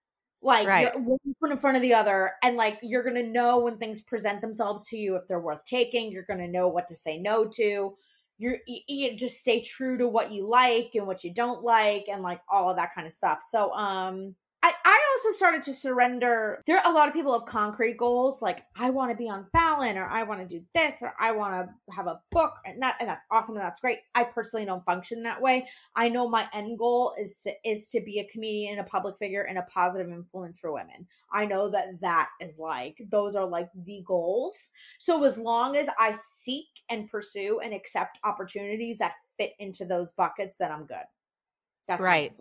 Like 0.41 0.67
right. 0.67 0.93
one 0.97 1.51
in 1.51 1.57
front 1.57 1.75
of 1.75 1.81
the 1.81 1.93
other, 1.93 2.31
and 2.43 2.55
like 2.55 2.79
you're 2.81 3.03
gonna 3.03 3.23
know 3.23 3.59
when 3.59 3.77
things 3.77 4.01
present 4.01 4.39
themselves 4.41 4.87
to 4.89 4.97
you 4.97 5.15
if 5.15 5.27
they're 5.27 5.39
worth 5.39 5.65
taking. 5.65 6.11
You're 6.11 6.23
gonna 6.23 6.47
know 6.47 6.67
what 6.69 6.87
to 6.87 6.95
say 6.95 7.17
no 7.17 7.45
to. 7.45 7.95
you're 8.37 8.57
you, 8.65 8.79
you 8.87 9.15
just 9.15 9.41
stay 9.41 9.61
true 9.61 9.97
to 9.97 10.07
what 10.07 10.31
you 10.31 10.47
like 10.47 10.91
and 10.95 11.05
what 11.05 11.23
you 11.23 11.33
don't 11.33 11.63
like 11.63 12.05
and 12.09 12.23
like 12.23 12.41
all 12.49 12.69
of 12.69 12.77
that 12.77 12.95
kind 12.95 13.05
of 13.05 13.13
stuff. 13.13 13.43
So 13.47 13.71
um 13.73 14.35
I, 14.61 14.73
I 14.83 14.99
also 15.11 15.37
started 15.37 15.61
to 15.63 15.73
surrender. 15.73 16.61
There 16.67 16.77
are 16.77 16.91
a 16.91 16.93
lot 16.93 17.07
of 17.07 17.13
people 17.13 17.31
have 17.31 17.47
concrete 17.47 17.95
goals, 17.97 18.41
like 18.41 18.65
I 18.75 18.89
want 18.89 19.09
to 19.09 19.15
be 19.15 19.29
on 19.29 19.47
Fallon, 19.53 19.97
or 19.97 20.03
I 20.03 20.23
want 20.23 20.41
to 20.41 20.45
do 20.45 20.65
this, 20.73 21.01
or 21.01 21.13
I 21.17 21.31
want 21.31 21.65
to 21.65 21.93
have 21.93 22.07
a 22.07 22.19
book, 22.29 22.55
and 22.65 22.81
that, 22.81 22.97
and 22.99 23.07
that's 23.07 23.23
awesome, 23.31 23.55
and 23.55 23.63
that's 23.63 23.79
great. 23.79 23.99
I 24.15 24.25
personally 24.25 24.65
don't 24.65 24.83
function 24.83 25.23
that 25.23 25.41
way. 25.41 25.67
I 25.95 26.09
know 26.09 26.27
my 26.27 26.47
end 26.53 26.77
goal 26.77 27.13
is 27.17 27.39
to 27.41 27.53
is 27.63 27.89
to 27.89 28.01
be 28.01 28.19
a 28.19 28.27
comedian, 28.27 28.77
and 28.77 28.85
a 28.85 28.89
public 28.89 29.17
figure, 29.17 29.43
and 29.43 29.57
a 29.57 29.63
positive 29.63 30.09
influence 30.09 30.59
for 30.59 30.73
women. 30.73 31.07
I 31.31 31.45
know 31.45 31.69
that 31.69 32.01
that 32.01 32.29
is 32.41 32.59
like 32.59 33.01
those 33.09 33.35
are 33.35 33.47
like 33.47 33.69
the 33.85 34.03
goals. 34.05 34.71
So 34.99 35.23
as 35.23 35.37
long 35.37 35.77
as 35.77 35.87
I 35.97 36.11
seek 36.11 36.67
and 36.89 37.09
pursue 37.09 37.61
and 37.63 37.73
accept 37.73 38.19
opportunities 38.25 38.97
that 38.97 39.13
fit 39.37 39.53
into 39.57 39.85
those 39.85 40.11
buckets, 40.11 40.57
then 40.57 40.73
I'm 40.73 40.85
good. 40.85 40.97
That's 41.87 42.01
right. 42.01 42.37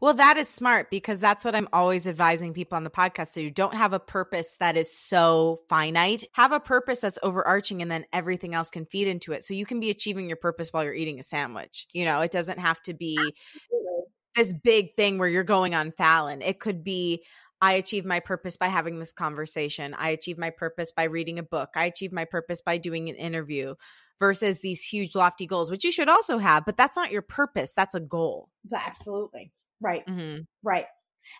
Well, 0.00 0.14
that 0.14 0.36
is 0.36 0.48
smart 0.48 0.90
because 0.90 1.20
that's 1.20 1.44
what 1.44 1.54
I'm 1.54 1.68
always 1.72 2.06
advising 2.06 2.54
people 2.54 2.76
on 2.76 2.84
the 2.84 2.90
podcast. 2.90 3.28
So 3.28 3.40
you 3.40 3.50
don't 3.50 3.74
have 3.74 3.92
a 3.92 4.00
purpose 4.00 4.56
that 4.58 4.76
is 4.76 4.96
so 4.96 5.58
finite. 5.68 6.24
Have 6.32 6.52
a 6.52 6.60
purpose 6.60 7.00
that's 7.00 7.18
overarching 7.22 7.82
and 7.82 7.90
then 7.90 8.04
everything 8.12 8.54
else 8.54 8.70
can 8.70 8.86
feed 8.86 9.08
into 9.08 9.32
it. 9.32 9.44
So 9.44 9.54
you 9.54 9.66
can 9.66 9.80
be 9.80 9.90
achieving 9.90 10.28
your 10.28 10.36
purpose 10.36 10.72
while 10.72 10.84
you're 10.84 10.94
eating 10.94 11.18
a 11.18 11.22
sandwich. 11.22 11.86
You 11.92 12.04
know, 12.04 12.20
it 12.20 12.32
doesn't 12.32 12.58
have 12.58 12.80
to 12.82 12.94
be 12.94 13.16
Absolutely. 13.18 14.04
this 14.34 14.54
big 14.54 14.96
thing 14.96 15.18
where 15.18 15.28
you're 15.28 15.44
going 15.44 15.74
on 15.74 15.92
Fallon. 15.92 16.42
It 16.42 16.60
could 16.60 16.84
be 16.84 17.24
I 17.60 17.72
achieve 17.72 18.04
my 18.04 18.20
purpose 18.20 18.56
by 18.56 18.66
having 18.66 18.98
this 18.98 19.12
conversation. 19.12 19.94
I 19.94 20.10
achieve 20.10 20.36
my 20.36 20.50
purpose 20.50 20.92
by 20.92 21.04
reading 21.04 21.38
a 21.38 21.42
book. 21.42 21.70
I 21.74 21.86
achieve 21.86 22.12
my 22.12 22.26
purpose 22.26 22.60
by 22.60 22.78
doing 22.78 23.08
an 23.08 23.16
interview 23.16 23.74
versus 24.18 24.60
these 24.60 24.82
huge 24.82 25.14
lofty 25.14 25.46
goals, 25.46 25.70
which 25.70 25.84
you 25.84 25.92
should 25.92 26.08
also 26.08 26.38
have, 26.38 26.64
but 26.64 26.76
that's 26.76 26.96
not 26.96 27.12
your 27.12 27.22
purpose. 27.22 27.74
That's 27.74 27.94
a 27.94 28.00
goal. 28.00 28.50
Absolutely. 28.74 29.52
Right. 29.80 30.06
Mm-hmm. 30.06 30.42
Right. 30.62 30.86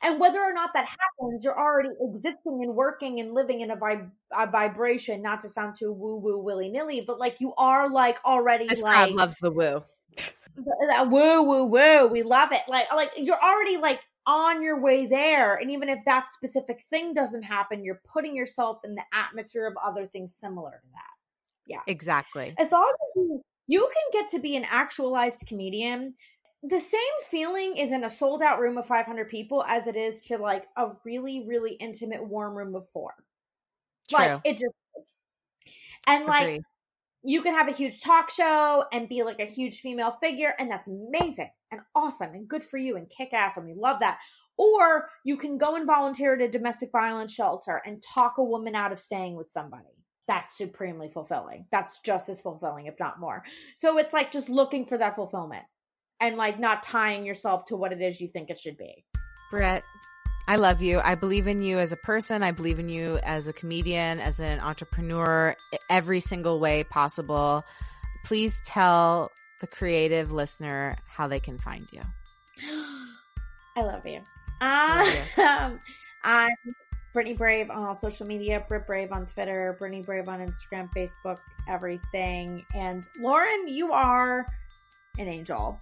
And 0.02 0.18
whether 0.18 0.40
or 0.40 0.52
not 0.52 0.70
that 0.74 0.86
happens, 0.86 1.44
you're 1.44 1.58
already 1.58 1.90
existing 2.00 2.60
and 2.62 2.74
working 2.74 3.20
and 3.20 3.32
living 3.34 3.60
in 3.60 3.70
a, 3.70 3.76
vib- 3.76 4.10
a 4.36 4.50
vibration, 4.50 5.22
not 5.22 5.42
to 5.42 5.48
sound 5.48 5.76
too 5.78 5.92
woo 5.92 6.18
woo 6.18 6.38
willy 6.38 6.68
nilly, 6.68 7.02
but 7.06 7.20
like 7.20 7.40
you 7.40 7.54
are 7.56 7.88
like 7.88 8.18
already 8.24 8.66
this 8.66 8.82
like, 8.82 8.92
crowd 8.92 9.10
loves 9.12 9.36
the 9.36 9.50
woo. 9.50 9.82
That 10.90 11.08
woo 11.08 11.42
woo 11.42 11.64
woo. 11.66 12.08
We 12.08 12.22
love 12.22 12.50
it. 12.52 12.62
Like 12.66 12.92
like 12.92 13.12
you're 13.16 13.40
already 13.40 13.76
like 13.76 14.00
on 14.26 14.62
your 14.62 14.80
way 14.80 15.06
there. 15.06 15.54
And 15.54 15.70
even 15.70 15.88
if 15.88 16.00
that 16.06 16.32
specific 16.32 16.82
thing 16.90 17.14
doesn't 17.14 17.44
happen, 17.44 17.84
you're 17.84 18.00
putting 18.12 18.36
yourself 18.36 18.78
in 18.84 18.94
the 18.96 19.04
atmosphere 19.12 19.66
of 19.66 19.74
other 19.84 20.06
things 20.06 20.34
similar 20.34 20.72
to 20.82 20.88
that. 20.94 21.14
Yeah. 21.66 21.80
Exactly. 21.86 22.54
As 22.58 22.72
long 22.72 22.92
as 22.92 23.12
you, 23.16 23.42
you 23.68 23.80
can 23.80 24.20
get 24.20 24.30
to 24.30 24.40
be 24.40 24.56
an 24.56 24.64
actualized 24.68 25.44
comedian 25.46 26.14
the 26.68 26.80
same 26.80 27.00
feeling 27.28 27.76
is 27.76 27.92
in 27.92 28.04
a 28.04 28.10
sold 28.10 28.42
out 28.42 28.60
room 28.60 28.78
of 28.78 28.86
500 28.86 29.28
people 29.28 29.64
as 29.68 29.86
it 29.86 29.96
is 29.96 30.22
to 30.26 30.38
like 30.38 30.64
a 30.76 30.90
really 31.04 31.44
really 31.46 31.72
intimate 31.72 32.26
warm 32.26 32.56
room 32.56 32.74
of 32.74 32.88
four. 32.88 33.14
True. 34.08 34.18
like 34.18 34.40
it 34.44 34.52
just 34.52 34.74
is. 34.98 35.14
And 36.06 36.24
Agreed. 36.24 36.32
like 36.32 36.60
you 37.22 37.42
can 37.42 37.54
have 37.54 37.68
a 37.68 37.72
huge 37.72 38.00
talk 38.00 38.30
show 38.30 38.84
and 38.92 39.08
be 39.08 39.22
like 39.22 39.40
a 39.40 39.46
huge 39.46 39.80
female 39.80 40.16
figure 40.22 40.54
and 40.58 40.70
that's 40.70 40.88
amazing 40.88 41.50
and 41.72 41.80
awesome 41.94 42.34
and 42.34 42.48
good 42.48 42.62
for 42.62 42.78
you 42.78 42.96
and 42.96 43.10
kick 43.10 43.32
ass 43.32 43.56
and 43.56 43.66
we 43.66 43.74
love 43.74 44.00
that. 44.00 44.18
Or 44.56 45.08
you 45.24 45.36
can 45.36 45.58
go 45.58 45.76
and 45.76 45.86
volunteer 45.86 46.34
at 46.34 46.40
a 46.40 46.48
domestic 46.48 46.90
violence 46.90 47.32
shelter 47.32 47.82
and 47.84 48.02
talk 48.02 48.38
a 48.38 48.44
woman 48.44 48.74
out 48.74 48.92
of 48.92 49.00
staying 49.00 49.36
with 49.36 49.50
somebody. 49.50 49.84
That's 50.28 50.56
supremely 50.56 51.10
fulfilling. 51.12 51.66
That's 51.70 52.00
just 52.00 52.28
as 52.28 52.40
fulfilling 52.40 52.86
if 52.86 52.98
not 52.98 53.20
more. 53.20 53.44
So 53.76 53.98
it's 53.98 54.12
like 54.12 54.30
just 54.30 54.48
looking 54.48 54.86
for 54.86 54.98
that 54.98 55.14
fulfillment 55.14 55.64
and 56.20 56.36
like 56.36 56.58
not 56.58 56.82
tying 56.82 57.24
yourself 57.24 57.66
to 57.66 57.76
what 57.76 57.92
it 57.92 58.00
is 58.00 58.20
you 58.20 58.28
think 58.28 58.50
it 58.50 58.58
should 58.58 58.76
be. 58.76 59.04
Britt, 59.50 59.84
I 60.48 60.56
love 60.56 60.80
you. 60.80 61.00
I 61.00 61.14
believe 61.14 61.48
in 61.48 61.62
you 61.62 61.78
as 61.78 61.92
a 61.92 61.96
person. 61.96 62.42
I 62.42 62.52
believe 62.52 62.78
in 62.78 62.88
you 62.88 63.18
as 63.22 63.48
a 63.48 63.52
comedian, 63.52 64.20
as 64.20 64.40
an 64.40 64.60
entrepreneur, 64.60 65.56
every 65.90 66.20
single 66.20 66.60
way 66.60 66.84
possible. 66.84 67.64
Please 68.24 68.60
tell 68.64 69.30
the 69.60 69.66
creative 69.66 70.32
listener 70.32 70.96
how 71.08 71.26
they 71.28 71.40
can 71.40 71.58
find 71.58 71.86
you. 71.92 72.02
I 73.76 73.82
love 73.82 74.06
you. 74.06 74.20
Um, 74.60 75.80
I'm 76.24 76.56
Brittany 77.12 77.36
Brave 77.36 77.70
on 77.70 77.82
all 77.82 77.94
social 77.94 78.26
media, 78.26 78.64
Britt 78.68 78.86
Brave 78.86 79.10
on 79.10 79.26
Twitter, 79.26 79.74
Brittany 79.78 80.02
Brave 80.02 80.28
on 80.28 80.40
Instagram, 80.40 80.88
Facebook, 80.94 81.38
everything. 81.68 82.64
And 82.74 83.06
Lauren, 83.18 83.68
you 83.68 83.92
are 83.92 84.46
an 85.18 85.28
angel 85.28 85.78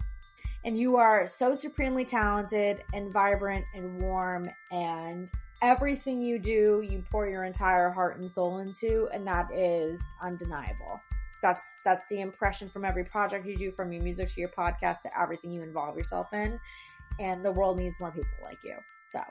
and 0.65 0.77
you 0.79 0.97
are 0.97 1.27
so 1.27 1.53
supremely 1.53 2.03
talented 2.03 2.83
and 2.93 3.13
vibrant 3.13 3.63
and 3.75 4.01
warm 4.01 4.49
and 4.71 5.31
everything 5.61 6.21
you 6.21 6.37
do 6.37 6.85
you 6.89 7.01
pour 7.09 7.29
your 7.29 7.45
entire 7.45 7.89
heart 7.89 8.17
and 8.19 8.29
soul 8.29 8.57
into 8.57 9.07
and 9.13 9.25
that 9.25 9.47
is 9.53 10.01
undeniable 10.21 10.99
that's 11.41 11.79
that's 11.85 12.07
the 12.07 12.19
impression 12.19 12.67
from 12.67 12.83
every 12.83 13.05
project 13.05 13.45
you 13.45 13.55
do 13.55 13.71
from 13.71 13.91
your 13.91 14.03
music 14.03 14.27
to 14.27 14.41
your 14.41 14.49
podcast 14.49 15.03
to 15.03 15.19
everything 15.19 15.51
you 15.51 15.61
involve 15.61 15.95
yourself 15.95 16.33
in 16.33 16.59
and 17.19 17.45
the 17.45 17.51
world 17.51 17.77
needs 17.77 17.97
more 17.99 18.11
people 18.11 18.27
like 18.43 18.57
you 18.63 18.75
so 18.99 19.21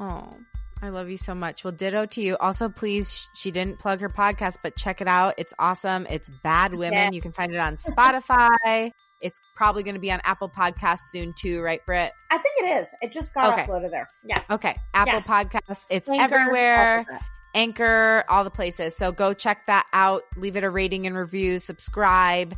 oh 0.00 0.34
I 0.80 0.90
love 0.90 1.10
you 1.10 1.16
so 1.16 1.34
much. 1.34 1.64
Well, 1.64 1.72
ditto 1.72 2.06
to 2.06 2.22
you. 2.22 2.36
Also, 2.36 2.68
please, 2.68 3.28
she 3.34 3.50
didn't 3.50 3.80
plug 3.80 4.00
her 4.00 4.08
podcast, 4.08 4.58
but 4.62 4.76
check 4.76 5.00
it 5.00 5.08
out. 5.08 5.34
It's 5.36 5.52
awesome. 5.58 6.06
It's 6.08 6.28
Bad 6.28 6.72
Women. 6.72 6.92
Yeah. 6.92 7.10
You 7.10 7.20
can 7.20 7.32
find 7.32 7.52
it 7.52 7.58
on 7.58 7.78
Spotify. 7.78 8.92
It's 9.20 9.40
probably 9.54 9.82
going 9.82 9.94
to 9.94 10.00
be 10.00 10.12
on 10.12 10.20
Apple 10.24 10.48
Podcasts 10.48 11.10
soon 11.10 11.34
too, 11.36 11.60
right, 11.60 11.84
Britt? 11.86 12.12
I 12.30 12.38
think 12.38 12.54
it 12.58 12.80
is. 12.80 12.94
It 13.00 13.12
just 13.12 13.34
got 13.34 13.52
okay. 13.52 13.64
uploaded 13.64 13.90
there. 13.90 14.08
Yeah. 14.24 14.42
Okay. 14.50 14.76
Apple 14.94 15.14
yes. 15.14 15.26
Podcasts. 15.26 15.86
It's 15.90 16.08
Anchor, 16.08 16.34
everywhere. 16.36 17.06
Anchor, 17.54 18.24
all 18.28 18.44
the 18.44 18.50
places. 18.50 18.96
So 18.96 19.10
go 19.10 19.32
check 19.32 19.66
that 19.66 19.86
out. 19.92 20.22
Leave 20.36 20.56
it 20.56 20.64
a 20.64 20.70
rating 20.70 21.06
and 21.06 21.16
review. 21.16 21.58
Subscribe. 21.58 22.54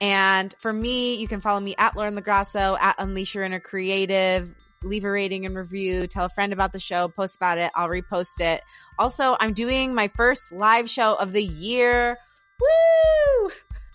And 0.00 0.54
for 0.58 0.72
me, 0.72 1.14
you 1.14 1.28
can 1.28 1.40
follow 1.40 1.60
me 1.60 1.74
at 1.78 1.96
Lauren 1.96 2.16
LoGrasso, 2.16 2.78
at 2.78 2.96
Unleash 2.98 3.34
Your 3.34 3.44
Inner 3.44 3.60
Creative. 3.60 4.52
Leave 4.82 5.04
a 5.04 5.10
rating 5.10 5.46
and 5.46 5.56
review. 5.56 6.08
Tell 6.08 6.24
a 6.24 6.28
friend 6.28 6.52
about 6.52 6.72
the 6.72 6.80
show. 6.80 7.08
Post 7.08 7.36
about 7.36 7.58
it. 7.58 7.70
I'll 7.76 7.88
repost 7.88 8.40
it. 8.40 8.62
Also, 8.98 9.36
I'm 9.38 9.52
doing 9.52 9.94
my 9.94 10.08
first 10.08 10.52
live 10.52 10.90
show 10.90 11.14
of 11.14 11.30
the 11.30 11.42
year. 11.42 12.16
Woo! 12.60 13.50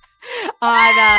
on 0.61 0.99
uh, 0.99 1.17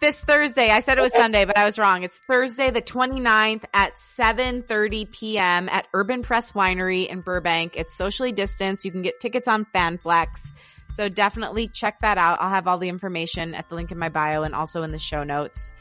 this 0.00 0.22
Thursday. 0.22 0.70
I 0.70 0.80
said 0.80 0.98
it 0.98 1.02
was 1.02 1.12
Sunday, 1.12 1.44
but 1.44 1.58
I 1.58 1.64
was 1.64 1.78
wrong. 1.78 2.02
It's 2.02 2.18
Thursday, 2.18 2.70
the 2.70 2.82
29th 2.82 3.64
at 3.72 3.94
7:30 3.96 5.10
p.m. 5.10 5.68
at 5.68 5.86
Urban 5.92 6.22
Press 6.22 6.52
Winery 6.52 7.06
in 7.06 7.20
Burbank. 7.20 7.76
It's 7.76 7.94
socially 7.94 8.32
distanced. 8.32 8.84
You 8.84 8.90
can 8.90 9.02
get 9.02 9.20
tickets 9.20 9.46
on 9.46 9.66
FanFlex. 9.74 10.52
So 10.90 11.08
definitely 11.08 11.68
check 11.68 12.00
that 12.00 12.18
out. 12.18 12.40
I'll 12.40 12.50
have 12.50 12.66
all 12.66 12.78
the 12.78 12.88
information 12.88 13.54
at 13.54 13.68
the 13.68 13.74
link 13.74 13.92
in 13.92 13.98
my 13.98 14.08
bio 14.08 14.42
and 14.42 14.54
also 14.54 14.82
in 14.82 14.90
the 14.90 14.98
show 14.98 15.22
notes. 15.22 15.72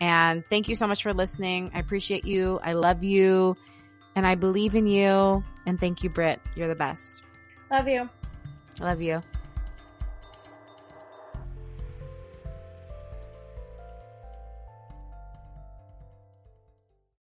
And 0.00 0.44
thank 0.46 0.68
you 0.68 0.74
so 0.74 0.86
much 0.86 1.02
for 1.02 1.14
listening. 1.14 1.70
I 1.74 1.78
appreciate 1.78 2.24
you. 2.24 2.60
I 2.62 2.74
love 2.74 3.02
you. 3.02 3.56
And 4.14 4.26
I 4.26 4.34
believe 4.34 4.74
in 4.74 4.86
you. 4.86 5.42
And 5.66 5.80
thank 5.80 6.02
you, 6.02 6.10
Britt. 6.10 6.40
You're 6.54 6.68
the 6.68 6.74
best. 6.74 7.22
Love 7.70 7.88
you. 7.88 8.08
I 8.80 8.84
love 8.84 9.00
you. 9.00 9.22